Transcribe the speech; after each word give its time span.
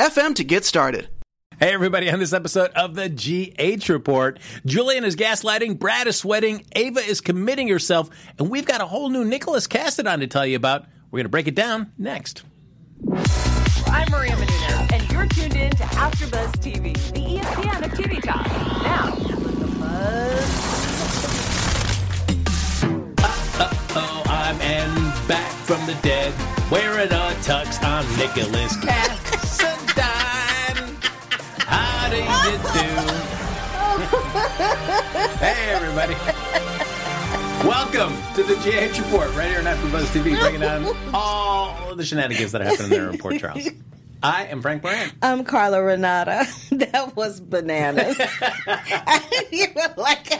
anchor.fm 0.00 0.34
to 0.36 0.44
get 0.44 0.64
started. 0.64 1.08
Hey, 1.58 1.74
everybody, 1.74 2.10
on 2.10 2.18
this 2.18 2.32
episode 2.32 2.70
of 2.70 2.94
the 2.94 3.08
GH 3.10 3.90
Report, 3.90 4.38
Julian 4.64 5.04
is 5.04 5.14
gaslighting, 5.14 5.78
Brad 5.78 6.06
is 6.06 6.16
sweating, 6.16 6.64
Ava 6.74 7.00
is 7.00 7.20
committing 7.20 7.68
herself, 7.68 8.08
and 8.38 8.48
we've 8.48 8.64
got 8.64 8.80
a 8.80 8.86
whole 8.86 9.10
new 9.10 9.26
Nicholas 9.26 9.66
Cassadine 9.66 10.20
to 10.20 10.26
tell 10.26 10.46
you 10.46 10.56
about. 10.56 10.86
We're 11.10 11.18
going 11.18 11.24
to 11.24 11.30
break 11.30 11.48
it 11.48 11.54
down 11.54 11.92
next. 11.98 12.44
I'm 13.86 14.10
Maria 14.10 14.32
Menounos, 14.32 14.92
and 14.92 15.12
you're 15.12 15.26
tuned 15.26 15.56
in 15.56 15.70
to 15.70 15.82
AfterBuzz 15.82 16.52
TV, 16.62 16.94
the 17.12 17.20
ESPN 17.20 17.84
of 17.84 17.92
TV 17.92 18.22
talk. 18.22 18.46
Now, 18.82 19.14
let 19.18 19.58
the 19.58 19.66
buzz. 19.78 20.70
Oh, 23.92 24.22
I'm 24.26 24.60
Ann 24.62 25.09
back 25.30 25.52
from 25.64 25.86
the 25.86 25.94
dead, 26.02 26.34
wearing 26.72 27.06
a 27.06 27.32
tux. 27.44 27.80
I'm 27.84 28.04
Nicholas 28.18 28.76
Cassadine. 28.78 30.00
How 31.68 32.08
do 32.10 32.16
you 32.16 32.58
do? 32.74 32.88
hey, 35.38 35.70
everybody. 35.70 36.14
Welcome 37.64 38.12
to 38.34 38.42
the 38.42 38.56
GH 38.56 38.98
Report, 38.98 39.32
right 39.36 39.48
here 39.48 39.60
on 39.60 39.66
AfterBuzz 39.66 40.06
TV, 40.06 40.36
breaking 40.36 40.62
down 40.62 40.96
all 41.14 41.94
the 41.94 42.04
shenanigans 42.04 42.50
that 42.50 42.62
happen 42.62 42.86
in 42.86 42.90
there 42.90 43.08
in 43.08 43.16
Port 43.16 43.38
Charles. 43.38 43.68
I 44.22 44.46
am 44.46 44.60
Frank 44.60 44.82
Moran. 44.82 45.10
I'm 45.22 45.44
Carla 45.44 45.82
Renata. 45.82 46.46
That 46.80 47.14
was 47.14 47.40
bananas. 47.40 48.16
I 48.18 49.26
didn't 49.30 49.52
even 49.52 49.82
like 49.96 50.32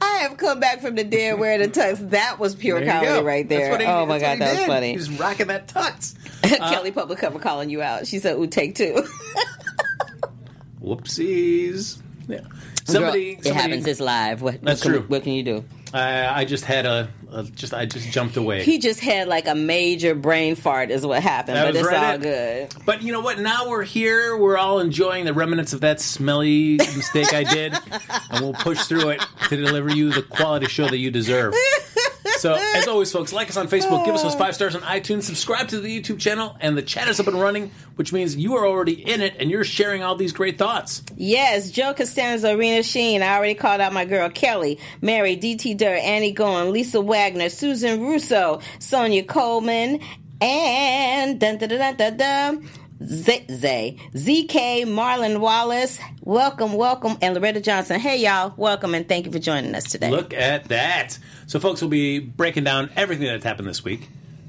I 0.00 0.18
have 0.18 0.36
come 0.36 0.60
back 0.60 0.80
from 0.80 0.94
the 0.94 1.04
dead 1.04 1.38
wearing 1.38 1.62
a 1.62 1.68
tux. 1.68 2.10
That 2.10 2.38
was 2.38 2.54
pure 2.54 2.80
There 2.80 2.92
comedy 2.92 3.12
go. 3.12 3.22
right 3.24 3.48
That's 3.48 3.60
there. 3.62 3.70
what 3.72 3.80
he- 3.80 3.86
oh 3.86 4.04
my 4.06 4.18
that's 4.18 4.22
what 4.22 4.28
god, 4.28 4.32
he 4.34 4.38
that 4.40 4.50
was 4.50 4.58
did. 4.58 4.66
funny. 4.66 4.92
He's 4.92 5.10
rocking 5.18 5.46
that 5.48 5.68
tux. 5.68 6.14
Uh, 6.46 6.70
Kelly 6.70 6.92
Public 6.92 7.18
cover 7.18 7.38
calling 7.40 7.70
you 7.70 7.82
out. 7.82 8.06
She 8.06 8.18
said, 8.20 8.36
"Ooh, 8.36 8.46
take 8.46 8.74
two. 8.76 8.94
Whoopsies. 10.82 11.98
Yeah. 12.28 12.40
Somebody, 12.84 13.34
Girl, 13.34 13.40
it 13.40 13.44
somebody- 13.44 13.52
happens. 13.54 13.86
It's 13.86 14.00
live. 14.00 14.42
What, 14.42 14.62
That's 14.62 14.84
what 14.84 14.92
can, 14.92 15.00
true. 15.00 15.08
What 15.08 15.22
can 15.24 15.32
you 15.32 15.42
do? 15.42 15.64
I, 15.96 16.40
I 16.40 16.44
just 16.44 16.64
had 16.64 16.86
a, 16.86 17.08
a 17.30 17.44
just 17.44 17.74
I 17.74 17.86
just 17.86 18.10
jumped 18.10 18.36
away. 18.36 18.64
He 18.64 18.78
just 18.78 19.00
had 19.00 19.28
like 19.28 19.46
a 19.48 19.54
major 19.54 20.14
brain 20.14 20.54
fart, 20.54 20.90
is 20.90 21.06
what 21.06 21.22
happened. 21.22 21.56
That 21.56 21.66
but 21.66 21.76
it's 21.76 21.86
right 21.88 22.04
all 22.04 22.14
it. 22.14 22.20
good. 22.22 22.84
But 22.84 23.02
you 23.02 23.12
know 23.12 23.20
what? 23.20 23.38
Now 23.38 23.68
we're 23.68 23.84
here. 23.84 24.36
We're 24.36 24.58
all 24.58 24.80
enjoying 24.80 25.24
the 25.24 25.34
remnants 25.34 25.72
of 25.72 25.80
that 25.80 26.00
smelly 26.00 26.76
mistake 26.76 27.32
I 27.32 27.44
did, 27.44 27.74
and 28.30 28.40
we'll 28.40 28.54
push 28.54 28.84
through 28.84 29.10
it 29.10 29.24
to 29.48 29.56
deliver 29.56 29.94
you 29.94 30.10
the 30.10 30.22
quality 30.22 30.66
show 30.66 30.88
that 30.88 30.98
you 30.98 31.10
deserve. 31.10 31.54
So, 32.38 32.54
as 32.54 32.86
always, 32.86 33.10
folks, 33.10 33.32
like 33.32 33.48
us 33.48 33.56
on 33.56 33.68
Facebook, 33.68 34.04
give 34.04 34.14
us 34.14 34.22
those 34.22 34.34
five 34.34 34.54
stars 34.54 34.74
on 34.74 34.82
iTunes, 34.82 35.22
subscribe 35.22 35.68
to 35.68 35.80
the 35.80 36.00
YouTube 36.00 36.18
channel, 36.20 36.56
and 36.60 36.76
the 36.76 36.82
chat 36.82 37.08
is 37.08 37.18
up 37.20 37.26
and 37.26 37.40
running, 37.40 37.70
which 37.96 38.12
means 38.12 38.36
you 38.36 38.56
are 38.56 38.66
already 38.66 38.92
in 38.92 39.22
it 39.22 39.36
and 39.38 39.50
you're 39.50 39.64
sharing 39.64 40.02
all 40.02 40.16
these 40.16 40.32
great 40.32 40.58
thoughts. 40.58 41.02
Yes, 41.16 41.70
Joe 41.70 41.94
Costanza, 41.94 42.56
Rena 42.56 42.82
Sheen. 42.82 43.22
I 43.22 43.36
already 43.36 43.54
called 43.54 43.80
out 43.80 43.92
my 43.92 44.04
girl 44.04 44.28
Kelly, 44.28 44.78
Mary, 45.00 45.36
DT 45.36 45.76
Durr, 45.76 45.96
Annie 45.96 46.32
Goen, 46.32 46.72
Lisa 46.72 47.00
Wagner, 47.00 47.48
Susan 47.48 48.00
Russo, 48.02 48.60
Sonia 48.78 49.24
Coleman, 49.24 50.00
and 50.40 51.40
dun 51.40 51.58
dun 51.58 51.68
dun 51.68 51.78
dun 51.78 51.96
dun. 51.96 52.16
dun 52.16 52.68
Z- 53.02 53.46
Zay, 53.50 53.98
ZK, 54.14 54.84
Marlon 54.86 55.40
Wallace, 55.40 55.98
welcome, 56.22 56.72
welcome, 56.72 57.18
and 57.20 57.34
Loretta 57.34 57.60
Johnson. 57.60 58.00
Hey, 58.00 58.18
y'all, 58.22 58.54
welcome, 58.56 58.94
and 58.94 59.06
thank 59.06 59.26
you 59.26 59.32
for 59.32 59.38
joining 59.38 59.74
us 59.74 59.84
today. 59.84 60.10
Look 60.10 60.32
at 60.32 60.68
that. 60.68 61.18
So, 61.46 61.60
folks, 61.60 61.82
we'll 61.82 61.90
be 61.90 62.18
breaking 62.18 62.64
down 62.64 62.90
everything 62.96 63.26
that's 63.26 63.44
happened 63.44 63.68
this 63.68 63.84
week. 63.84 64.08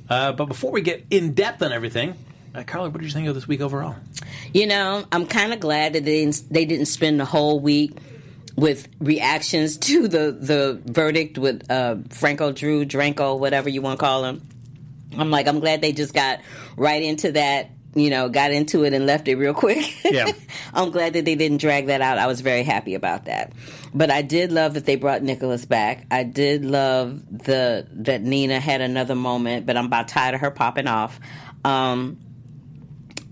Uh, 0.10 0.32
but 0.32 0.46
before 0.46 0.72
we 0.72 0.82
get 0.82 1.06
in 1.10 1.34
depth 1.34 1.62
on 1.62 1.74
everything, 1.74 2.16
uh, 2.56 2.64
Carla, 2.64 2.90
what 2.90 3.02
did 3.02 3.08
you 3.08 3.12
think 3.14 3.28
of 3.28 3.36
this 3.36 3.48
week 3.48 3.60
overall? 3.60 3.96
You 4.54 4.66
know, 4.66 5.04
I'm 5.12 5.28
kind 5.28 5.52
of 5.52 5.60
glad 5.60 5.94
that 5.94 6.06
they 6.06 6.24
didn't, 6.24 6.44
they 6.50 6.66
didn't 6.66 6.86
spend 6.86 7.20
the 7.20 7.26
whole 7.26 7.60
week 7.60 7.92
with 8.56 8.88
reactions 9.00 9.78
to 9.78 10.08
the 10.08 10.32
the 10.32 10.82
verdict 10.86 11.38
with 11.38 11.70
uh, 11.70 11.98
Franco 12.10 12.52
Drew, 12.52 12.86
Dranko, 12.86 13.38
whatever 13.38 13.70
you 13.70 13.82
want 13.82 14.00
to 14.00 14.04
call 14.04 14.24
him. 14.26 14.42
I'm 15.16 15.30
like, 15.30 15.48
I'm 15.48 15.60
glad 15.60 15.82
they 15.82 15.92
just 15.92 16.14
got 16.14 16.40
right 16.76 17.04
into 17.04 17.34
that. 17.34 17.70
You 17.98 18.10
know, 18.10 18.30
got 18.30 18.52
into 18.52 18.84
it 18.84 18.94
and 18.94 19.06
left 19.06 19.28
it 19.28 19.36
real 19.36 19.54
quick. 19.54 19.94
Yeah. 20.06 20.32
I'm 20.74 20.92
glad 20.92 21.14
that 21.14 21.26
they 21.26 21.36
didn't 21.36 21.60
drag 21.60 21.88
that 21.88 22.02
out. 22.02 22.18
I 22.18 22.28
was 22.28 22.42
very 22.42 22.64
happy 22.64 22.94
about 22.94 23.26
that. 23.26 23.54
But 23.94 24.12
I 24.12 24.22
did 24.22 24.52
love 24.52 24.76
that 24.76 24.86
they 24.86 24.96
brought 24.96 25.24
Nicholas 25.24 25.66
back. 25.66 26.06
I 26.12 26.24
did 26.24 26.64
love 26.64 27.22
the 27.30 27.88
that 27.92 28.22
Nina 28.22 28.60
had 28.60 28.82
another 28.82 29.16
moment, 29.16 29.66
but 29.66 29.78
I'm 29.78 29.88
about 29.88 30.08
tired 30.08 30.36
of 30.36 30.42
her 30.42 30.52
popping 30.52 30.88
off. 30.88 31.20
Um, 31.66 32.20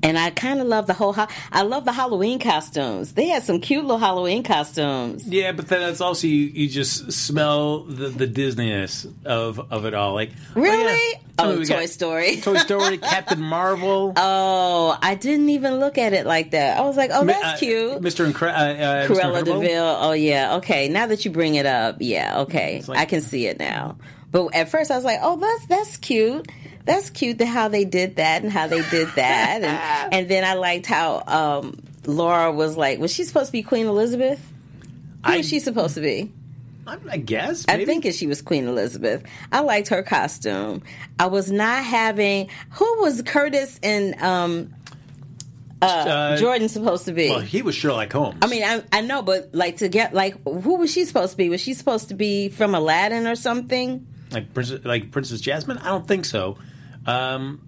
and 0.05 0.17
I 0.17 0.29
kind 0.29 0.61
of 0.61 0.67
love 0.67 0.85
the 0.87 0.93
whole. 0.93 1.13
Ho- 1.13 1.27
I 1.51 1.63
love 1.63 1.83
the 1.85 1.91
Halloween 1.91 2.39
costumes. 2.39 3.13
They 3.13 3.27
had 3.27 3.43
some 3.43 3.59
cute 3.59 3.81
little 3.83 3.97
Halloween 3.97 4.43
costumes. 4.43 5.27
Yeah, 5.27 5.51
but 5.51 5.67
then 5.67 5.81
it's 5.89 5.99
also 6.01 6.27
you, 6.27 6.45
you 6.45 6.69
just 6.69 7.11
smell 7.11 7.79
the, 7.85 8.09
the 8.09 8.27
Disneyness 8.27 9.11
of 9.25 9.59
of 9.71 9.85
it 9.85 9.93
all. 9.93 10.13
Like 10.13 10.31
oh, 10.55 10.61
Really? 10.61 11.11
yeah. 11.13 11.19
Oh, 11.37 11.63
Toy 11.65 11.85
Story. 11.87 12.37
Toy 12.37 12.55
Story, 12.59 12.97
Captain 13.13 13.41
Marvel, 13.41 14.13
Oh, 14.15 14.97
I 15.01 15.15
didn't 15.15 15.49
even 15.49 15.79
look 15.81 15.97
at 15.97 16.13
it 16.13 16.25
like 16.25 16.51
that. 16.51 16.77
I 16.77 16.81
was 16.81 16.95
like, 16.95 17.11
oh, 17.13 17.25
that's 17.25 17.43
uh, 17.43 17.57
cute. 17.57 18.01
Mr. 18.01 18.31
Incre- 18.31 18.53
uh, 18.53 18.55
uh, 18.55 19.07
Mr. 19.07 19.07
Cruella 19.07 19.39
Incredible. 19.39 19.59
de 19.61 19.67
Vil. 19.67 19.83
Oh 19.83 20.11
yeah. 20.13 20.55
Okay. 20.57 20.87
Now 20.87 21.07
that 21.07 21.25
you 21.25 21.31
bring 21.31 21.55
it 21.55 21.65
up, 21.65 21.97
yeah. 21.99 22.41
Okay, 22.41 22.81
like- 22.87 22.99
I 22.99 23.05
can 23.05 23.21
see 23.21 23.47
it 23.47 23.59
now. 23.59 23.97
But 24.31 24.53
at 24.55 24.69
first, 24.69 24.91
I 24.91 24.95
was 24.95 25.03
like, 25.05 25.19
oh, 25.21 25.37
that's 25.37 25.65
that's 25.67 25.97
cute. 25.97 26.47
That's 26.85 27.09
cute. 27.09 27.37
The 27.39 27.45
how 27.45 27.67
they 27.67 27.83
did 27.85 28.17
that 28.17 28.43
and 28.43 28.51
how 28.51 28.67
they 28.67 28.81
did 28.89 29.07
that, 29.15 29.61
and 29.63 30.13
and 30.13 30.29
then 30.29 30.43
I 30.45 30.53
liked 30.53 30.85
how 30.85 31.23
um, 31.25 31.79
Laura 32.05 32.51
was 32.51 32.77
like, 32.77 32.99
was 32.99 33.11
she 33.13 33.23
supposed 33.23 33.47
to 33.47 33.51
be 33.51 33.63
Queen 33.63 33.87
Elizabeth? 33.87 34.39
Who 35.25 35.31
I- 35.33 35.37
was 35.37 35.49
she 35.49 35.59
supposed 35.59 35.95
to 35.95 36.01
be? 36.01 36.31
I, 36.87 36.97
I 37.09 37.17
guess. 37.17 37.65
I 37.67 37.77
maybe. 37.77 37.85
think 37.85 38.13
she 38.13 38.27
was 38.27 38.43
Queen 38.43 38.67
Elizabeth. 38.67 39.23
I 39.51 39.61
liked 39.61 39.87
her 39.87 40.03
costume. 40.03 40.83
I 41.19 41.25
was 41.25 41.51
not 41.51 41.83
having 41.83 42.49
who 42.69 43.01
was 43.01 43.23
Curtis 43.23 43.79
and 43.81 44.13
um, 44.21 44.71
Uh, 45.81 46.37
Jordan 46.37 46.69
supposed 46.69 47.05
to 47.05 47.11
be. 47.11 47.29
Well, 47.29 47.39
he 47.39 47.61
was 47.63 47.73
Sherlock 47.75 48.11
Holmes. 48.13 48.37
I 48.41 48.47
mean, 48.47 48.63
I, 48.63 48.83
I 48.93 49.01
know, 49.01 49.23
but 49.23 49.49
like 49.53 49.77
to 49.77 49.89
get 49.89 50.13
like 50.13 50.41
who 50.43 50.75
was 50.75 50.91
she 50.91 51.05
supposed 51.05 51.31
to 51.31 51.37
be? 51.37 51.49
Was 51.49 51.61
she 51.61 51.73
supposed 51.73 52.09
to 52.09 52.13
be 52.13 52.49
from 52.49 52.75
Aladdin 52.75 53.25
or 53.25 53.35
something? 53.35 54.05
like 54.31 54.45
like 54.85 55.11
Princess 55.11 55.41
Jasmine. 55.41 55.79
I 55.79 55.85
don't 55.85 56.07
think 56.07 56.25
so. 56.25 56.57
Um, 57.05 57.61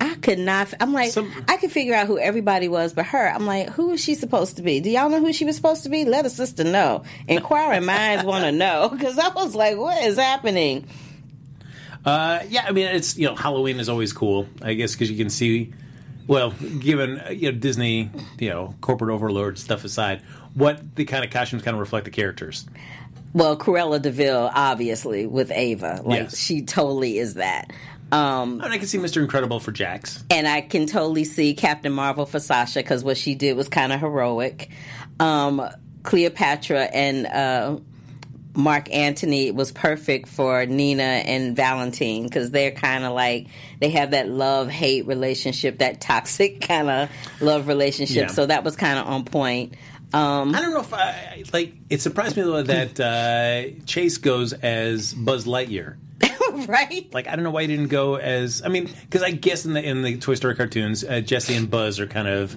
I 0.00 0.14
could 0.16 0.38
not. 0.38 0.72
I'm 0.80 0.92
like, 0.92 1.12
Some- 1.12 1.32
I 1.46 1.56
could 1.58 1.70
figure 1.70 1.94
out 1.94 2.06
who 2.06 2.18
everybody 2.18 2.66
was, 2.68 2.92
but 2.92 3.06
her. 3.06 3.28
I'm 3.28 3.46
like, 3.46 3.70
who 3.70 3.92
is 3.92 4.02
she 4.02 4.14
supposed 4.14 4.56
to 4.56 4.62
be? 4.62 4.80
Do 4.80 4.90
y'all 4.90 5.08
know 5.10 5.20
who 5.20 5.32
she 5.32 5.44
was 5.44 5.54
supposed 5.56 5.84
to 5.84 5.88
be? 5.88 6.04
Let 6.04 6.26
a 6.26 6.30
sister 6.30 6.64
know. 6.64 7.04
Inquiring 7.28 7.84
minds 7.86 8.24
want 8.24 8.44
to 8.44 8.52
know 8.52 8.88
because 8.90 9.18
I 9.18 9.28
was 9.28 9.54
like, 9.54 9.76
what 9.76 10.02
is 10.02 10.16
happening? 10.18 10.86
uh, 12.04 12.40
yeah, 12.48 12.64
I 12.66 12.72
mean, 12.72 12.86
it's 12.88 13.16
you 13.16 13.26
know, 13.28 13.34
Halloween 13.36 13.78
is 13.78 13.88
always 13.88 14.12
cool. 14.12 14.48
I 14.60 14.74
guess 14.74 14.92
because 14.92 15.10
you 15.10 15.16
can 15.16 15.30
see. 15.30 15.72
Well, 16.26 16.50
given 16.50 17.18
uh, 17.20 17.30
you 17.30 17.50
know 17.52 17.58
Disney, 17.58 18.10
you 18.38 18.48
know 18.50 18.74
corporate 18.80 19.10
overlord 19.12 19.58
stuff 19.58 19.84
aside, 19.84 20.22
what 20.54 20.94
the 20.96 21.04
kind 21.04 21.24
of 21.24 21.30
costumes 21.30 21.62
kind 21.62 21.74
of 21.74 21.80
reflect 21.80 22.04
the 22.06 22.10
characters. 22.10 22.66
Well, 23.34 23.56
Cruella 23.56 24.00
de 24.02 24.10
Vil, 24.10 24.50
obviously, 24.54 25.26
with 25.26 25.50
Ava, 25.50 26.02
like 26.04 26.22
Yes. 26.24 26.36
she 26.38 26.62
totally 26.62 27.18
is 27.18 27.34
that. 27.34 27.72
Um, 28.12 28.60
I, 28.60 28.64
mean, 28.64 28.72
I 28.74 28.78
can 28.78 28.86
see 28.86 28.98
Mr. 28.98 29.22
Incredible 29.22 29.58
for 29.58 29.72
Jax. 29.72 30.22
and 30.30 30.46
I 30.46 30.60
can 30.60 30.86
totally 30.86 31.24
see 31.24 31.54
Captain 31.54 31.92
Marvel 31.92 32.26
for 32.26 32.38
Sasha 32.38 32.80
because 32.80 33.02
what 33.02 33.16
she 33.16 33.34
did 33.34 33.56
was 33.56 33.68
kind 33.68 33.92
of 33.92 34.00
heroic. 34.00 34.70
Um, 35.18 35.66
Cleopatra 36.02 36.82
and 36.82 37.26
uh, 37.26 37.78
Mark 38.54 38.92
Antony 38.92 39.50
was 39.50 39.72
perfect 39.72 40.28
for 40.28 40.66
Nina 40.66 41.02
and 41.02 41.56
Valentine 41.56 42.24
because 42.24 42.50
they're 42.50 42.70
kind 42.70 43.04
of 43.04 43.12
like 43.12 43.46
they 43.80 43.90
have 43.90 44.10
that 44.10 44.28
love 44.28 44.68
hate 44.68 45.06
relationship, 45.06 45.78
that 45.78 46.00
toxic 46.00 46.60
kind 46.68 46.90
of 46.90 47.10
love 47.40 47.66
relationship. 47.66 48.28
Yeah. 48.28 48.34
So 48.34 48.46
that 48.46 48.62
was 48.62 48.76
kind 48.76 48.98
of 48.98 49.06
on 49.06 49.24
point. 49.24 49.74
Um, 50.14 50.54
I 50.54 50.60
don't 50.60 50.74
know 50.74 50.80
if 50.80 50.92
I 50.92 51.42
like. 51.52 51.74
It 51.88 52.02
surprised 52.02 52.36
me 52.36 52.42
though 52.42 52.62
that 52.62 53.00
uh, 53.00 53.84
Chase 53.86 54.18
goes 54.18 54.52
as 54.52 55.14
Buzz 55.14 55.46
Lightyear. 55.46 55.96
right? 56.66 57.12
Like 57.12 57.28
I 57.28 57.34
don't 57.34 57.44
know 57.44 57.50
why 57.50 57.62
he 57.62 57.68
didn't 57.68 57.88
go 57.88 58.16
as. 58.16 58.62
I 58.64 58.68
mean, 58.68 58.90
because 59.02 59.22
I 59.22 59.30
guess 59.30 59.64
in 59.64 59.72
the 59.72 59.82
in 59.82 60.02
the 60.02 60.18
Toy 60.18 60.34
Story 60.34 60.54
cartoons, 60.54 61.02
uh, 61.04 61.20
Jesse 61.20 61.54
and 61.54 61.70
Buzz 61.70 61.98
are 61.98 62.06
kind 62.06 62.28
of 62.28 62.56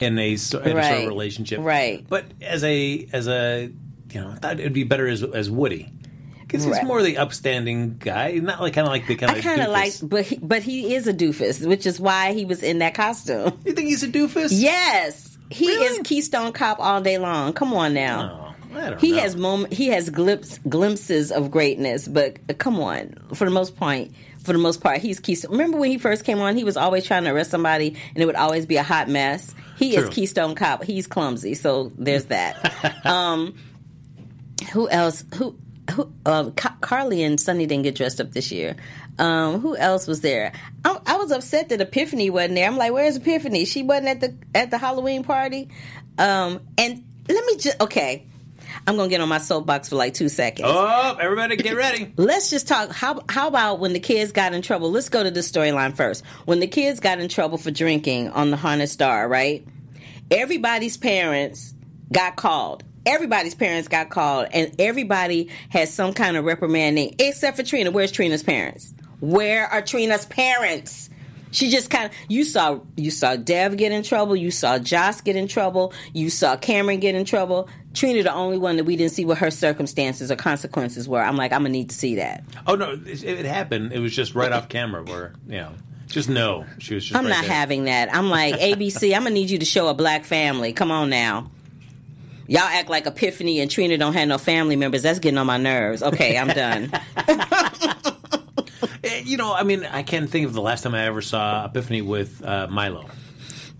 In 0.00 0.18
a, 0.18 0.28
in 0.28 0.34
a 0.34 0.36
sort 0.38 0.64
of 0.66 0.76
relationship, 1.08 1.60
Right. 1.60 2.04
But 2.08 2.24
as 2.42 2.64
a 2.64 3.06
as 3.12 3.28
a 3.28 3.70
you 4.12 4.20
know, 4.20 4.30
I 4.30 4.34
thought 4.36 4.58
it'd 4.58 4.72
be 4.72 4.84
better 4.84 5.06
as 5.06 5.22
as 5.22 5.50
Woody 5.50 5.92
because 6.42 6.64
he's 6.64 6.72
Right. 6.72 6.84
more 6.84 7.00
the 7.02 7.18
upstanding 7.18 7.96
guy, 7.98 8.32
not 8.32 8.60
like 8.60 8.72
kind 8.74 8.86
of 8.86 8.92
like 8.92 9.06
the 9.06 9.14
kind 9.14 9.30
of. 9.32 9.38
I 9.38 9.40
kind 9.40 9.60
of 9.60 9.68
like, 9.70 9.92
but 10.02 10.24
he, 10.26 10.36
but 10.42 10.62
he 10.62 10.94
is 10.94 11.06
a 11.06 11.14
doofus, 11.14 11.64
which 11.66 11.86
is 11.86 12.00
why 12.00 12.32
he 12.32 12.44
was 12.44 12.62
in 12.64 12.78
that 12.80 12.94
costume. 12.94 13.56
You 13.64 13.72
think 13.72 13.88
he's 13.88 14.02
a 14.02 14.08
doofus? 14.08 14.48
Yes, 14.50 15.38
he 15.50 15.68
Really? 15.68 15.84
is 15.86 16.00
Keystone 16.04 16.52
Cop 16.52 16.80
all 16.80 17.00
day 17.00 17.18
long. 17.18 17.52
Come 17.52 17.72
on 17.74 17.94
now. 17.94 18.54
Oh, 18.72 18.76
I 18.76 18.90
don't 18.90 19.00
He 19.00 19.12
know. 19.12 19.18
has 19.18 19.36
moment. 19.36 19.72
He 19.72 19.88
has 19.88 20.10
glimpse, 20.10 20.58
glimpses 20.68 21.30
of 21.30 21.50
greatness, 21.52 22.08
but 22.08 22.38
uh, 22.48 22.54
come 22.54 22.80
on. 22.80 23.14
For 23.34 23.44
the 23.44 23.50
most 23.52 23.76
point, 23.76 24.12
for 24.42 24.52
the 24.52 24.58
most 24.58 24.80
part, 24.80 24.98
he's 24.98 25.20
Keystone. 25.20 25.52
Remember 25.52 25.78
when 25.78 25.90
he 25.90 25.98
first 25.98 26.24
came 26.24 26.40
on? 26.40 26.56
He 26.56 26.64
was 26.64 26.76
always 26.76 27.04
trying 27.04 27.24
to 27.24 27.30
arrest 27.30 27.50
somebody, 27.50 27.96
and 28.14 28.22
it 28.22 28.26
would 28.26 28.34
always 28.36 28.66
be 28.66 28.76
a 28.76 28.82
hot 28.82 29.08
mess. 29.08 29.54
He 29.80 29.94
True. 29.94 30.08
is 30.08 30.14
Keystone 30.14 30.54
Cop. 30.54 30.84
He's 30.84 31.06
clumsy, 31.06 31.54
so 31.54 31.90
there's 31.96 32.26
that. 32.26 33.04
um, 33.06 33.54
who 34.72 34.90
else? 34.90 35.24
Who? 35.36 35.56
Who? 35.92 36.12
Um, 36.26 36.52
Ca- 36.52 36.76
Carly 36.82 37.22
and 37.22 37.40
Sonny 37.40 37.64
didn't 37.64 37.84
get 37.84 37.94
dressed 37.94 38.20
up 38.20 38.30
this 38.32 38.52
year. 38.52 38.76
Um, 39.18 39.60
who 39.60 39.74
else 39.74 40.06
was 40.06 40.20
there? 40.20 40.52
I, 40.84 40.98
I 41.06 41.16
was 41.16 41.32
upset 41.32 41.70
that 41.70 41.80
Epiphany 41.80 42.28
wasn't 42.28 42.56
there. 42.56 42.66
I'm 42.66 42.76
like, 42.76 42.92
where's 42.92 43.16
Epiphany? 43.16 43.64
She 43.64 43.82
wasn't 43.82 44.08
at 44.08 44.20
the 44.20 44.36
at 44.54 44.70
the 44.70 44.76
Halloween 44.76 45.24
party. 45.24 45.70
Um, 46.18 46.60
and 46.76 47.02
let 47.26 47.46
me 47.46 47.56
just 47.56 47.80
okay. 47.80 48.26
I'm 48.86 48.96
gonna 48.96 49.08
get 49.08 49.20
on 49.20 49.28
my 49.28 49.38
soapbox 49.38 49.88
for 49.88 49.96
like 49.96 50.14
two 50.14 50.28
seconds. 50.28 50.68
Oh, 50.70 51.16
everybody, 51.20 51.56
get 51.56 51.76
ready. 51.76 52.12
Let's 52.16 52.50
just 52.50 52.68
talk. 52.68 52.92
How 52.92 53.22
how 53.28 53.48
about 53.48 53.80
when 53.80 53.92
the 53.92 54.00
kids 54.00 54.32
got 54.32 54.52
in 54.52 54.62
trouble? 54.62 54.90
Let's 54.90 55.08
go 55.08 55.22
to 55.22 55.30
the 55.30 55.40
storyline 55.40 55.96
first. 55.96 56.24
When 56.44 56.60
the 56.60 56.66
kids 56.66 57.00
got 57.00 57.20
in 57.20 57.28
trouble 57.28 57.58
for 57.58 57.70
drinking 57.70 58.30
on 58.30 58.50
the 58.50 58.56
Haunted 58.56 58.88
Star, 58.88 59.28
right? 59.28 59.66
Everybody's 60.30 60.96
parents 60.96 61.74
got 62.12 62.36
called. 62.36 62.84
Everybody's 63.06 63.54
parents 63.54 63.88
got 63.88 64.10
called, 64.10 64.48
and 64.52 64.74
everybody 64.78 65.48
has 65.70 65.92
some 65.92 66.12
kind 66.12 66.36
of 66.36 66.44
reprimanding, 66.44 67.16
except 67.18 67.56
for 67.56 67.62
Trina. 67.62 67.90
Where's 67.90 68.12
Trina's 68.12 68.42
parents? 68.42 68.92
Where 69.20 69.66
are 69.66 69.82
Trina's 69.82 70.26
parents? 70.26 71.10
She 71.52 71.70
just 71.70 71.90
kind 71.90 72.06
of 72.06 72.12
you 72.28 72.44
saw 72.44 72.80
you 72.96 73.10
saw 73.10 73.36
Dev 73.36 73.76
get 73.76 73.92
in 73.92 74.02
trouble, 74.02 74.36
you 74.36 74.50
saw 74.50 74.78
Joss 74.78 75.20
get 75.20 75.36
in 75.36 75.48
trouble, 75.48 75.92
you 76.12 76.30
saw 76.30 76.56
Cameron 76.56 77.00
get 77.00 77.14
in 77.14 77.24
trouble. 77.24 77.68
Trina, 77.94 78.22
the 78.22 78.32
only 78.32 78.56
one 78.58 78.76
that 78.76 78.84
we 78.84 78.94
didn't 78.96 79.12
see 79.12 79.24
what 79.24 79.38
her 79.38 79.50
circumstances 79.50 80.30
or 80.30 80.36
consequences 80.36 81.08
were. 81.08 81.20
I'm 81.20 81.36
like, 81.36 81.52
I'm 81.52 81.60
gonna 81.62 81.70
need 81.70 81.90
to 81.90 81.96
see 81.96 82.16
that. 82.16 82.44
Oh 82.66 82.76
no, 82.76 82.92
it, 83.04 83.24
it 83.24 83.44
happened. 83.46 83.92
It 83.92 83.98
was 83.98 84.14
just 84.14 84.34
right 84.34 84.52
off 84.52 84.68
camera 84.68 85.02
where 85.02 85.32
you 85.48 85.56
know, 85.58 85.72
just 86.06 86.28
no, 86.28 86.66
she 86.78 86.94
was 86.94 87.04
just. 87.04 87.16
I'm 87.16 87.24
right 87.24 87.30
not 87.30 87.44
there. 87.44 87.52
having 87.52 87.84
that. 87.84 88.14
I'm 88.14 88.30
like, 88.30 88.54
ABC, 88.60 89.14
I'm 89.14 89.22
gonna 89.22 89.34
need 89.34 89.50
you 89.50 89.58
to 89.58 89.64
show 89.66 89.88
a 89.88 89.94
black 89.94 90.24
family. 90.24 90.72
Come 90.72 90.90
on 90.90 91.10
now. 91.10 91.50
Y'all 92.46 92.62
act 92.62 92.88
like 92.90 93.06
Epiphany 93.06 93.60
and 93.60 93.70
Trina 93.70 93.96
don't 93.96 94.14
have 94.14 94.26
no 94.26 94.36
family 94.38 94.74
members. 94.76 95.02
That's 95.02 95.20
getting 95.20 95.38
on 95.38 95.46
my 95.46 95.56
nerves. 95.56 96.02
Okay, 96.02 96.36
I'm 96.36 96.48
done. 96.48 96.92
Eh, 99.02 99.22
You 99.24 99.36
know, 99.38 99.54
I 99.54 99.62
mean, 99.62 99.84
I 99.86 100.02
can't 100.02 100.28
think 100.28 100.46
of 100.46 100.52
the 100.52 100.60
last 100.60 100.82
time 100.82 100.94
I 100.94 101.04
ever 101.06 101.22
saw 101.22 101.64
Epiphany 101.66 102.02
with 102.02 102.42
uh, 102.44 102.66
Milo. 102.68 103.06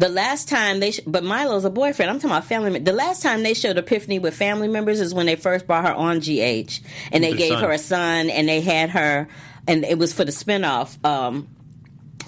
The 0.01 0.09
last 0.09 0.49
time 0.49 0.81
they, 0.81 0.93
sh- 0.93 1.01
but 1.07 1.25
Milo's 1.25 1.67
a 1.67 1.71
boyfriend. 1.71 2.11
I'm 2.11 2.17
talking 2.17 2.31
about 2.31 2.47
family. 2.47 2.79
The 2.79 2.91
last 2.91 3.23
time 3.23 3.43
they 3.43 3.53
showed 3.53 3.77
Epiphany 3.77 4.19
with 4.19 4.35
family 4.35 4.67
members 4.67 4.99
is 4.99 5.13
when 5.13 5.27
they 5.27 5.37
first 5.37 5.67
brought 5.67 5.85
her 5.85 5.93
on 5.93 6.21
GH, 6.21 6.81
and 7.13 7.23
they 7.23 7.35
gave 7.35 7.53
son. 7.53 7.63
her 7.63 7.71
a 7.71 7.77
son, 7.77 8.31
and 8.31 8.49
they 8.49 8.63
had 8.63 8.89
her, 8.89 9.29
and 9.69 9.85
it 9.85 9.99
was 9.99 10.15
for 10.15 10.25
the 10.25 10.33
spinoff. 10.33 10.97
Um, 11.05 11.49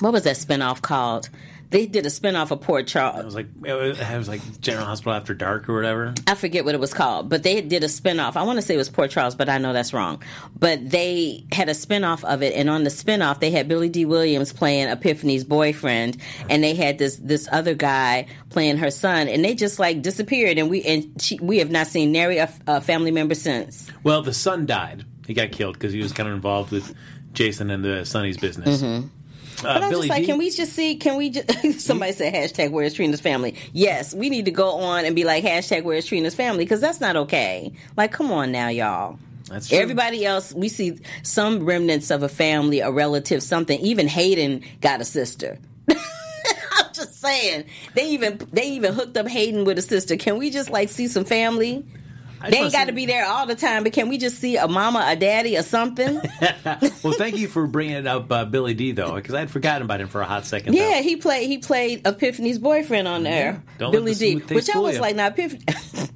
what 0.00 0.12
was 0.12 0.24
that 0.24 0.36
spinoff 0.36 0.82
called? 0.82 1.30
They 1.72 1.86
did 1.86 2.06
a 2.06 2.10
spinoff 2.10 2.50
of 2.50 2.62
It 2.78 2.86
Charles. 2.86 3.24
was 3.24 3.34
like 3.34 3.46
it 3.64 3.72
was, 3.72 3.98
it 3.98 4.16
was 4.18 4.28
like 4.28 4.60
General 4.60 4.84
Hospital 4.86 5.14
After 5.14 5.34
Dark 5.34 5.68
or 5.68 5.74
whatever. 5.74 6.14
I 6.26 6.34
forget 6.34 6.64
what 6.64 6.74
it 6.74 6.80
was 6.80 6.94
called, 6.94 7.28
but 7.28 7.42
they 7.42 7.60
did 7.62 7.82
a 7.82 7.88
spinoff. 7.88 8.36
I 8.36 8.42
want 8.44 8.58
to 8.58 8.62
say 8.62 8.74
it 8.74 8.78
was 8.78 8.90
Port 8.90 9.10
Charles, 9.10 9.34
but 9.34 9.48
I 9.48 9.58
know 9.58 9.72
that's 9.72 9.92
wrong. 9.92 10.22
But 10.58 10.88
they 10.90 11.46
had 11.50 11.68
a 11.68 11.72
spinoff 11.72 12.22
of 12.24 12.42
it, 12.42 12.54
and 12.54 12.70
on 12.70 12.84
the 12.84 12.90
spinoff, 12.90 13.40
they 13.40 13.50
had 13.50 13.68
Billy 13.68 13.88
Dee 13.88 14.04
Williams 14.04 14.52
playing 14.52 14.88
Epiphany's 14.88 15.44
boyfriend, 15.44 16.18
and 16.48 16.62
they 16.62 16.74
had 16.74 16.98
this 16.98 17.16
this 17.16 17.48
other 17.50 17.74
guy 17.74 18.26
playing 18.50 18.76
her 18.76 18.90
son, 18.90 19.28
and 19.28 19.44
they 19.44 19.54
just 19.54 19.78
like 19.78 20.02
disappeared, 20.02 20.58
and 20.58 20.68
we 20.70 20.82
and 20.82 21.20
she, 21.20 21.38
we 21.40 21.58
have 21.58 21.70
not 21.70 21.86
seen 21.86 22.12
nary 22.12 22.36
a, 22.38 22.52
a 22.66 22.80
family 22.80 23.10
member 23.10 23.34
since. 23.34 23.90
Well, 24.02 24.22
the 24.22 24.34
son 24.34 24.66
died. 24.66 25.04
He 25.26 25.34
got 25.34 25.52
killed 25.52 25.74
because 25.74 25.92
he 25.92 26.02
was 26.02 26.12
kind 26.12 26.28
of 26.28 26.34
involved 26.34 26.70
with 26.70 26.94
Jason 27.32 27.70
and 27.70 27.82
the 27.84 28.04
Sonny's 28.04 28.36
business. 28.36 28.82
Mm-hmm. 28.82 29.06
Uh, 29.64 29.74
But 29.74 29.82
I'm 29.82 29.90
Billy 29.90 30.08
just 30.08 30.18
like, 30.18 30.26
can 30.26 30.38
we 30.38 30.50
just 30.50 30.72
see? 30.72 30.96
Can 30.96 31.16
we 31.16 31.30
just? 31.30 31.80
somebody 31.86 32.12
said 32.12 32.34
hashtag 32.34 32.70
Where's 32.70 32.94
Trina's 32.94 33.20
family? 33.20 33.56
Yes, 33.72 34.14
we 34.14 34.28
need 34.30 34.46
to 34.46 34.50
go 34.50 34.78
on 34.80 35.04
and 35.04 35.14
be 35.14 35.24
like 35.24 35.44
hashtag 35.44 35.84
Where's 35.84 36.06
Trina's 36.06 36.34
family 36.34 36.64
because 36.64 36.80
that's 36.80 37.00
not 37.00 37.16
okay. 37.16 37.72
Like, 37.96 38.12
come 38.12 38.30
on 38.32 38.52
now, 38.52 38.68
y'all. 38.68 39.18
That's 39.48 39.68
true. 39.68 39.78
Everybody 39.78 40.24
else, 40.24 40.52
we 40.54 40.68
see 40.68 40.98
some 41.22 41.64
remnants 41.64 42.10
of 42.10 42.22
a 42.22 42.28
family, 42.28 42.80
a 42.80 42.90
relative, 42.90 43.42
something. 43.42 43.78
Even 43.80 44.08
Hayden 44.08 44.62
got 44.80 45.00
a 45.00 45.04
sister. 45.04 45.58
I'm 45.90 45.96
just 46.94 47.20
saying 47.20 47.64
they 47.94 48.10
even 48.10 48.40
they 48.52 48.70
even 48.70 48.94
hooked 48.94 49.16
up 49.16 49.28
Hayden 49.28 49.64
with 49.64 49.78
a 49.78 49.82
sister. 49.82 50.16
Can 50.16 50.38
we 50.38 50.50
just 50.50 50.70
like 50.70 50.88
see 50.88 51.08
some 51.08 51.24
family? 51.24 51.84
They 52.50 52.58
ain't 52.58 52.72
got 52.72 52.86
to 52.86 52.92
be 52.92 53.06
there 53.06 53.26
all 53.26 53.46
the 53.46 53.54
time, 53.54 53.84
but 53.84 53.92
can 53.92 54.08
we 54.08 54.18
just 54.18 54.38
see 54.38 54.56
a 54.56 54.68
mama, 54.68 55.04
a 55.06 55.16
daddy, 55.16 55.56
or 55.56 55.62
something? 55.62 56.20
Well, 57.02 57.14
thank 57.14 57.36
you 57.36 57.48
for 57.48 57.66
bringing 57.66 57.96
it 57.96 58.06
up 58.06 58.30
uh, 58.30 58.44
Billy 58.44 58.74
Dee 58.74 58.92
though, 58.92 59.14
because 59.14 59.34
I 59.34 59.40
had 59.40 59.50
forgotten 59.50 59.82
about 59.82 60.00
him 60.00 60.08
for 60.08 60.20
a 60.20 60.24
hot 60.24 60.46
second. 60.46 60.74
Yeah, 60.74 60.90
though. 60.96 61.02
he 61.02 61.16
played 61.16 61.48
he 61.48 61.58
played 61.58 62.06
Epiphany's 62.06 62.58
boyfriend 62.58 63.08
on 63.08 63.24
there, 63.24 63.62
Don't 63.78 63.90
Billy 63.90 64.14
the 64.14 64.40
D. 64.40 64.54
Which 64.54 64.70
I 64.70 64.78
was 64.78 64.94
you. 64.96 65.00
like, 65.00 65.16
now 65.16 65.26
Epiphany. 65.28 65.64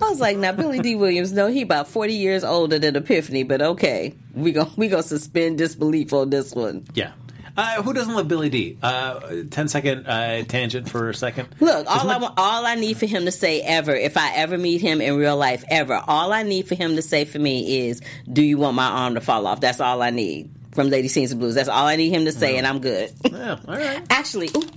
I 0.00 0.08
was 0.10 0.20
like, 0.20 0.36
now 0.36 0.52
Billy 0.52 0.80
Dee 0.80 0.96
Williams, 0.96 1.32
no, 1.32 1.46
he 1.46 1.62
about 1.62 1.88
forty 1.88 2.14
years 2.14 2.42
older 2.44 2.78
than 2.78 2.96
Epiphany, 2.96 3.44
but 3.44 3.62
okay, 3.62 4.14
we 4.34 4.50
go 4.52 4.68
we 4.76 4.88
gonna 4.88 5.02
suspend 5.02 5.58
disbelief 5.58 6.12
on 6.12 6.30
this 6.30 6.52
one. 6.54 6.84
yeah. 6.94 7.12
Uh, 7.56 7.82
who 7.82 7.92
doesn't 7.92 8.14
love 8.14 8.28
Billy 8.28 8.48
Dee? 8.48 8.78
Uh, 8.82 9.44
10 9.50 9.68
second 9.68 10.06
uh, 10.06 10.42
tangent 10.44 10.88
for 10.88 11.10
a 11.10 11.14
second. 11.14 11.48
Look, 11.60 11.86
all 11.86 12.08
I 12.08 12.16
want, 12.16 12.34
all 12.38 12.64
I 12.64 12.76
need 12.76 12.96
for 12.96 13.06
him 13.06 13.26
to 13.26 13.32
say 13.32 13.60
ever, 13.60 13.94
if 13.94 14.16
I 14.16 14.32
ever 14.36 14.56
meet 14.56 14.80
him 14.80 15.00
in 15.00 15.16
real 15.16 15.36
life, 15.36 15.64
ever, 15.68 16.00
all 16.06 16.32
I 16.32 16.42
need 16.44 16.66
for 16.66 16.74
him 16.74 16.96
to 16.96 17.02
say 17.02 17.24
for 17.24 17.38
me 17.38 17.88
is, 17.88 18.00
"Do 18.30 18.42
you 18.42 18.56
want 18.58 18.74
my 18.76 18.86
arm 18.86 19.14
to 19.14 19.20
fall 19.20 19.46
off?" 19.46 19.60
That's 19.60 19.80
all 19.80 20.00
I 20.02 20.10
need 20.10 20.50
from 20.72 20.88
Lady 20.88 21.08
Sings 21.08 21.30
the 21.30 21.36
Blues. 21.36 21.54
That's 21.54 21.68
all 21.68 21.86
I 21.86 21.96
need 21.96 22.10
him 22.10 22.24
to 22.24 22.32
say, 22.32 22.56
and 22.56 22.66
I'm 22.66 22.80
good. 22.80 23.12
Yeah, 23.30 23.58
all 23.68 23.76
right. 23.76 24.02
actually, 24.10 24.48
oop, 24.56 24.70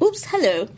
oops, 0.00 0.24
hello. 0.24 0.68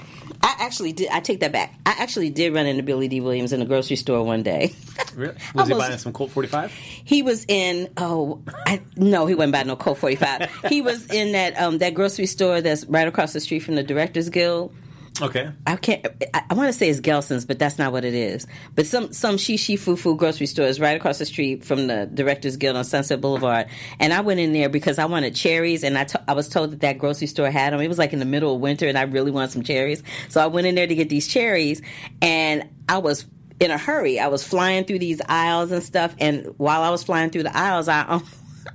I 0.43 0.57
actually 0.61 0.93
did. 0.93 1.09
I 1.11 1.21
take 1.21 1.41
that 1.41 1.53
back. 1.53 1.75
I 1.87 1.95
actually 1.99 2.31
did 2.31 2.55
run 2.55 2.67
into 2.67 2.83
Billy 2.83 3.09
Dee 3.09 3.21
Williams 3.21 3.53
in 3.53 3.61
the 3.61 3.67
grocery 3.67 3.97
store 3.97 4.23
one 4.25 4.43
day. 4.43 4.75
Really? 5.15 5.35
Was 5.55 5.69
he 5.69 5.75
buying 5.75 5.99
some 5.99 6.15
Colt 6.15 6.31
45? 6.31 6.73
He 6.73 7.23
was 7.23 7.45
in. 7.47 7.91
Oh, 7.99 8.41
I, 8.67 8.81
no, 8.97 9.27
he 9.27 9.35
wasn't 9.35 9.53
buying 9.53 9.67
no 9.67 9.77
Colt 9.77 9.99
forty 9.99 10.17
five. 10.17 10.51
he 10.71 10.81
was 10.81 11.05
in 11.11 11.33
that 11.33 11.61
um 11.61 11.79
that 11.79 11.93
grocery 11.93 12.25
store 12.25 12.63
that's 12.63 12.87
right 12.87 13.07
across 13.07 13.35
the 13.35 13.41
street 13.41 13.59
from 13.61 13.75
the 13.75 13.83
Directors 13.83 14.31
Guild. 14.31 14.75
Okay. 15.21 15.51
I 15.67 15.77
can't. 15.77 16.07
I, 16.33 16.43
I 16.51 16.55
want 16.55 16.69
to 16.69 16.73
say 16.73 16.89
it's 16.89 17.01
Gelson's, 17.01 17.45
but 17.45 17.59
that's 17.59 17.79
not 17.79 17.93
what 17.93 18.05
it 18.05 18.15
is. 18.15 18.47
But 18.75 18.87
some 18.87 19.13
some 19.13 19.37
shishi 19.37 19.79
foo 19.79 19.97
foo 19.97 20.17
grocery 20.17 20.47
store 20.47 20.67
is 20.67 20.81
right 20.81 20.97
across 20.97 21.19
the 21.19 21.27
street 21.27 21.65
from 21.65 21.87
the 21.87 22.09
Directors 22.13 22.57
Guild 22.57 22.77
on 22.77 22.85
Sunset 22.85 23.21
Boulevard. 23.21 23.67
And 24.01 24.13
I 24.13 24.21
went 24.23 24.41
in 24.41 24.53
there 24.53 24.69
because 24.69 24.99
I 24.99 25.05
wanted 25.05 25.35
cherries, 25.35 25.85
and 25.85 25.99
I 25.99 26.05
to- 26.05 26.23
I 26.27 26.33
was 26.33 26.49
told 26.49 26.73
that 26.73 26.81
that 26.81 26.99
grocery 26.99 27.27
store 27.27 27.51
had 27.51 27.73
them. 27.73 27.81
It 27.81 27.89
was 27.89 27.99
like 27.99 28.13
in 28.13 28.21
the 28.21 28.25
middle 28.25 28.55
of 28.55 28.61
winter, 28.61 28.89
and 28.89 28.97
I 28.97 29.03
really 29.03 29.31
wanted 29.31 29.51
some 29.51 29.63
cherries. 29.63 30.03
So 30.29 30.41
I 30.41 30.47
went 30.47 30.67
in 30.67 30.75
there 30.75 30.87
to 30.87 30.95
get 30.95 31.09
these 31.09 31.29
cherries, 31.29 31.83
and 32.23 32.69
I 32.89 32.99
was 32.99 33.27
in 33.61 33.71
a 33.71 33.79
hurry. 33.79 34.19
I 34.19 34.29
was 34.29 34.43
flying 34.43 34.85
through 34.85 34.99
these 35.01 35.21
aisles 35.29 35.71
and 35.73 35.83
stuff, 35.83 36.15
and 36.19 36.55
while 36.57 36.83
I 36.83 36.91
was 36.91 37.05
flying 37.05 37.31
through 37.31 37.45
the 37.45 37.57
aisles, 37.57 37.87
I. 37.89 38.03
Um, 38.03 38.27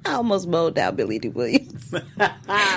I 0.06 0.14
almost 0.14 0.48
mowed 0.48 0.76
down 0.76 0.96
Billy 0.96 1.20
Dee 1.20 1.30
Williams 1.30 1.90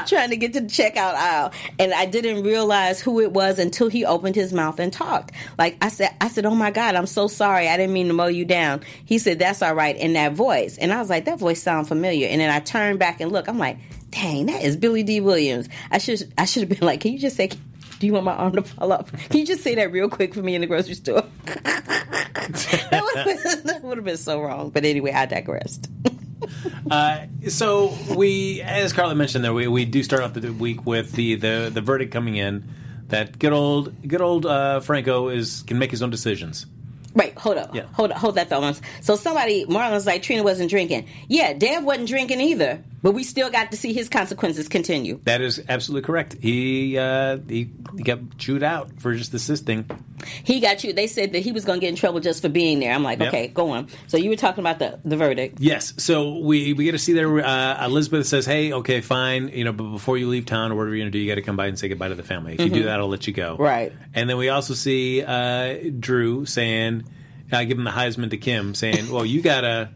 trying 0.06 0.30
to 0.30 0.36
get 0.36 0.52
to 0.54 0.60
the 0.60 0.66
checkout 0.66 1.14
aisle, 1.14 1.52
and 1.78 1.92
I 1.92 2.06
didn't 2.06 2.42
realize 2.42 3.00
who 3.00 3.20
it 3.20 3.32
was 3.32 3.58
until 3.58 3.88
he 3.88 4.04
opened 4.04 4.36
his 4.36 4.52
mouth 4.52 4.78
and 4.78 4.92
talked. 4.92 5.32
Like 5.58 5.76
I 5.80 5.88
said, 5.88 6.14
I 6.20 6.28
said, 6.28 6.46
"Oh 6.46 6.54
my 6.54 6.70
God, 6.70 6.94
I'm 6.94 7.06
so 7.06 7.26
sorry. 7.26 7.68
I 7.68 7.76
didn't 7.76 7.92
mean 7.92 8.08
to 8.08 8.12
mow 8.12 8.26
you 8.26 8.44
down." 8.44 8.80
He 9.04 9.18
said, 9.18 9.38
"That's 9.38 9.62
all 9.62 9.74
right." 9.74 9.96
In 9.96 10.12
that 10.14 10.32
voice, 10.32 10.78
and 10.78 10.92
I 10.92 10.98
was 10.98 11.10
like, 11.10 11.24
"That 11.24 11.38
voice 11.38 11.62
sounds 11.62 11.88
familiar." 11.88 12.28
And 12.28 12.40
then 12.40 12.50
I 12.50 12.60
turned 12.60 12.98
back 12.98 13.20
and 13.20 13.32
look. 13.32 13.48
I'm 13.48 13.58
like, 13.58 13.78
"Dang, 14.10 14.46
that 14.46 14.62
is 14.62 14.76
Billy 14.76 15.02
Dee 15.02 15.20
Williams." 15.20 15.68
I 15.90 15.98
should 15.98 16.32
I 16.38 16.44
should 16.44 16.62
have 16.62 16.68
been 16.68 16.86
like, 16.86 17.00
"Can 17.00 17.12
you 17.12 17.18
just 17.18 17.36
say?" 17.36 17.50
Do 17.98 18.06
you 18.06 18.14
want 18.14 18.24
my 18.24 18.32
arm 18.32 18.52
to 18.52 18.62
fall 18.62 18.92
off? 18.92 19.12
Can 19.28 19.40
you 19.40 19.46
just 19.46 19.62
say 19.62 19.74
that 19.74 19.92
real 19.92 20.08
quick 20.08 20.32
for 20.32 20.40
me 20.40 20.54
in 20.54 20.62
the 20.62 20.66
grocery 20.66 20.94
store? 20.94 21.22
that 21.44 23.00
would 23.82 23.98
have 23.98 24.06
been 24.06 24.16
so 24.16 24.40
wrong. 24.40 24.70
But 24.70 24.86
anyway, 24.86 25.12
I 25.12 25.26
digressed. 25.26 25.90
Uh, 26.90 27.26
so 27.48 27.96
we, 28.16 28.60
as 28.62 28.92
Carla 28.92 29.14
mentioned, 29.14 29.44
there 29.44 29.52
we, 29.52 29.68
we 29.68 29.84
do 29.84 30.02
start 30.02 30.22
off 30.22 30.34
the 30.34 30.52
week 30.52 30.86
with 30.86 31.12
the, 31.12 31.36
the, 31.36 31.70
the 31.72 31.80
verdict 31.80 32.12
coming 32.12 32.34
in 32.34 32.68
that 33.10 33.38
good 33.38 33.52
old 33.52 34.08
good 34.08 34.20
old 34.20 34.46
uh, 34.46 34.80
Franco 34.80 35.28
is 35.28 35.62
can 35.62 35.78
make 35.78 35.90
his 35.90 36.02
own 36.02 36.10
decisions. 36.10 36.66
Right, 37.12 37.36
hold 37.36 37.56
up. 37.56 37.74
Yeah. 37.74 37.86
Hold 37.92 38.12
hold 38.12 38.36
that 38.36 38.48
thought 38.48 38.62
once. 38.62 38.80
So 39.00 39.16
somebody 39.16 39.66
Marlon's 39.66 40.06
like 40.06 40.22
Trina 40.22 40.42
wasn't 40.42 40.70
drinking. 40.70 41.06
Yeah, 41.28 41.52
Dev 41.52 41.84
wasn't 41.84 42.08
drinking 42.08 42.40
either. 42.40 42.82
But 43.02 43.12
we 43.12 43.24
still 43.24 43.50
got 43.50 43.70
to 43.70 43.76
see 43.76 43.92
his 43.92 44.08
consequences 44.08 44.68
continue. 44.68 45.20
That 45.24 45.40
is 45.40 45.62
absolutely 45.68 46.06
correct. 46.06 46.36
He 46.40 46.96
uh, 46.98 47.38
he, 47.48 47.70
he 47.96 48.02
got 48.02 48.38
chewed 48.38 48.62
out 48.62 49.00
for 49.00 49.14
just 49.14 49.34
assisting. 49.34 49.90
He 50.44 50.60
got 50.60 50.84
you. 50.84 50.92
They 50.92 51.06
said 51.06 51.32
that 51.32 51.40
he 51.40 51.52
was 51.52 51.64
going 51.64 51.80
to 51.80 51.84
get 51.84 51.88
in 51.90 51.96
trouble 51.96 52.20
just 52.20 52.42
for 52.42 52.48
being 52.48 52.80
there. 52.80 52.92
I'm 52.92 53.02
like, 53.02 53.18
Yep. 53.20 53.28
okay, 53.28 53.48
go 53.48 53.70
on. 53.70 53.88
So 54.06 54.16
you 54.16 54.30
were 54.30 54.36
talking 54.36 54.62
about 54.62 54.78
the 54.78 54.98
the 55.04 55.16
verdict. 55.16 55.58
Yes. 55.60 55.92
So 55.98 56.38
we 56.38 56.72
we 56.72 56.84
get 56.84 56.92
to 56.92 56.98
see 56.98 57.12
there. 57.12 57.44
Uh, 57.44 57.84
Elizabeth 57.86 58.26
says, 58.26 58.46
"Hey, 58.46 58.72
okay, 58.72 59.00
fine. 59.00 59.48
You 59.48 59.64
know, 59.64 59.72
but 59.72 59.84
before 59.90 60.18
you 60.18 60.28
leave 60.28 60.46
town 60.46 60.72
or 60.72 60.76
whatever 60.76 60.94
you're 60.96 61.04
gonna 61.04 61.10
do, 61.10 61.18
you 61.18 61.28
got 61.30 61.36
to 61.36 61.42
come 61.42 61.56
by 61.56 61.66
and 61.66 61.78
say 61.78 61.88
goodbye 61.88 62.08
to 62.08 62.14
the 62.14 62.22
family. 62.22 62.54
If 62.54 62.60
you 62.60 62.70
do 62.70 62.82
that, 62.84 63.00
I'll 63.00 63.08
let 63.08 63.26
you 63.26 63.32
go." 63.32 63.56
Right. 63.56 63.92
And 64.14 64.28
then 64.28 64.36
we 64.38 64.48
also 64.48 64.74
see 64.74 65.22
uh, 65.22 65.76
Drew 65.98 66.46
saying, 66.46 67.04
uh, 67.52 67.64
"Give 67.64 67.78
him 67.78 67.84
the 67.84 67.90
Heisman 67.90 68.30
to 68.30 68.36
Kim," 68.36 68.74
saying, 68.74 69.10
"Well, 69.10 69.24
you 69.26 69.42
gotta 69.42 69.90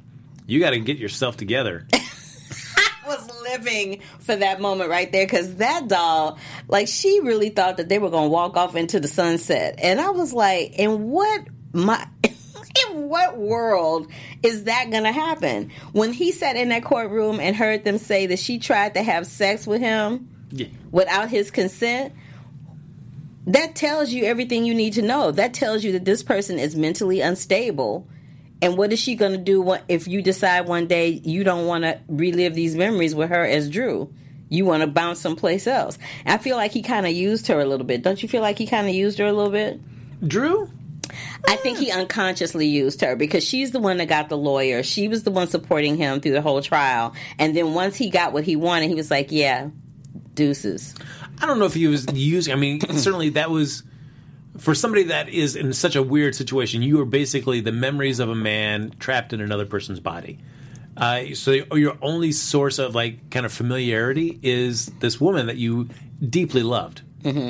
you 0.47 0.61
gotta 0.61 0.79
get 0.79 0.99
yourself 0.99 1.37
together." 1.37 1.87
living 3.65 4.01
for 4.21 4.37
that 4.37 4.61
moment 4.61 4.91
right 4.91 5.11
there 5.13 5.27
because 5.27 5.57
that 5.57 5.89
doll, 5.89 6.39
like, 6.69 6.89
she 6.89 7.21
really 7.21 7.51
thought 7.51 7.77
that 7.79 7.89
they 7.89 7.99
were 7.99 8.11
going 8.11 8.27
to 8.27 8.31
walk 8.31 8.57
off 8.57 8.77
into 8.77 9.01
the 9.01 9.09
sunset, 9.09 9.79
and 9.79 10.01
I 10.01 10.11
was 10.11 10.33
like, 10.33 10.73
in 10.79 11.11
what 11.11 11.47
my. 11.73 12.07
In 12.91 13.09
what 13.09 13.39
world 13.39 14.11
is 14.43 14.65
that 14.65 14.91
going 14.91 15.05
to 15.05 15.13
happen? 15.13 15.71
When 15.93 16.13
he 16.13 16.33
sat 16.33 16.57
in 16.57 16.71
that 16.71 16.83
courtroom 16.83 17.39
and 17.39 17.55
heard 17.55 17.85
them 17.85 17.99
say 17.99 18.27
that 18.27 18.41
she 18.41 18.59
tried 18.59 18.95
to 18.95 19.03
have 19.05 19.29
sex 19.29 19.65
with 19.65 19.81
him 19.81 20.29
Yeah. 20.51 20.67
without 20.91 21.29
his 21.31 21.53
consent, 21.53 22.13
that 23.47 23.77
tells 23.77 24.11
you 24.11 24.25
everything 24.25 24.65
you 24.65 24.75
need 24.75 24.95
to 24.95 25.03
know. 25.03 25.31
That 25.31 25.55
tells 25.55 25.85
you 25.85 25.93
that 25.93 26.05
this 26.05 26.25
person 26.25 26.59
is 26.59 26.75
mentally 26.75 27.21
unstable. 27.21 28.09
And 28.63 28.77
what 28.77 28.93
is 28.93 28.99
she 28.99 29.15
going 29.15 29.33
to 29.33 29.39
do 29.39 29.77
if 29.89 30.09
you 30.09 30.23
decide 30.23 30.67
one 30.67 30.87
day 30.87 31.09
you 31.09 31.45
don't 31.45 31.67
want 31.67 31.85
to 31.85 32.01
relive 32.09 32.55
these 32.55 32.75
memories 32.75 33.15
with 33.15 33.31
her 33.31 33.45
as 33.45 33.69
Drew? 33.69 34.13
You 34.49 34.65
want 34.65 34.83
to 34.83 34.87
bounce 34.87 35.21
someplace 35.21 35.67
else. 35.67 35.99
I 36.25 36.39
feel 36.39 36.57
like 36.57 36.73
he 36.73 36.83
kind 36.83 37.07
of 37.07 37.13
used 37.13 37.49
her 37.49 37.61
a 37.61 37.65
little 37.65 37.87
bit. 37.87 38.03
Don't 38.03 38.23
you 38.23 38.29
feel 38.29 38.43
like 38.43 38.59
he 38.59 38.67
kind 38.67 38.89
of 38.89 38.95
used 38.95 39.19
her 39.19 39.27
a 39.27 39.33
little 39.33 39.51
bit? 39.51 39.81
Drew. 40.27 40.71
I 41.47 41.57
think 41.57 41.79
he 41.79 41.91
unconsciously 41.91 42.67
used 42.67 43.01
her 43.03 43.17
because 43.17 43.45
she's 43.45 43.73
the 43.73 43.81
one 43.81 43.99
that 43.99 44.09
got 44.09 44.29
the 44.29 44.39
lawyer. 44.39 44.83
She 44.83 45.09
was 45.09 45.23
the 45.23 45.31
one 45.31 45.49
supporting 45.49 45.97
him 45.97 46.21
through 46.21 46.33
the 46.33 46.43
whole 46.43 46.63
trial. 46.63 47.15
And 47.39 47.55
then 47.55 47.75
once 47.75 47.97
he 47.97 48.11
got 48.11 48.33
what 48.33 48.45
he 48.45 48.57
wanted, 48.57 48.89
he 48.89 48.95
was 48.95 49.11
like, 49.11 49.31
yeah, 49.31 49.69
deuces. 50.35 50.95
I 51.41 51.47
don't 51.47 51.59
know 51.59 51.67
if 51.67 51.75
he 51.75 51.87
was 51.87 52.07
using. 52.13 52.53
I 52.53 52.57
mean, 52.57 52.81
certainly 52.81 53.31
that 53.31 53.51
was 53.51 53.83
for 54.59 54.75
somebody 54.75 55.05
that 55.05 55.29
is 55.29 55.57
in 55.57 55.73
such 55.73 55.97
a 55.97 56.03
weird 56.03 56.35
situation. 56.35 56.83
You 56.83 57.01
are 57.01 57.07
basically 57.07 57.61
the 57.61 57.73
memories 57.73 58.21
of 58.21 58.29
a 58.29 58.35
man 58.35 58.95
trapped 58.99 59.33
in 59.33 59.41
another 59.41 59.67
person's 59.67 60.01
body. 60.01 60.39
Uh, 60.97 61.35
so 61.35 61.51
your 61.51 61.99
only 62.03 62.31
source 62.31 62.79
of 62.79 62.95
like 62.95 63.31
kind 63.31 63.45
of 63.45 63.53
familiarity 63.53 64.39
is 64.43 64.87
this 65.01 65.21
woman 65.21 65.47
that 65.47 65.57
you 65.57 65.89
deeply 66.27 66.63
loved. 66.63 67.03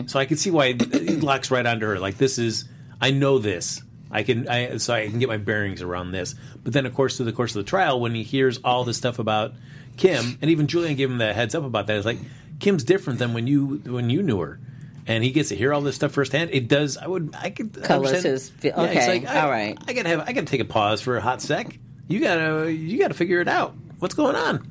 So 0.08 0.18
I 0.18 0.24
can 0.24 0.36
see 0.36 0.50
why 0.50 0.66
it 0.78 1.22
locks 1.22 1.50
right 1.50 1.66
onto 1.66 1.84
her. 1.86 1.98
Like 1.98 2.16
this 2.16 2.38
is, 2.38 2.64
I 3.00 3.10
know 3.10 3.38
this. 3.38 3.82
I 4.10 4.22
can, 4.22 4.48
I, 4.48 4.76
so 4.76 4.94
I 4.94 5.08
can 5.08 5.18
get 5.18 5.28
my 5.28 5.36
bearings 5.36 5.82
around 5.82 6.12
this. 6.12 6.36
But 6.62 6.72
then, 6.72 6.86
of 6.86 6.94
course, 6.94 7.16
through 7.16 7.26
the 7.26 7.32
course 7.32 7.56
of 7.56 7.64
the 7.64 7.68
trial, 7.68 8.00
when 8.00 8.14
he 8.14 8.22
hears 8.22 8.58
all 8.62 8.84
this 8.84 8.96
stuff 8.96 9.18
about 9.18 9.52
Kim, 9.96 10.38
and 10.40 10.50
even 10.50 10.68
Julian 10.68 10.94
gave 10.94 11.10
him 11.10 11.18
the 11.18 11.34
heads 11.34 11.54
up 11.54 11.64
about 11.64 11.88
that, 11.88 11.96
it's 11.96 12.06
like 12.06 12.18
Kim's 12.60 12.84
different 12.84 13.18
than 13.18 13.34
when 13.34 13.48
you 13.48 13.82
when 13.84 14.10
you 14.10 14.22
knew 14.22 14.38
her, 14.38 14.60
and 15.06 15.22
he 15.24 15.30
gets 15.30 15.50
to 15.50 15.56
hear 15.56 15.72
all 15.72 15.80
this 15.80 15.96
stuff 15.96 16.12
firsthand. 16.12 16.50
It 16.52 16.68
does. 16.68 16.96
I 16.96 17.06
would. 17.06 17.34
I 17.38 17.50
could 17.50 17.82
Colors 17.82 18.22
his 18.22 18.50
fe- 18.50 18.68
Yeah, 18.68 18.82
it's 18.84 18.96
okay, 18.96 19.08
like, 19.20 19.28
I, 19.28 19.40
all 19.42 19.50
right. 19.50 19.78
I 19.86 19.92
gotta 19.92 20.08
have. 20.08 20.20
I 20.20 20.32
gotta 20.32 20.46
take 20.46 20.60
a 20.60 20.64
pause 20.64 21.00
for 21.00 21.16
a 21.16 21.20
hot 21.20 21.42
sec. 21.42 21.78
You 22.08 22.20
gotta. 22.20 22.72
You 22.72 22.98
gotta 22.98 23.14
figure 23.14 23.40
it 23.40 23.48
out. 23.48 23.74
What's 23.98 24.14
going 24.14 24.36
on? 24.36 24.68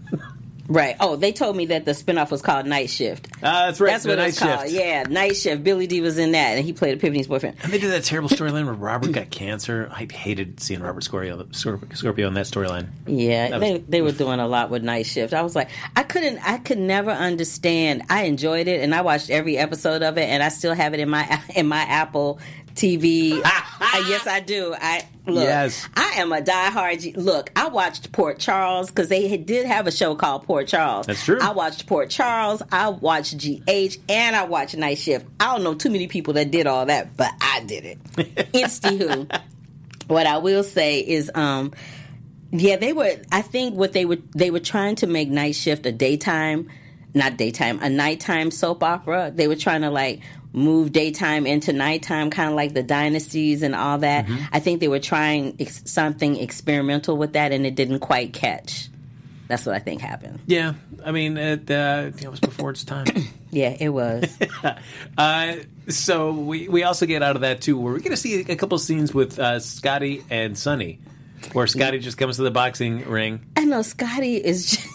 Right. 0.68 0.96
Oh, 1.00 1.16
they 1.16 1.32
told 1.34 1.56
me 1.58 1.66
that 1.68 1.86
the 1.86 1.92
spinoff 1.92 2.32
was 2.32 2.42
called 2.42 2.66
Night 2.66 2.90
Shift. 2.90 3.28
Ah, 3.44 3.66
that's 3.66 3.82
right. 3.82 3.92
That's 3.92 4.06
what 4.06 4.18
night 4.18 4.30
it's 4.30 4.40
called. 4.40 4.70
Yeah, 4.70 5.04
Night 5.04 5.36
Shift. 5.36 5.64
Billy 5.64 5.88
Dee 5.88 6.00
was 6.02 6.18
in 6.18 6.32
that, 6.32 6.56
and 6.58 6.66
he 6.66 6.72
played 6.72 6.98
Epiphany's 6.98 7.28
boyfriend. 7.28 7.58
And 7.64 7.72
they 7.74 7.80
did 7.80 7.92
that 7.92 8.04
terrible 8.04 8.30
storyline 8.36 8.66
where 8.66 8.74
Robert 8.74 9.12
got 9.12 9.30
cancer. 9.30 9.90
I 9.92 10.08
hated 10.12 10.60
seeing 10.62 10.82
Robert 10.82 11.04
Scorpio, 11.04 11.46
Scorpio, 11.52 11.90
Scorpio 11.94 12.28
in 12.28 12.34
that 12.36 12.46
storyline. 12.46 12.88
Yeah, 13.06 13.50
That 13.50 13.60
they 13.60 13.78
they 13.80 14.02
were 14.02 14.14
doing 14.14 14.40
a 14.40 14.48
lot 14.48 14.70
with 14.70 14.84
Night 14.84 15.06
Shift. 15.06 15.34
I 15.34 15.42
was 15.42 15.56
like, 15.56 15.70
I 15.96 16.04
couldn't, 16.04 16.40
I 16.40 16.58
could 16.60 16.80
never 16.80 17.12
understand. 17.12 18.04
I 18.10 18.24
enjoyed 18.24 18.68
it, 18.68 18.82
and 18.82 18.96
I 18.96 19.02
watched 19.02 19.30
every 19.30 19.58
episode 19.58 20.02
of 20.02 20.18
it, 20.18 20.24
and 20.30 20.42
I 20.42 20.50
still 20.50 20.74
have 20.74 20.94
it 20.94 21.00
in 21.02 21.10
my 21.10 21.42
in 21.56 21.68
my 21.68 21.82
Apple 21.82 22.40
TV. 22.76 23.42
I, 23.46 24.06
yes, 24.08 24.26
I 24.28 24.40
do. 24.40 24.74
I 24.80 25.06
look. 25.28 25.44
Yes. 25.44 25.88
I 25.96 26.14
am 26.18 26.32
a 26.32 26.42
diehard. 26.42 27.16
Look, 27.18 27.52
I 27.56 27.68
watched 27.68 28.12
Port 28.12 28.40
Charles 28.40 28.90
because 28.90 29.10
they 29.10 29.38
did 29.38 29.66
have 29.66 29.88
a 29.88 29.92
show 29.92 30.16
called 30.16 30.44
Port 30.44 30.68
Charles. 30.68 31.06
That's 31.06 31.24
true. 31.24 31.40
I 31.42 31.52
watched 31.52 31.86
Port 31.88 32.10
Charles. 32.10 32.62
I 32.72 32.90
watched 32.90 33.38
GH, 33.38 33.98
and 34.10 34.36
I 34.36 34.46
watched 34.46 34.76
Night 34.76 34.98
Shift. 34.98 35.26
I 35.40 35.54
don't 35.54 35.64
know 35.64 35.76
too 35.76 35.90
many 35.90 36.08
people 36.08 36.34
that 36.36 36.52
did 36.52 36.68
all 36.68 36.86
that, 36.86 37.16
but 37.16 37.32
I 37.40 37.64
did 37.66 37.86
it. 37.86 38.04
Insty 38.54 38.98
who. 38.98 39.28
What 40.08 40.28
I 40.28 40.38
will 40.38 40.64
say 40.64 41.00
is, 41.00 41.32
um, 41.34 41.72
yeah, 42.52 42.76
they 42.76 42.94
were. 42.94 43.16
I 43.32 43.42
think 43.42 43.76
what 43.76 43.94
they 43.94 44.06
were 44.06 44.20
they 44.36 44.52
were 44.52 44.60
trying 44.60 44.96
to 44.98 45.08
make 45.08 45.30
Night 45.30 45.56
Shift 45.56 45.86
a 45.86 45.92
daytime, 45.92 46.70
not 47.14 47.38
daytime, 47.38 47.80
a 47.82 47.90
nighttime 47.90 48.52
soap 48.52 48.84
opera. 48.84 49.32
They 49.34 49.48
were 49.48 49.56
trying 49.56 49.82
to 49.82 49.90
like 49.90 50.22
move 50.54 50.92
daytime 50.92 51.46
into 51.46 51.74
nighttime, 51.74 52.30
kind 52.30 52.50
of 52.50 52.56
like 52.56 52.74
the 52.74 52.84
dynasties 52.84 53.64
and 53.64 53.76
all 53.76 53.98
that. 53.98 54.28
I 54.52 54.60
think 54.60 54.80
they 54.80 54.88
were 54.88 55.00
trying 55.00 55.56
ex- 55.60 55.82
something 55.86 56.38
experimental 56.38 57.18
with 57.18 57.34
that, 57.34 57.52
and 57.52 57.66
it 57.66 57.76
didn't 57.76 58.00
quite 58.00 58.34
catch. 58.34 58.90
That's 59.48 59.66
what 59.66 59.76
I 59.76 59.80
think 59.80 60.02
happened. 60.02 60.40
Yeah, 60.48 60.74
I 61.06 61.12
mean, 61.12 61.38
it, 61.38 61.70
uh, 61.70 62.12
it 62.20 62.30
was 62.30 62.40
before 62.40 62.70
its 62.70 62.84
time. 62.84 63.06
Yeah, 63.54 63.78
it 63.80 63.90
was. 63.90 64.36
uh, 65.20 65.56
so 65.88 66.32
we 66.32 66.68
we 66.70 66.82
also 66.82 67.06
get 67.06 67.22
out 67.22 67.36
of 67.36 67.44
that 67.44 67.62
too, 67.62 67.78
where 67.78 67.94
we're 67.94 68.00
going 68.00 68.10
to 68.10 68.18
see 68.18 68.40
a 68.40 68.56
couple 68.56 68.80
scenes 68.80 69.14
with 69.14 69.38
uh, 69.38 69.60
Scotty 69.60 70.24
and 70.32 70.58
Sonny, 70.58 70.98
where 71.52 71.68
Scotty 71.68 72.00
just 72.00 72.18
comes 72.18 72.38
to 72.38 72.42
the 72.42 72.50
boxing 72.50 73.08
ring. 73.08 73.46
I 73.56 73.66
know 73.66 73.84
Scotty 73.84 74.38
is. 74.38 74.72
Just, 74.72 74.93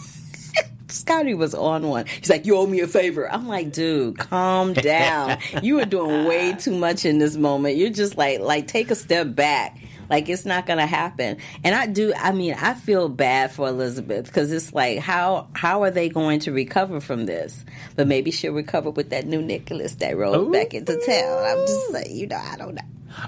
Scotty 0.89 1.35
was 1.35 1.55
on 1.55 1.89
one. 1.89 2.07
He's 2.07 2.31
like, 2.31 2.47
"You 2.47 2.57
owe 2.57 2.67
me 2.67 2.81
a 2.81 2.87
favor." 2.87 3.31
I'm 3.31 3.47
like, 3.47 3.73
"Dude, 3.73 4.19
calm 4.19 4.73
down. 4.73 5.39
you 5.63 5.81
are 5.81 5.85
doing 5.85 6.27
way 6.27 6.55
too 6.55 6.77
much 6.77 7.05
in 7.05 7.19
this 7.19 7.37
moment. 7.37 7.77
You're 7.77 7.91
just 7.91 8.17
like, 8.17 8.41
like, 8.41 8.67
take 8.67 8.91
a 8.91 8.95
step 8.95 9.35
back. 9.35 9.79
Like, 10.09 10.29
it's 10.29 10.47
not 10.47 10.67
gonna 10.67 10.87
happen." 10.87 11.37
And 11.63 11.75
I 11.75 11.87
do. 11.87 12.13
I 12.17 12.33
mean, 12.33 12.55
I 12.55 12.75
feel 12.75 13.09
bad 13.09 13.53
for 13.53 13.69
Elizabeth 13.69 14.27
because 14.27 14.51
it's 14.53 14.73
like, 14.73 14.99
how 14.99 15.49
how 15.53 15.83
are 15.83 15.91
they 15.91 16.09
going 16.09 16.41
to 16.41 16.53
recover 16.53 17.01
from 17.01 17.27
this? 17.27 17.65
But 17.97 18.07
maybe 18.07 18.31
she'll 18.31 18.55
recover 18.55 18.91
with 18.91 19.11
that 19.11 19.27
new 19.27 19.43
Nicholas 19.43 19.95
that 19.97 20.17
rolled 20.17 20.53
back 20.53 20.75
into 20.75 20.97
town. 20.97 21.45
I'm 21.45 21.67
just 21.67 21.93
like, 21.93 22.11
you 22.11 22.27
know, 22.27 22.37
I 22.43 22.57
don't 22.57 22.75
know. 22.75 22.83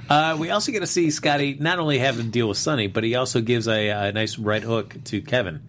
Uh, 0.08 0.36
we 0.38 0.50
also 0.50 0.72
get 0.72 0.80
to 0.80 0.86
see 0.86 1.10
Scotty 1.10 1.56
not 1.58 1.78
only 1.78 1.98
have 1.98 2.16
to 2.16 2.22
deal 2.22 2.48
with 2.48 2.58
Sonny, 2.58 2.86
but 2.86 3.04
he 3.04 3.14
also 3.14 3.40
gives 3.40 3.66
a, 3.66 3.88
a 3.88 4.12
nice 4.12 4.38
right 4.38 4.62
hook 4.62 4.96
to 5.04 5.20
Kevin. 5.20 5.62